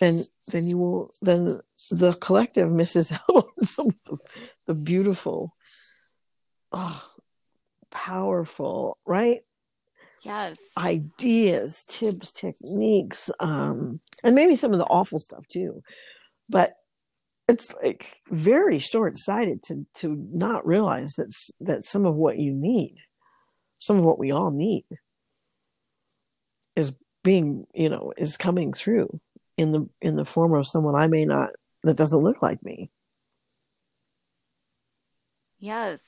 then 0.00 0.24
then 0.48 0.64
you 0.64 0.78
will 0.78 1.10
then 1.22 1.60
the 1.90 2.12
collective 2.14 2.70
misses 2.70 3.12
out 3.12 3.20
on 3.28 3.66
some 3.66 3.88
of 3.88 4.04
the, 4.04 4.18
the 4.66 4.74
beautiful 4.74 5.52
oh, 6.72 7.02
powerful 7.90 8.98
right? 9.06 9.42
Yes. 10.22 10.56
Ideas 10.76 11.84
tips 11.86 12.32
techniques 12.32 13.30
um 13.40 14.00
and 14.22 14.34
maybe 14.34 14.56
some 14.56 14.72
of 14.72 14.78
the 14.78 14.86
awful 14.86 15.18
stuff 15.18 15.46
too. 15.48 15.82
But 16.48 16.74
it's 17.46 17.74
like 17.82 18.20
very 18.30 18.78
short-sighted 18.78 19.62
to 19.62 19.86
to 19.94 20.16
not 20.32 20.66
realize 20.66 21.14
that 21.14 21.34
that 21.60 21.84
some 21.84 22.06
of 22.06 22.14
what 22.14 22.38
you 22.38 22.52
need 22.52 22.96
some 23.78 23.98
of 23.98 24.04
what 24.04 24.18
we 24.18 24.30
all 24.30 24.50
need 24.50 24.84
is 26.76 26.96
being 27.22 27.66
you 27.74 27.88
know 27.88 28.12
is 28.16 28.36
coming 28.36 28.72
through 28.72 29.20
in 29.56 29.72
the 29.72 29.88
in 30.00 30.16
the 30.16 30.24
form 30.24 30.54
of 30.54 30.66
someone 30.66 30.94
i 30.94 31.06
may 31.06 31.24
not 31.24 31.50
that 31.84 31.96
doesn't 31.96 32.22
look 32.22 32.42
like 32.42 32.62
me. 32.62 32.90
Yes. 35.58 36.02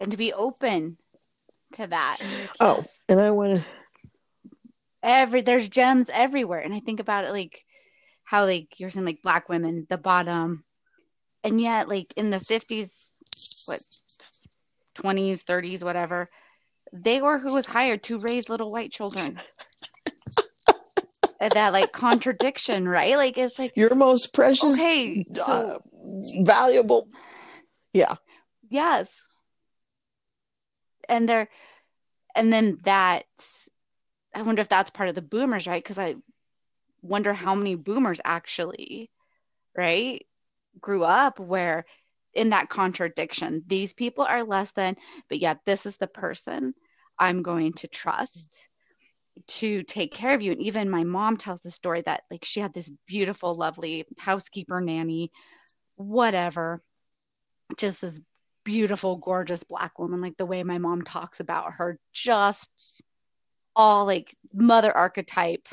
And 0.00 0.10
to 0.10 0.16
be 0.16 0.32
open 0.32 0.96
to 1.74 1.86
that 1.86 2.18
oh 2.58 2.82
and 3.08 3.20
i 3.20 3.30
want 3.30 3.54
to 3.54 3.64
every 5.04 5.40
there's 5.40 5.68
gems 5.68 6.10
everywhere 6.12 6.58
and 6.58 6.74
i 6.74 6.80
think 6.80 6.98
about 6.98 7.24
it 7.24 7.30
like 7.30 7.64
how 8.30 8.44
like 8.44 8.78
you're 8.78 8.90
saying 8.90 9.04
like 9.04 9.22
black 9.22 9.48
women 9.48 9.88
the 9.90 9.98
bottom. 9.98 10.62
And 11.42 11.60
yet 11.60 11.88
like 11.88 12.14
in 12.16 12.30
the 12.30 12.36
50s 12.36 13.10
what 13.66 13.80
20s 14.94 15.42
30s 15.42 15.82
whatever 15.82 16.30
they 16.92 17.20
were 17.20 17.40
who 17.40 17.52
was 17.52 17.66
hired 17.66 18.04
to 18.04 18.20
raise 18.20 18.48
little 18.48 18.70
white 18.70 18.92
children. 18.92 19.40
That 21.40 21.72
like 21.72 21.90
contradiction 21.90 22.86
right? 22.86 23.16
Like 23.16 23.38
it's 23.38 23.58
like 23.58 23.72
your 23.74 23.94
most 23.94 24.34
precious 24.34 24.78
okay 24.78 25.24
so 25.32 25.42
uh, 25.42 25.78
valuable. 26.42 27.08
Yeah. 27.94 28.14
Yes. 28.68 29.08
And 31.08 31.26
they're 31.26 31.48
and 32.36 32.52
then 32.52 32.78
that 32.84 33.24
i 34.34 34.42
wonder 34.42 34.60
if 34.60 34.68
that's 34.68 34.90
part 34.90 35.08
of 35.08 35.14
the 35.14 35.22
boomers 35.22 35.66
right? 35.66 35.82
Because 35.82 35.98
i 35.98 36.14
wonder 37.02 37.32
how 37.32 37.54
many 37.54 37.74
boomers 37.74 38.20
actually, 38.24 39.10
right, 39.76 40.26
grew 40.80 41.04
up 41.04 41.38
where 41.38 41.84
in 42.32 42.50
that 42.50 42.68
contradiction, 42.68 43.62
these 43.66 43.92
people 43.92 44.24
are 44.24 44.44
less 44.44 44.70
than, 44.72 44.96
but 45.28 45.38
yet 45.38 45.58
this 45.66 45.86
is 45.86 45.96
the 45.96 46.06
person 46.06 46.74
I'm 47.18 47.42
going 47.42 47.72
to 47.74 47.88
trust 47.88 48.68
to 49.46 49.82
take 49.82 50.12
care 50.12 50.34
of 50.34 50.42
you. 50.42 50.52
And 50.52 50.62
even 50.62 50.90
my 50.90 51.04
mom 51.04 51.36
tells 51.36 51.60
the 51.60 51.70
story 51.70 52.02
that 52.06 52.22
like 52.30 52.44
she 52.44 52.60
had 52.60 52.74
this 52.74 52.90
beautiful, 53.06 53.54
lovely 53.54 54.04
housekeeper 54.18 54.80
nanny, 54.80 55.32
whatever, 55.96 56.82
just 57.76 58.00
this 58.00 58.20
beautiful, 58.64 59.16
gorgeous 59.16 59.64
black 59.64 59.98
woman, 59.98 60.20
like 60.20 60.36
the 60.36 60.46
way 60.46 60.62
my 60.62 60.78
mom 60.78 61.02
talks 61.02 61.40
about 61.40 61.74
her, 61.74 61.98
just 62.12 63.02
all 63.74 64.04
like 64.04 64.36
mother 64.52 64.94
archetype 64.96 65.66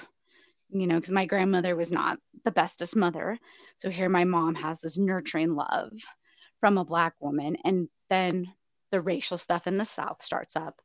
you 0.70 0.88
know, 0.88 0.96
because 0.96 1.12
my 1.12 1.26
grandmother 1.26 1.76
was 1.76 1.92
not 1.92 2.20
the 2.44 2.52
bestest 2.52 2.96
mother. 2.96 3.38
So 3.78 3.90
here 3.90 4.10
my 4.10 4.24
mom 4.24 4.56
has 4.56 4.82
this 4.82 4.98
nurturing 4.98 5.56
love 5.56 5.92
from 6.60 6.78
a 6.78 6.86
black 6.86 7.14
woman. 7.20 7.58
And 7.64 7.88
then 8.10 8.54
the 8.92 9.02
racial 9.02 9.38
stuff 9.38 9.68
in 9.68 9.78
the 9.78 9.86
South 9.86 10.24
starts 10.24 10.56
up. 10.56 10.80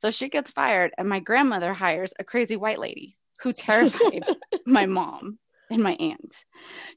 So 0.00 0.10
she 0.10 0.28
gets 0.28 0.50
fired, 0.50 0.92
and 0.98 1.08
my 1.08 1.20
grandmother 1.20 1.72
hires 1.72 2.12
a 2.18 2.24
crazy 2.24 2.56
white 2.56 2.78
lady 2.78 3.16
who 3.42 3.52
terrified 3.52 4.24
my 4.66 4.86
mom 4.86 5.38
and 5.70 5.82
my 5.82 5.92
aunt 5.92 6.44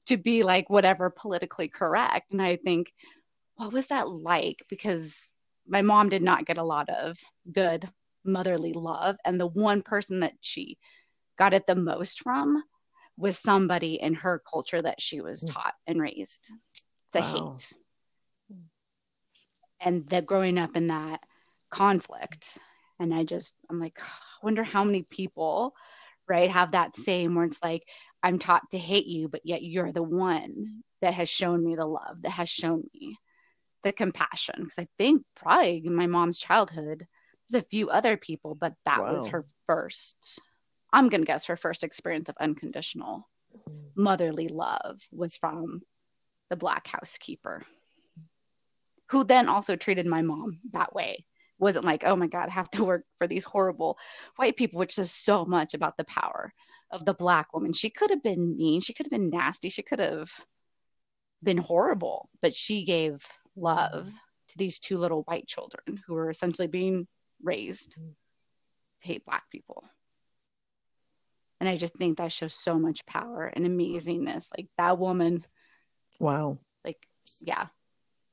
to 0.07 0.17
be 0.17 0.43
like 0.43 0.69
whatever 0.69 1.09
politically 1.09 1.67
correct. 1.67 2.31
And 2.31 2.41
I 2.41 2.55
think, 2.57 2.91
what 3.55 3.71
was 3.71 3.87
that 3.87 4.09
like? 4.09 4.63
Because 4.69 5.29
my 5.67 5.81
mom 5.81 6.09
did 6.09 6.21
not 6.21 6.45
get 6.45 6.57
a 6.57 6.63
lot 6.63 6.89
of 6.89 7.17
good 7.51 7.87
motherly 8.23 8.73
love. 8.73 9.17
And 9.23 9.39
the 9.39 9.47
one 9.47 9.81
person 9.81 10.21
that 10.21 10.33
she 10.41 10.77
got 11.37 11.53
it 11.53 11.67
the 11.67 11.75
most 11.75 12.21
from 12.21 12.63
was 13.17 13.37
somebody 13.37 13.95
in 14.01 14.13
her 14.13 14.41
culture 14.49 14.81
that 14.81 15.01
she 15.01 15.21
was 15.21 15.43
mm. 15.43 15.53
taught 15.53 15.73
and 15.87 16.01
raised 16.01 16.49
to 17.13 17.19
wow. 17.19 17.57
hate. 17.57 17.73
And 19.79 20.07
that 20.09 20.25
growing 20.25 20.57
up 20.57 20.75
in 20.75 20.87
that 20.87 21.21
conflict. 21.69 22.57
And 22.99 23.13
I 23.13 23.23
just, 23.23 23.53
I'm 23.69 23.77
like, 23.77 23.99
I 23.99 24.03
wonder 24.43 24.63
how 24.63 24.83
many 24.83 25.03
people, 25.03 25.75
right, 26.27 26.49
have 26.49 26.71
that 26.71 26.95
same 26.95 27.35
where 27.35 27.45
it's 27.45 27.61
like, 27.61 27.83
I'm 28.23 28.39
taught 28.39 28.63
to 28.71 28.77
hate 28.77 29.05
you, 29.05 29.27
but 29.27 29.41
yet 29.43 29.61
you're 29.61 29.91
the 29.91 30.01
one 30.01 30.83
that 31.01 31.13
has 31.13 31.29
shown 31.29 31.63
me 31.63 31.75
the 31.75 31.85
love, 31.85 32.21
that 32.23 32.31
has 32.31 32.49
shown 32.49 32.83
me 32.93 33.17
the 33.83 33.91
compassion. 33.91 34.55
Because 34.63 34.79
I 34.79 34.87
think 34.97 35.23
probably 35.35 35.83
in 35.85 35.93
my 35.93 36.07
mom's 36.07 36.39
childhood, 36.39 37.05
there's 37.47 37.63
a 37.63 37.67
few 37.67 37.89
other 37.89 38.17
people, 38.17 38.55
but 38.55 38.73
that 38.85 39.01
wow. 39.01 39.15
was 39.15 39.27
her 39.27 39.45
first 39.67 40.39
I'm 40.95 41.09
going 41.09 41.19
to 41.21 41.27
guess 41.27 41.47
her 41.47 41.57
first 41.57 41.83
experience 41.83 42.29
of 42.29 42.37
unconditional 42.39 43.27
mm-hmm. 43.53 44.01
motherly 44.01 44.47
love 44.47 45.01
was 45.11 45.35
from 45.35 45.81
the 46.49 46.55
black 46.55 46.87
housekeeper, 46.87 47.63
who 49.11 49.25
then 49.25 49.49
also 49.49 49.75
treated 49.75 50.05
my 50.05 50.21
mom 50.21 50.61
that 50.71 50.95
way. 50.95 51.25
Wasn't 51.59 51.83
like, 51.83 52.03
oh 52.05 52.15
my 52.15 52.27
God, 52.27 52.47
I 52.47 52.53
have 52.53 52.71
to 52.71 52.85
work 52.85 53.03
for 53.17 53.27
these 53.27 53.43
horrible 53.43 53.97
white 54.37 54.55
people, 54.55 54.79
which 54.79 54.95
says 54.95 55.11
so 55.11 55.43
much 55.43 55.73
about 55.73 55.97
the 55.97 56.05
power 56.05 56.53
of 56.91 57.03
the 57.03 57.13
black 57.13 57.53
woman. 57.53 57.73
She 57.73 57.89
could 57.89 58.09
have 58.09 58.23
been 58.23 58.55
mean, 58.55 58.79
she 58.79 58.93
could 58.93 59.05
have 59.05 59.11
been 59.11 59.29
nasty, 59.29 59.67
she 59.67 59.83
could 59.83 59.99
have 59.99 60.31
been 61.43 61.57
horrible, 61.57 62.29
but 62.41 62.53
she 62.53 62.85
gave 62.85 63.21
love 63.57 64.05
mm-hmm. 64.05 64.15
to 64.47 64.57
these 64.57 64.79
two 64.79 64.97
little 64.97 65.23
white 65.23 65.47
children 65.47 66.01
who 66.07 66.13
were 66.13 66.29
essentially 66.29 66.67
being 66.67 67.05
raised 67.43 67.91
to 67.93 67.99
hate 68.99 69.25
black 69.25 69.43
people. 69.51 69.83
And 71.59 71.69
I 71.69 71.77
just 71.77 71.95
think 71.95 72.17
that 72.17 72.31
shows 72.31 72.53
so 72.53 72.77
much 72.77 73.05
power 73.05 73.45
and 73.45 73.65
amazingness. 73.65 74.45
Like 74.55 74.67
that 74.77 74.97
woman. 74.99 75.45
Wow. 76.19 76.59
Like, 76.83 77.07
yeah. 77.39 77.67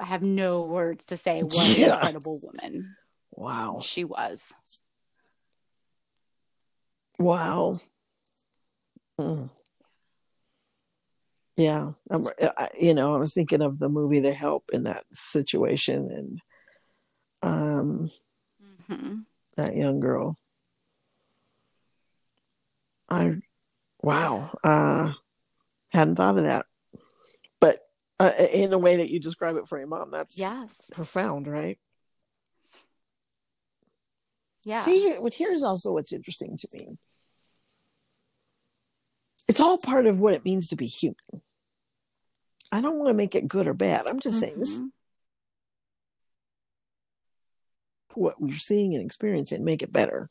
I 0.01 0.05
have 0.05 0.23
no 0.23 0.63
words 0.63 1.07
to 1.07 1.17
say 1.17 1.43
what 1.43 1.69
yeah. 1.79 1.87
an 1.87 1.93
incredible 1.95 2.41
woman. 2.43 2.97
Wow. 3.31 3.81
She 3.83 4.05
was. 4.05 4.53
Wow. 7.19 7.81
Mm. 9.21 9.51
Yeah. 11.57 11.93
I'm, 12.11 12.27
I, 12.41 12.69
you 12.79 12.95
know, 12.95 13.15
I 13.15 13.19
was 13.19 13.35
thinking 13.35 13.63
of 13.63 13.79
the 13.79 13.89
movie 13.89 14.21
The 14.21 14.33
Help 14.33 14.71
in 14.73 14.85
that 14.85 15.05
situation 15.13 16.11
and 16.11 16.41
um, 17.43 18.11
mm-hmm. 18.91 19.19
that 19.57 19.77
young 19.77 20.01
girl 20.01 20.37
I, 23.13 23.35
wow, 24.01 24.51
uh, 24.65 25.13
hadn't 25.93 26.17
thought 26.17 26.39
of 26.39 26.45
that. 26.45 26.67
But 27.61 27.79
uh, 28.19 28.33
in 28.53 28.71
the 28.71 28.79
way 28.79 28.97
that 28.97 29.11
you 29.11 29.21
describe 29.21 29.57
it 29.57 29.69
for 29.69 29.79
your 29.79 29.89
mom, 29.89 30.11
that's 30.11 30.39
yes. 30.39 30.71
profound, 30.93 31.47
right? 31.47 31.79
Yeah. 34.65 34.79
See, 34.79 35.15
here's 35.35 35.63
also 35.63 35.93
what's 35.93 36.13
interesting 36.13 36.57
to 36.57 36.69
me. 36.73 36.97
It's 39.49 39.61
all 39.61 39.77
part 39.77 40.07
of 40.07 40.21
what 40.21 40.35
it 40.35 40.45
means 40.45 40.69
to 40.69 40.77
be 40.77 40.87
human. 40.87 41.43
I 42.71 42.81
don't 42.81 42.97
want 42.97 43.09
to 43.09 43.15
make 43.15 43.35
it 43.35 43.49
good 43.49 43.67
or 43.67 43.75
bad. 43.75 44.07
I'm 44.07 44.21
just 44.21 44.37
mm-hmm. 44.37 44.45
saying 44.47 44.59
this 44.59 44.77
mm-hmm. 44.77 44.87
what 48.15 48.41
we're 48.41 48.55
seeing 48.55 48.95
and 48.95 49.05
experiencing 49.05 49.57
and 49.57 49.65
make 49.65 49.83
it 49.83 49.93
better 49.93 50.31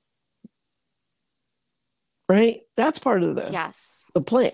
right? 2.31 2.61
That's 2.77 2.99
part 2.99 3.23
of 3.23 3.35
the 3.35 3.49
yes 3.51 3.79
the 4.13 4.21
plan. 4.21 4.51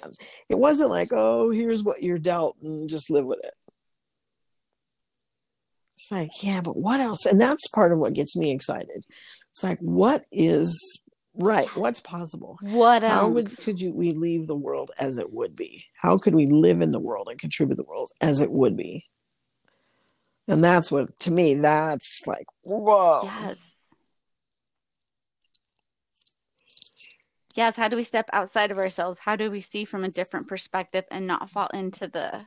It 0.50 0.58
wasn't 0.58 0.90
like, 0.90 1.10
oh, 1.12 1.50
here's 1.50 1.84
what 1.84 2.04
you're 2.04 2.20
dealt 2.20 2.58
and 2.62 2.90
just 2.90 3.10
live 3.10 3.26
with 3.26 3.40
it. 3.44 3.54
It's 5.96 6.12
like, 6.12 6.30
yeah, 6.44 6.62
but 6.62 6.78
what 6.78 7.00
else? 7.00 7.26
And 7.26 7.42
that's 7.42 7.68
part 7.70 7.92
of 7.92 7.98
what 7.98 8.14
gets 8.14 8.36
me 8.36 8.52
excited. 8.52 9.04
It's 9.50 9.64
like, 9.64 9.80
what 9.80 10.26
is 10.32 11.02
right? 11.34 11.68
What's 11.76 12.00
possible? 12.00 12.58
What 12.62 13.04
else? 13.04 13.14
How 13.14 13.28
would, 13.30 13.58
could 13.58 13.82
you 13.82 13.92
we 13.92 14.12
leave 14.12 14.46
the 14.48 14.56
world 14.56 14.92
as 15.00 15.18
it 15.18 15.34
would 15.34 15.56
be? 15.56 15.86
How 15.98 16.18
could 16.18 16.36
we 16.36 16.46
live 16.46 16.82
in 16.82 16.92
the 16.92 17.00
world 17.00 17.28
and 17.30 17.40
contribute 17.40 17.78
the 17.78 17.84
world 17.84 18.12
as 18.22 18.42
it 18.42 18.52
would 18.52 18.78
be? 18.78 19.06
And 20.48 20.64
that's 20.64 20.92
what 20.92 21.20
to 21.22 21.32
me, 21.32 21.56
that's 21.56 22.22
like, 22.28 22.46
whoa. 22.62 23.22
Yes. 23.24 23.67
Yes, 27.58 27.76
how 27.76 27.90
do 27.90 27.98
we 27.98 28.04
step 28.04 28.30
outside 28.32 28.72
of 28.72 28.78
ourselves? 28.78 29.20
How 29.20 29.36
do 29.36 29.52
we 29.52 29.60
see 29.60 29.84
from 29.84 30.06
a 30.06 30.10
different 30.10 30.48
perspective 30.48 31.04
and 31.12 31.28
not 31.28 31.50
fall 31.50 31.68
into 31.74 32.08
the 32.08 32.46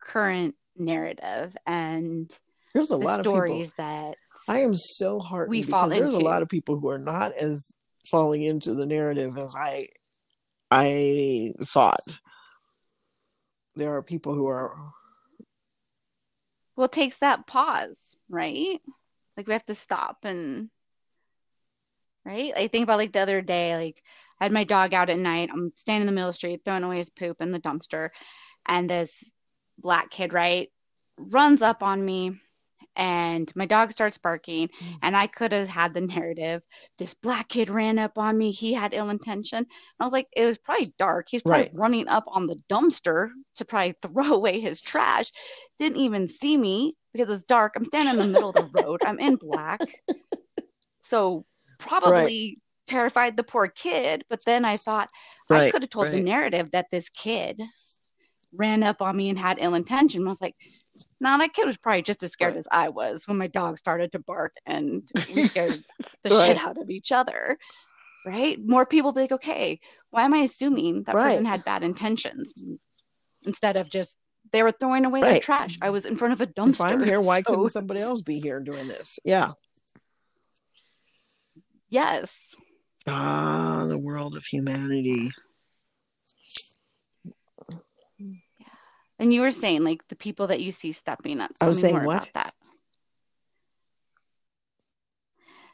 current 0.00 0.54
narrative? 0.76 1.56
And 1.66 2.30
there's 2.74 2.90
a 2.90 2.96
the 2.96 3.04
lot 3.04 3.18
of 3.18 3.26
stories 3.26 3.70
people. 3.70 3.84
that 3.84 4.16
I 4.48 4.60
am 4.60 4.76
so 4.76 5.18
heartened 5.18 5.50
we 5.50 5.62
fall 5.62 5.88
there's 5.88 6.14
a 6.14 6.20
lot 6.20 6.42
of 6.42 6.48
people 6.48 6.78
who 6.78 6.88
are 6.88 6.98
not 6.98 7.32
as 7.36 7.72
falling 8.10 8.42
into 8.42 8.74
the 8.74 8.86
narrative 8.86 9.36
as 9.38 9.54
I 9.56 9.88
I 10.70 11.52
thought. 11.62 12.18
There 13.74 13.96
are 13.96 14.02
people 14.02 14.34
who 14.34 14.46
are 14.46 14.76
well, 16.76 16.86
it 16.86 16.92
takes 16.92 17.16
that 17.16 17.46
pause, 17.46 18.16
right? 18.28 18.80
Like 19.36 19.46
we 19.46 19.52
have 19.52 19.66
to 19.66 19.74
stop 19.74 20.18
and 20.24 20.70
right? 22.24 22.52
I 22.56 22.68
think 22.68 22.84
about 22.84 22.98
like 22.98 23.12
the 23.12 23.20
other 23.20 23.40
day, 23.42 23.76
like 23.76 24.02
I 24.40 24.44
had 24.44 24.52
my 24.52 24.64
dog 24.64 24.94
out 24.94 25.10
at 25.10 25.18
night. 25.18 25.50
I'm 25.52 25.72
standing 25.76 26.02
in 26.02 26.06
the 26.06 26.12
middle 26.12 26.28
of 26.28 26.34
the 26.34 26.38
street 26.38 26.62
throwing 26.64 26.84
away 26.84 26.98
his 26.98 27.10
poop 27.10 27.40
in 27.40 27.52
the 27.52 27.60
dumpster, 27.60 28.10
and 28.66 28.88
this 28.88 29.22
black 29.78 30.10
kid, 30.10 30.32
right, 30.32 30.68
runs 31.18 31.62
up 31.62 31.82
on 31.82 32.04
me, 32.04 32.40
and 32.96 33.50
my 33.56 33.66
dog 33.66 33.90
starts 33.90 34.18
barking, 34.18 34.68
Mm. 34.68 34.98
and 35.02 35.16
I 35.16 35.26
could 35.26 35.52
have 35.52 35.68
had 35.68 35.94
the 35.94 36.00
narrative. 36.02 36.62
This 36.98 37.14
black 37.14 37.48
kid 37.48 37.70
ran 37.70 37.98
up 37.98 38.18
on 38.18 38.36
me. 38.36 38.50
He 38.50 38.72
had 38.72 38.92
ill 38.94 39.10
intention. 39.10 39.58
And 39.58 39.66
I 39.98 40.04
was 40.04 40.12
like, 40.12 40.28
it 40.36 40.44
was 40.44 40.58
probably 40.58 40.92
dark. 40.98 41.26
He's 41.30 41.42
probably 41.42 41.62
Right. 41.62 41.74
running 41.74 42.08
up 42.08 42.24
on 42.26 42.46
the 42.46 42.58
dumpster 42.70 43.30
to 43.56 43.64
probably 43.64 43.94
throw 44.02 44.34
away 44.34 44.60
his 44.60 44.80
trash. 44.80 45.30
Didn't 45.78 45.98
even 45.98 46.28
see 46.28 46.56
me 46.56 46.96
because 47.14 47.30
it's 47.30 47.44
dark. 47.44 47.72
I'm 47.76 47.84
standing 47.84 48.12
in 48.12 48.18
the 48.18 48.24
middle 48.24 48.50
of 48.50 48.54
the 48.56 48.68
road. 48.72 49.00
I'm 49.04 49.18
in 49.18 49.36
black. 49.36 49.80
So 51.04 51.44
probably 51.86 52.58
terrified 52.86 53.36
the 53.36 53.42
poor 53.42 53.68
kid. 53.68 54.24
But 54.28 54.40
then 54.46 54.64
I 54.64 54.76
thought 54.76 55.08
I 55.50 55.70
could 55.70 55.82
have 55.82 55.90
told 55.90 56.06
the 56.08 56.20
narrative 56.20 56.70
that 56.72 56.86
this 56.90 57.08
kid 57.10 57.60
ran 58.54 58.82
up 58.82 59.00
on 59.00 59.16
me 59.16 59.28
and 59.30 59.38
had 59.38 59.58
ill 59.60 59.74
intention. 59.74 60.26
I 60.26 60.30
was 60.30 60.40
like, 60.40 60.54
no, 61.20 61.38
that 61.38 61.54
kid 61.54 61.66
was 61.66 61.76
probably 61.78 62.02
just 62.02 62.22
as 62.22 62.32
scared 62.32 62.54
Right. 62.54 62.58
as 62.58 62.68
I 62.70 62.88
was 62.88 63.26
when 63.26 63.38
my 63.38 63.46
dog 63.46 63.78
started 63.78 64.12
to 64.12 64.18
bark 64.18 64.54
and 64.66 65.02
we 65.34 65.42
scared 65.48 65.82
the 66.24 66.30
Right. 66.30 66.48
shit 66.48 66.58
out 66.58 66.78
of 66.78 66.90
each 66.90 67.12
other. 67.12 67.58
Right? 68.24 68.58
More 68.64 68.86
people 68.86 69.12
be 69.12 69.22
like, 69.22 69.32
okay, 69.32 69.80
why 70.10 70.24
am 70.24 70.34
I 70.34 70.38
assuming 70.38 71.02
that 71.04 71.14
person 71.14 71.44
had 71.44 71.64
bad 71.64 71.82
intentions 71.82 72.52
instead 73.44 73.76
of 73.76 73.90
just 73.90 74.16
they 74.52 74.62
were 74.62 74.72
throwing 74.72 75.04
away 75.04 75.20
their 75.22 75.32
Right. 75.32 75.42
trash. 75.42 75.78
I 75.80 75.90
was 75.90 76.04
in 76.04 76.14
front 76.16 76.34
of 76.34 76.40
a 76.40 76.46
dumpster. 76.46 76.74
If 76.74 76.80
I'm 76.82 77.02
here, 77.04 77.20
why 77.20 77.42
So, 77.46 77.52
couldn't 77.54 77.68
somebody 77.70 78.00
else 78.00 78.20
be 78.22 78.38
here 78.38 78.60
doing 78.60 78.86
this? 78.86 79.18
Yeah. 79.24 79.52
Yes. 81.92 82.54
Ah, 83.06 83.86
the 83.88 83.98
world 83.98 84.36
of 84.36 84.44
humanity. 84.44 85.30
Yeah. 88.18 88.66
And 89.18 89.32
you 89.32 89.40
were 89.42 89.50
saying 89.50 89.84
like 89.84 90.06
the 90.08 90.16
people 90.16 90.48
that 90.48 90.60
you 90.60 90.72
see 90.72 90.92
stepping 90.92 91.40
up. 91.40 91.50
I 91.60 91.66
was 91.66 91.80
saying 91.80 92.04
what? 92.04 92.30
that. 92.34 92.54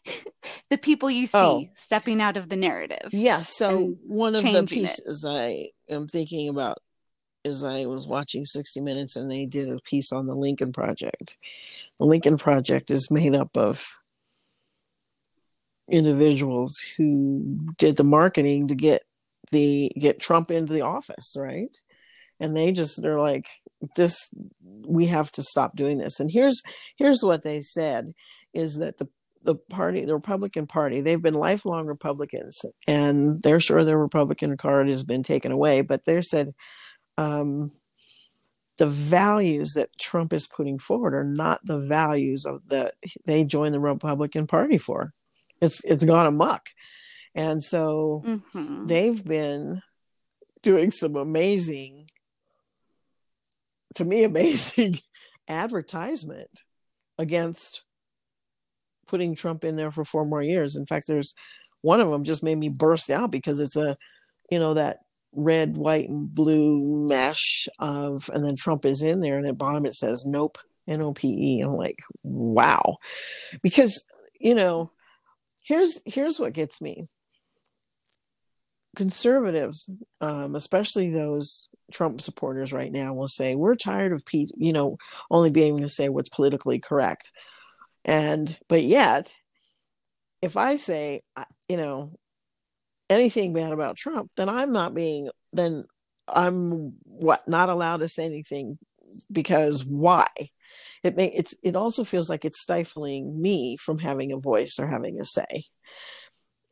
the 0.71 0.79
people 0.79 1.11
you 1.11 1.27
see 1.27 1.39
Oh. 1.39 1.65
stepping 1.77 2.21
out 2.21 2.37
of 2.37 2.49
the 2.49 2.57
narrative. 2.57 3.11
Yeah, 3.13 3.43
so 3.43 3.97
one 4.07 4.35
of 4.35 4.43
the 4.43 4.51
changing 4.51 4.79
it. 4.85 4.89
pieces 4.89 5.25
I 5.27 5.71
am 5.89 6.07
thinking 6.07 6.49
about 6.49 6.79
is 7.45 7.63
I 7.65 7.87
was 7.87 8.07
watching 8.07 8.45
60 8.45 8.81
Minutes 8.81 9.17
and 9.17 9.31
they 9.31 9.47
did 9.47 9.71
a 9.71 9.79
piece 9.85 10.13
on 10.13 10.27
the 10.27 10.35
Lincoln 10.35 10.73
Project. 10.73 11.37
The 11.99 12.05
Lincoln 12.07 12.37
Project 12.39 12.91
is 12.91 13.11
made 13.11 13.35
up 13.35 13.57
of 13.57 13.87
individuals 15.91 16.77
who 16.97 17.59
did 17.79 17.97
the 17.97 18.05
marketing 18.05 18.69
to 18.69 18.75
get 18.75 19.03
the 19.51 19.91
get 19.99 20.21
Trump 20.21 20.51
into 20.51 20.73
the 20.73 20.83
office, 20.83 21.35
right? 21.37 21.75
And 22.41 22.57
they 22.57 22.73
just 22.73 23.01
they're 23.03 23.19
like 23.19 23.49
this 23.97 24.31
we 24.87 25.07
have 25.07 25.31
to 25.33 25.43
stop 25.43 25.77
doing 25.77 25.99
this. 25.99 26.21
And 26.21 26.31
here's 26.31 26.63
here's 26.97 27.23
what 27.23 27.43
they 27.43 27.61
said 27.63 28.13
is 28.55 28.77
that 28.79 28.99
the 28.99 29.09
the 29.43 29.55
party, 29.55 30.05
the 30.05 30.15
Republican 30.15 30.67
Party, 30.67 31.01
they've 31.01 31.23
been 31.23 31.35
lifelong 31.35 31.87
Republicans, 31.87 32.61
and 32.87 33.43
they're 33.43 33.61
sure 33.61 33.85
their 33.85 33.99
Republican 33.99 34.57
card 34.57 34.89
has 34.89 35.05
been 35.05 35.23
taken 35.23 35.53
away. 35.53 35.81
But 35.81 36.05
they 36.05 36.21
said 36.23 36.55
um, 37.17 37.71
the 38.79 38.87
values 38.87 39.73
that 39.75 39.91
Trump 39.99 40.33
is 40.33 40.47
putting 40.47 40.79
forward 40.79 41.15
are 41.15 41.25
not 41.25 41.61
the 41.65 41.79
values 41.79 42.45
of 42.45 42.63
that 42.69 42.95
they 43.27 43.45
joined 43.45 43.75
the 43.75 43.81
Republican 43.81 44.47
Party 44.47 44.79
for. 44.79 45.13
It's 45.61 45.83
it's 45.85 46.05
gone 46.05 46.27
amok, 46.27 46.67
and 47.35 47.63
so 47.63 48.23
hmm 48.53 48.87
they've 48.87 49.25
been 49.25 49.83
doing 50.63 50.91
some 50.91 51.17
amazing, 51.17 52.07
to 53.95 54.05
me, 54.05 54.25
amazing 54.25 54.99
advertisement 55.49 56.51
against 57.19 57.85
putting 59.07 59.35
Trump 59.35 59.65
in 59.65 59.77
there 59.77 59.91
for 59.91 60.05
four 60.05 60.25
more 60.25 60.43
years. 60.43 60.77
In 60.77 60.87
fact, 60.87 61.07
there's 61.07 61.35
one 61.81 62.01
of 62.01 62.11
them 62.11 62.25
just 62.25 62.43
made 62.43 62.59
me 62.59 62.69
burst 62.69 63.11
out 63.11 63.31
because 63.31 63.61
it's 63.61 63.77
a, 63.77 63.97
you 64.51 64.59
know, 64.59 64.75
that 64.75 64.99
red, 65.33 65.77
white, 65.77 66.09
and 66.09 66.33
blue 66.35 67.07
mesh 67.07 67.69
of, 67.79 68.31
and 68.33 68.45
then 68.45 68.57
Trump 68.57 68.85
is 68.85 69.03
in 69.03 69.21
there, 69.21 69.39
and 69.39 69.47
at 69.47 69.59
bottom 69.59 69.87
it 69.87 69.95
says 69.95 70.25
nope, 70.27 70.59
N 70.87 71.03
O 71.03 71.13
P 71.13 71.29
E. 71.29 71.61
I'm 71.61 71.77
like, 71.77 71.99
wow, 72.23 72.97
because 73.63 74.05
you 74.41 74.55
know, 74.55 74.91
here's 75.63 76.01
here's 76.05 76.39
what 76.39 76.53
gets 76.53 76.81
me. 76.81 77.07
Conservatives, 78.97 79.91
um, 80.21 80.55
especially 80.57 81.11
those 81.11 81.69
Trump 81.93 82.21
supporters 82.21 82.73
right 82.73 82.91
now, 82.91 83.15
will 83.15 83.29
say 83.29 83.55
we're 83.55 83.77
tired 83.77 84.13
of 84.13 84.25
Pete, 84.25 84.51
you 84.57 84.73
know, 84.73 84.97
only 85.31 85.51
being 85.51 85.69
able 85.69 85.81
to 85.81 85.89
say 85.89 86.09
what's 86.09 86.29
politically 86.29 86.79
correct 86.79 87.31
and 88.09 88.57
but 88.69 88.83
yet 88.83 89.33
if 90.43 90.57
i 90.57 90.77
say 90.77 91.21
you 91.69 91.77
know 91.77 92.13
anything 93.11 93.53
bad 93.53 93.73
about 93.73 93.97
trump 93.97 94.31
then 94.37 94.49
i'm 94.49 94.73
not 94.73 94.95
being 94.95 95.29
then 95.53 95.85
i'm 96.27 96.97
what 97.05 97.47
not 97.47 97.69
allowed 97.69 98.01
to 98.01 98.09
say 98.09 98.25
anything 98.25 98.79
because 99.31 99.85
why 99.85 100.27
it 101.03 101.17
may 101.17 101.27
it's 101.27 101.55
it 101.63 101.77
also 101.77 102.05
feels 102.05 102.29
like 102.29 102.45
it's 102.45 102.63
stifling 102.63 103.41
me 103.41 103.77
from 103.77 103.99
having 103.99 104.33
a 104.33 104.39
voice 104.39 104.79
or 104.79 104.87
having 104.87 105.21
a 105.21 105.25
say 105.25 105.65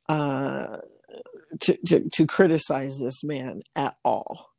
uh 0.09 0.79
to 1.61 1.77
to, 1.87 2.09
to 2.11 2.27
criticize 2.27 3.01
this 3.01 3.25
man 3.25 3.61
at 3.75 3.97
all 4.05 4.51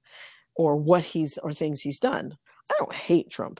or 0.55 0.75
what 0.75 1.03
he's 1.03 1.37
or 1.37 1.53
things 1.53 1.81
he's 1.81 1.99
done 1.99 2.37
i 2.71 2.73
don't 2.79 2.93
hate 2.93 3.29
trump 3.29 3.59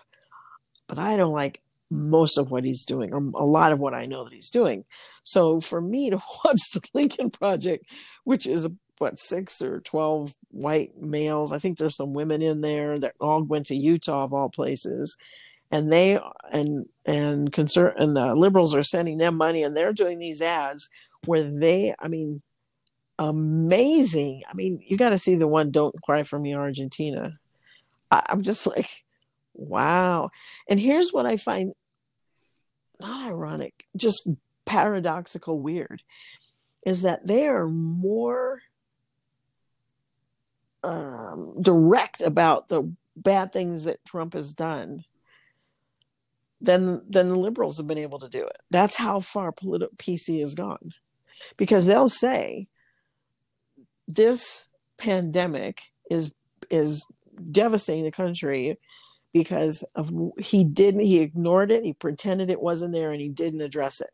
but 0.88 0.98
i 0.98 1.18
don't 1.18 1.34
like 1.34 1.62
most 1.90 2.38
of 2.38 2.52
what 2.52 2.64
he's 2.64 2.86
doing, 2.86 3.14
or 3.14 3.18
a 3.18 3.46
lot 3.46 3.72
of 3.72 3.80
what 3.80 3.94
I 3.94 4.06
know 4.06 4.24
that 4.24 4.34
he's 4.34 4.50
doing. 4.50 4.86
So 5.24 5.60
for 5.60 5.80
me 5.80 6.10
to 6.10 6.18
watch 6.46 6.62
the 6.74 6.82
Lincoln 6.94 7.30
Project, 7.30 7.86
which 8.24 8.46
is 8.46 8.68
what 8.98 9.20
six 9.20 9.62
or 9.62 9.80
twelve 9.82 10.36
white 10.50 10.98
males, 11.00 11.52
I 11.52 11.60
think 11.60 11.78
there's 11.78 11.96
some 11.96 12.14
women 12.14 12.42
in 12.42 12.62
there 12.62 12.98
that 13.00 13.16
all 13.20 13.44
went 13.44 13.68
to 13.68 13.76
Utah 13.76 14.24
of 14.24 14.34
all 14.34 14.50
places, 14.50 15.18
and 15.72 15.92
they 15.92 16.20
and 16.52 16.88
and 17.06 17.52
concern 17.52 17.94
and 17.98 18.14
liberals 18.40 18.74
are 18.74 18.84
sending 18.84 19.18
them 19.18 19.36
money, 19.36 19.64
and 19.64 19.76
they're 19.76 19.94
doing 19.94 20.20
these 20.20 20.42
ads 20.42 20.90
where 21.26 21.44
they, 21.44 21.94
I 22.00 22.08
mean, 22.08 22.42
amazing. 23.20 24.44
I 24.50 24.54
mean, 24.54 24.82
you 24.86 24.98
got 24.98 25.10
to 25.10 25.20
see 25.20 25.36
the 25.36 25.48
one 25.48 25.72
"Don't 25.72 26.02
Cry 26.04 26.24
for 26.24 26.40
Me, 26.40 26.56
Argentina." 26.56 27.34
I, 28.12 28.24
I'm 28.30 28.44
just 28.44 28.66
like, 28.76 29.04
wow. 29.54 30.30
And 30.70 30.80
here's 30.80 31.12
what 31.12 31.26
I 31.26 31.38
find 31.38 31.74
not 33.00 33.28
ironic, 33.30 33.86
just 33.96 34.28
paradoxical 34.66 35.60
weird 35.60 36.02
is 36.86 37.04
that 37.04 37.26
they 37.26 37.48
are 37.48 37.68
more 37.68 38.62
um, 40.84 41.56
direct 41.62 42.22
about 42.22 42.70
the 42.70 42.92
bad 43.16 43.52
things 43.52 43.86
that 43.86 44.04
Trump 44.06 44.34
has 44.34 44.54
done 44.54 45.04
than 46.62 47.02
than 47.10 47.28
the 47.28 47.36
liberals 47.36 47.78
have 47.78 47.88
been 47.88 47.98
able 47.98 48.20
to 48.20 48.30
do 48.30 48.44
it. 48.44 48.58
That's 48.72 48.96
how 48.96 49.20
far 49.20 49.52
politi- 49.52 49.96
PC 49.98 50.40
has 50.40 50.56
gone, 50.56 50.94
because 51.58 51.86
they'll 51.86 52.10
say 52.10 52.68
this 54.08 54.68
pandemic 54.98 55.82
is 56.10 56.34
is 56.70 57.06
devastating 57.52 58.04
the 58.04 58.12
country 58.12 58.80
because 59.34 59.84
of 59.94 60.12
he 60.40 60.64
didn't 60.64 61.02
he 61.02 61.20
ignored 61.20 61.70
it 61.72 61.84
he 61.84 61.94
pretended 61.94 62.50
it 62.50 62.62
wasn't 62.62 62.94
there 62.94 63.12
and 63.12 63.22
he 63.22 63.30
didn't 63.30 63.62
address 63.62 64.02
it. 64.02 64.10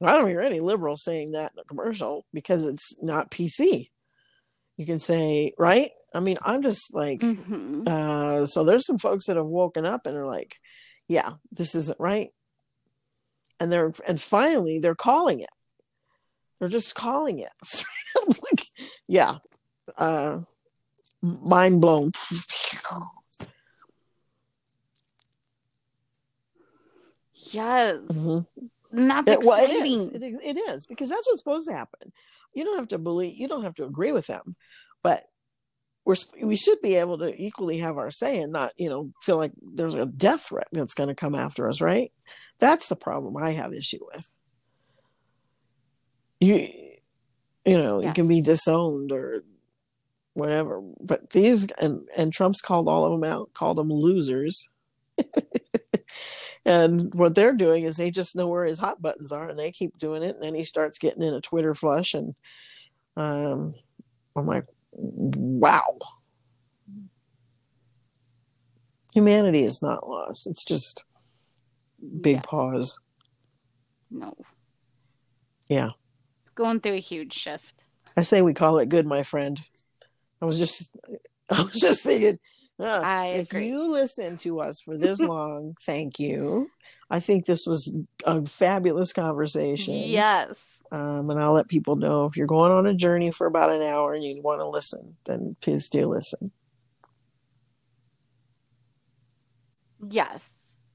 I 0.00 0.16
don't 0.16 0.28
hear 0.28 0.40
any 0.40 0.60
liberal 0.60 0.96
saying 0.96 1.32
that 1.32 1.52
in 1.52 1.60
a 1.60 1.64
commercial 1.64 2.24
because 2.32 2.64
it's 2.64 2.96
not 3.02 3.30
pc 3.30 3.90
you 4.76 4.86
can 4.86 5.00
say 5.00 5.52
right? 5.58 5.90
I 6.14 6.20
mean 6.20 6.36
i'm 6.42 6.62
just 6.62 6.94
like 6.94 7.20
hmm 7.22 7.82
uh 7.86 8.46
so 8.46 8.62
there's 8.62 8.86
some 8.86 8.98
folks 8.98 9.26
that 9.26 9.36
have 9.36 9.46
woken 9.46 9.84
up 9.84 10.06
and 10.06 10.16
are 10.16 10.26
like 10.26 10.58
yeah 11.12 11.34
this 11.50 11.74
isn't 11.74 12.00
right 12.00 12.30
and 13.60 13.70
they're 13.70 13.92
and 14.08 14.20
finally 14.20 14.78
they're 14.78 14.94
calling 14.94 15.40
it 15.40 15.50
they're 16.58 16.68
just 16.68 16.94
calling 16.94 17.38
it 17.38 17.52
like 18.26 18.66
yeah 19.06 19.36
uh 19.98 20.40
mind 21.22 21.80
blown 21.82 22.12
Yes. 27.52 27.96
Mm-hmm. 27.96 29.08
That's 29.08 29.28
It, 29.28 29.42
well, 29.44 29.62
it 29.62 29.70
It, 29.70 30.22
is- 30.22 30.38
it 30.42 30.56
is 30.70 30.86
because 30.86 31.08
that's 31.08 31.26
what's 31.26 31.40
supposed 31.40 31.68
to 31.68 31.74
happen. 31.74 32.12
You 32.54 32.64
don't 32.64 32.78
have 32.78 32.88
to 32.88 32.98
believe. 32.98 33.34
You 33.36 33.48
don't 33.48 33.64
have 33.64 33.74
to 33.76 33.84
agree 33.84 34.12
with 34.12 34.26
them, 34.26 34.56
but 35.02 35.24
we're 36.04 36.16
we 36.42 36.56
should 36.56 36.80
be 36.82 36.96
able 36.96 37.18
to 37.18 37.34
equally 37.40 37.78
have 37.78 37.98
our 37.98 38.10
say 38.10 38.40
and 38.40 38.52
not 38.52 38.72
you 38.76 38.88
know 38.88 39.12
feel 39.22 39.36
like 39.36 39.52
there's 39.74 39.94
a 39.94 40.06
death 40.06 40.46
threat 40.46 40.68
that's 40.72 40.94
going 40.94 41.08
to 41.08 41.14
come 41.14 41.34
after 41.34 41.68
us. 41.68 41.80
Right? 41.80 42.12
That's 42.58 42.88
the 42.88 42.96
problem 42.96 43.36
I 43.36 43.50
have 43.50 43.72
issue 43.72 44.00
with. 44.14 44.32
You, 46.40 46.68
you 47.64 47.78
know, 47.78 48.00
you 48.00 48.12
can 48.12 48.26
be 48.26 48.40
disowned 48.40 49.12
or 49.12 49.44
whatever, 50.34 50.82
but 51.00 51.30
these 51.30 51.66
and 51.72 52.02
and 52.16 52.32
Trump's 52.32 52.60
called 52.60 52.88
all 52.88 53.04
of 53.04 53.12
them 53.12 53.30
out, 53.30 53.52
called 53.54 53.78
them 53.78 53.92
losers. 53.92 54.70
And 56.64 57.12
what 57.14 57.34
they're 57.34 57.54
doing 57.54 57.84
is 57.84 57.96
they 57.96 58.10
just 58.10 58.36
know 58.36 58.46
where 58.46 58.64
his 58.64 58.78
hot 58.78 59.02
buttons 59.02 59.32
are 59.32 59.48
and 59.48 59.58
they 59.58 59.72
keep 59.72 59.98
doing 59.98 60.22
it. 60.22 60.36
And 60.36 60.44
then 60.44 60.54
he 60.54 60.64
starts 60.64 60.98
getting 60.98 61.22
in 61.22 61.34
a 61.34 61.40
Twitter 61.40 61.74
flush. 61.74 62.14
And 62.14 62.34
um, 63.16 63.74
I'm 64.36 64.46
like, 64.46 64.66
wow. 64.92 65.98
Humanity 69.14 69.62
is 69.62 69.82
not 69.82 70.08
lost. 70.08 70.46
It's 70.46 70.64
just 70.64 71.04
big 72.20 72.36
Yeah. 72.36 72.42
pause. 72.42 72.98
No. 74.10 74.34
Yeah. 75.68 75.90
It's 76.42 76.50
going 76.54 76.80
through 76.80 76.94
a 76.94 77.00
huge 77.00 77.32
shift. 77.34 77.84
I 78.16 78.22
say 78.22 78.42
we 78.42 78.54
call 78.54 78.78
it 78.78 78.88
good, 78.88 79.06
my 79.06 79.22
friend. 79.22 79.60
I 80.40 80.44
was 80.44 80.58
just, 80.58 80.90
I 81.50 81.62
was 81.62 81.72
just 81.74 82.02
thinking, 82.02 82.38
uh, 82.78 83.02
I 83.04 83.26
if 83.28 83.52
you 83.52 83.90
listen 83.90 84.36
to 84.38 84.60
us 84.60 84.80
for 84.80 84.96
this 84.96 85.20
long, 85.20 85.76
thank 85.84 86.18
you. 86.18 86.70
I 87.10 87.20
think 87.20 87.44
this 87.46 87.66
was 87.66 87.96
a 88.24 88.44
fabulous 88.46 89.12
conversation. 89.12 89.94
Yes. 89.94 90.54
Um, 90.92 91.30
and 91.30 91.40
I'll 91.40 91.54
let 91.54 91.68
people 91.68 91.96
know 91.96 92.26
if 92.26 92.36
you're 92.36 92.46
going 92.46 92.70
on 92.70 92.86
a 92.86 92.92
journey 92.92 93.32
for 93.32 93.46
about 93.46 93.72
an 93.72 93.80
hour 93.82 94.12
and 94.12 94.22
you 94.22 94.42
want 94.42 94.60
to 94.60 94.68
listen, 94.68 95.16
then 95.24 95.56
please 95.62 95.88
do 95.88 96.02
listen. 96.02 96.52
Yes. 100.06 100.46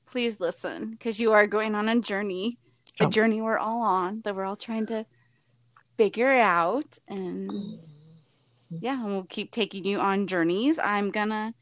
Please 0.05 0.39
listen 0.39 0.91
because 0.91 1.19
you 1.19 1.33
are 1.33 1.47
going 1.47 1.73
on 1.73 1.89
a 1.89 1.99
journey, 1.99 2.59
a 2.99 3.05
Oh. 3.05 3.09
journey 3.09 3.41
we're 3.41 3.57
all 3.57 3.81
on 3.81 4.21
that 4.21 4.35
we're 4.35 4.45
all 4.45 4.55
trying 4.55 4.85
to 4.87 5.05
figure 5.97 6.31
out. 6.31 6.97
And 7.07 7.79
yeah, 8.69 9.01
and 9.03 9.07
we'll 9.07 9.23
keep 9.23 9.51
taking 9.51 9.83
you 9.83 9.99
on 9.99 10.27
journeys. 10.27 10.77
I'm 10.77 11.09
going 11.09 11.29
to 11.29 11.53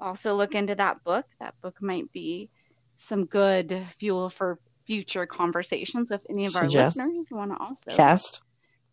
also 0.00 0.34
look 0.34 0.54
into 0.54 0.74
that 0.76 1.02
book. 1.04 1.26
That 1.40 1.54
book 1.60 1.82
might 1.82 2.10
be 2.12 2.50
some 2.96 3.26
good 3.26 3.84
fuel 3.98 4.30
for 4.30 4.58
future 4.86 5.26
conversations 5.26 6.10
with 6.10 6.22
any 6.28 6.44
of 6.46 6.56
our 6.56 6.68
listeners 6.68 7.28
who 7.28 7.36
want 7.36 7.50
to 7.52 7.56
also 7.58 7.90
Caste. 7.90 8.42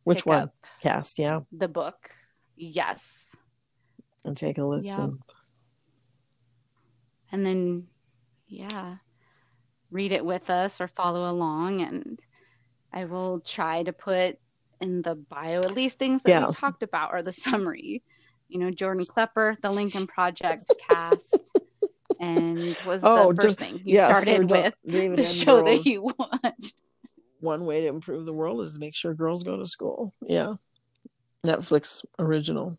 Which 0.03 0.25
one? 0.25 0.51
Caste, 0.81 1.19
yeah. 1.19 1.41
the 1.51 1.67
book. 1.67 2.09
Yes. 2.55 3.25
And 4.23 4.35
take 4.35 4.57
a 4.57 4.63
listen. 4.63 5.19
and 7.31 7.45
then 7.45 7.87
yeah 8.47 8.95
read 9.91 10.11
it 10.11 10.25
with 10.25 10.49
us 10.49 10.81
or 10.81 10.87
follow 10.87 11.29
along 11.31 11.81
and 11.81 12.19
i 12.91 13.05
will 13.05 13.39
try 13.39 13.83
to 13.83 13.93
put 13.93 14.37
in 14.81 15.01
the 15.01 15.15
bio 15.15 15.59
at 15.59 15.73
least 15.75 15.99
things 15.99 16.21
that 16.23 16.29
Yeah. 16.29 16.47
we 16.47 16.53
talked 16.53 16.83
about 16.83 17.11
or 17.13 17.21
the 17.21 17.31
summary 17.33 18.03
you 18.47 18.59
know 18.59 18.71
jordan 18.71 19.05
klepper 19.05 19.57
the 19.61 19.69
lincoln 19.69 20.07
project 20.07 20.65
caste 20.89 21.59
and 22.19 22.59
was 22.85 23.01
Oh, 23.03 23.31
the 23.33 23.41
first 23.41 23.59
thing 23.59 23.75
you 23.85 23.95
yeah, 23.95 24.13
started 24.13 24.49
with 24.49 24.73
David 24.85 25.17
the 25.17 25.23
show 25.23 25.63
that 25.63 25.85
you 25.85 26.01
watched 26.17 26.73
One 27.39 27.65
way 27.65 27.81
to 27.81 27.87
improve 27.87 28.25
the 28.25 28.33
world 28.33 28.61
is 28.61 28.73
to 28.73 28.79
make 28.79 28.95
sure 28.95 29.13
girls 29.13 29.43
go 29.43 29.57
to 29.57 29.65
school. 29.65 30.13
Yeah. 30.21 30.55
Netflix 31.45 32.03
original. 32.19 32.77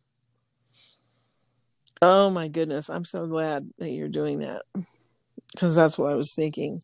Oh 2.02 2.30
my 2.30 2.48
goodness. 2.48 2.88
I'm 2.88 3.04
so 3.04 3.26
glad 3.26 3.68
that 3.78 3.90
you're 3.90 4.08
doing 4.08 4.40
that. 4.40 4.62
Because 5.52 5.74
that's 5.74 5.98
what 5.98 6.12
I 6.12 6.14
was 6.14 6.34
thinking. 6.34 6.82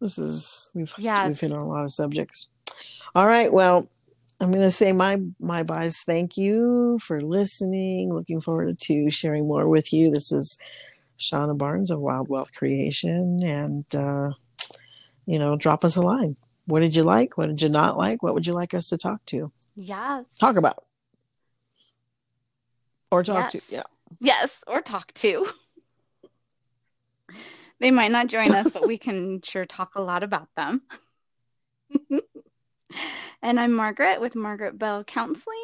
This 0.00 0.18
is 0.18 0.70
we've 0.74 0.92
Yes. 0.98 1.28
we've 1.28 1.40
hit 1.40 1.52
on 1.52 1.62
a 1.62 1.68
lot 1.68 1.84
of 1.84 1.92
subjects. 1.92 2.48
All 3.14 3.26
right. 3.26 3.52
Well, 3.52 3.88
I'm 4.40 4.52
gonna 4.52 4.70
say 4.70 4.92
my 4.92 5.18
my 5.40 5.62
byes. 5.62 6.02
Thank 6.04 6.36
you 6.36 6.98
for 7.00 7.20
listening. 7.20 8.12
Looking 8.12 8.40
forward 8.40 8.78
to 8.80 9.10
sharing 9.10 9.48
more 9.48 9.68
with 9.68 9.92
you. 9.92 10.10
This 10.10 10.30
is 10.30 10.58
Shauna 11.18 11.56
Barnes 11.56 11.90
of 11.90 12.00
Wild 12.00 12.28
Wealth 12.28 12.52
Creation. 12.54 13.42
And 13.42 13.84
uh, 13.94 14.30
you 15.26 15.38
know, 15.38 15.56
drop 15.56 15.84
us 15.84 15.96
a 15.96 16.02
line. 16.02 16.36
What 16.66 16.80
did 16.80 16.94
you 16.96 17.02
like? 17.04 17.36
What 17.38 17.46
did 17.46 17.62
you 17.62 17.68
not 17.68 17.96
like? 17.96 18.22
What 18.22 18.34
would 18.34 18.46
you 18.46 18.52
like 18.52 18.74
us 18.74 18.88
to 18.90 18.96
talk 18.98 19.24
to? 19.26 19.50
yes 19.74 20.24
Talk 20.38 20.56
about. 20.56 20.84
Or 23.10 23.22
talk 23.22 23.52
Yes. 23.52 23.68
to. 23.68 23.74
Yeah. 23.74 23.82
yes 24.20 24.50
or 24.66 24.80
talk 24.80 25.12
to 25.14 25.46
they 27.80 27.90
might 27.90 28.10
not 28.10 28.26
join 28.28 28.52
us 28.52 28.70
but 28.70 28.86
we 28.86 28.96
can 29.06 29.40
sure 29.42 29.66
talk 29.66 29.94
a 29.96 30.02
lot 30.02 30.22
about 30.22 30.48
them 30.56 30.80
and 33.42 33.60
i'm 33.60 33.72
margaret 33.72 34.20
with 34.20 34.34
margaret 34.36 34.78
bell 34.78 35.04
counseling 35.04 35.56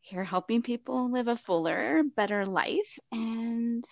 here 0.00 0.24
helping 0.24 0.62
people 0.62 1.10
live 1.10 1.28
a 1.28 1.36
fuller 1.36 2.02
better 2.16 2.44
life 2.46 2.98
and 3.12 3.84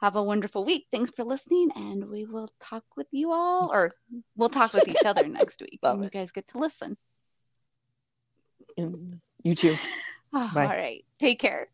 have 0.00 0.16
a 0.16 0.22
wonderful 0.22 0.64
week 0.64 0.86
thanks 0.92 1.10
for 1.14 1.24
listening 1.24 1.70
and 1.76 2.08
we 2.08 2.24
will 2.24 2.48
talk 2.62 2.84
with 2.96 3.06
you 3.10 3.30
all 3.32 3.70
or 3.72 3.94
we'll 4.36 4.48
talk 4.48 4.72
with 4.72 4.88
each 4.88 5.04
other 5.04 5.26
next 5.28 5.60
week 5.60 5.78
Love 5.82 5.98
you 6.00 6.04
it. 6.06 6.12
guys 6.12 6.32
get 6.32 6.48
to 6.48 6.58
listen 6.58 6.96
And 8.76 9.20
you 9.42 9.54
too. 9.54 9.76
Oh, 10.32 10.48
Bye. 10.54 10.62
all 10.66 10.70
right 10.70 11.04
take 11.18 11.40
care 11.40 11.68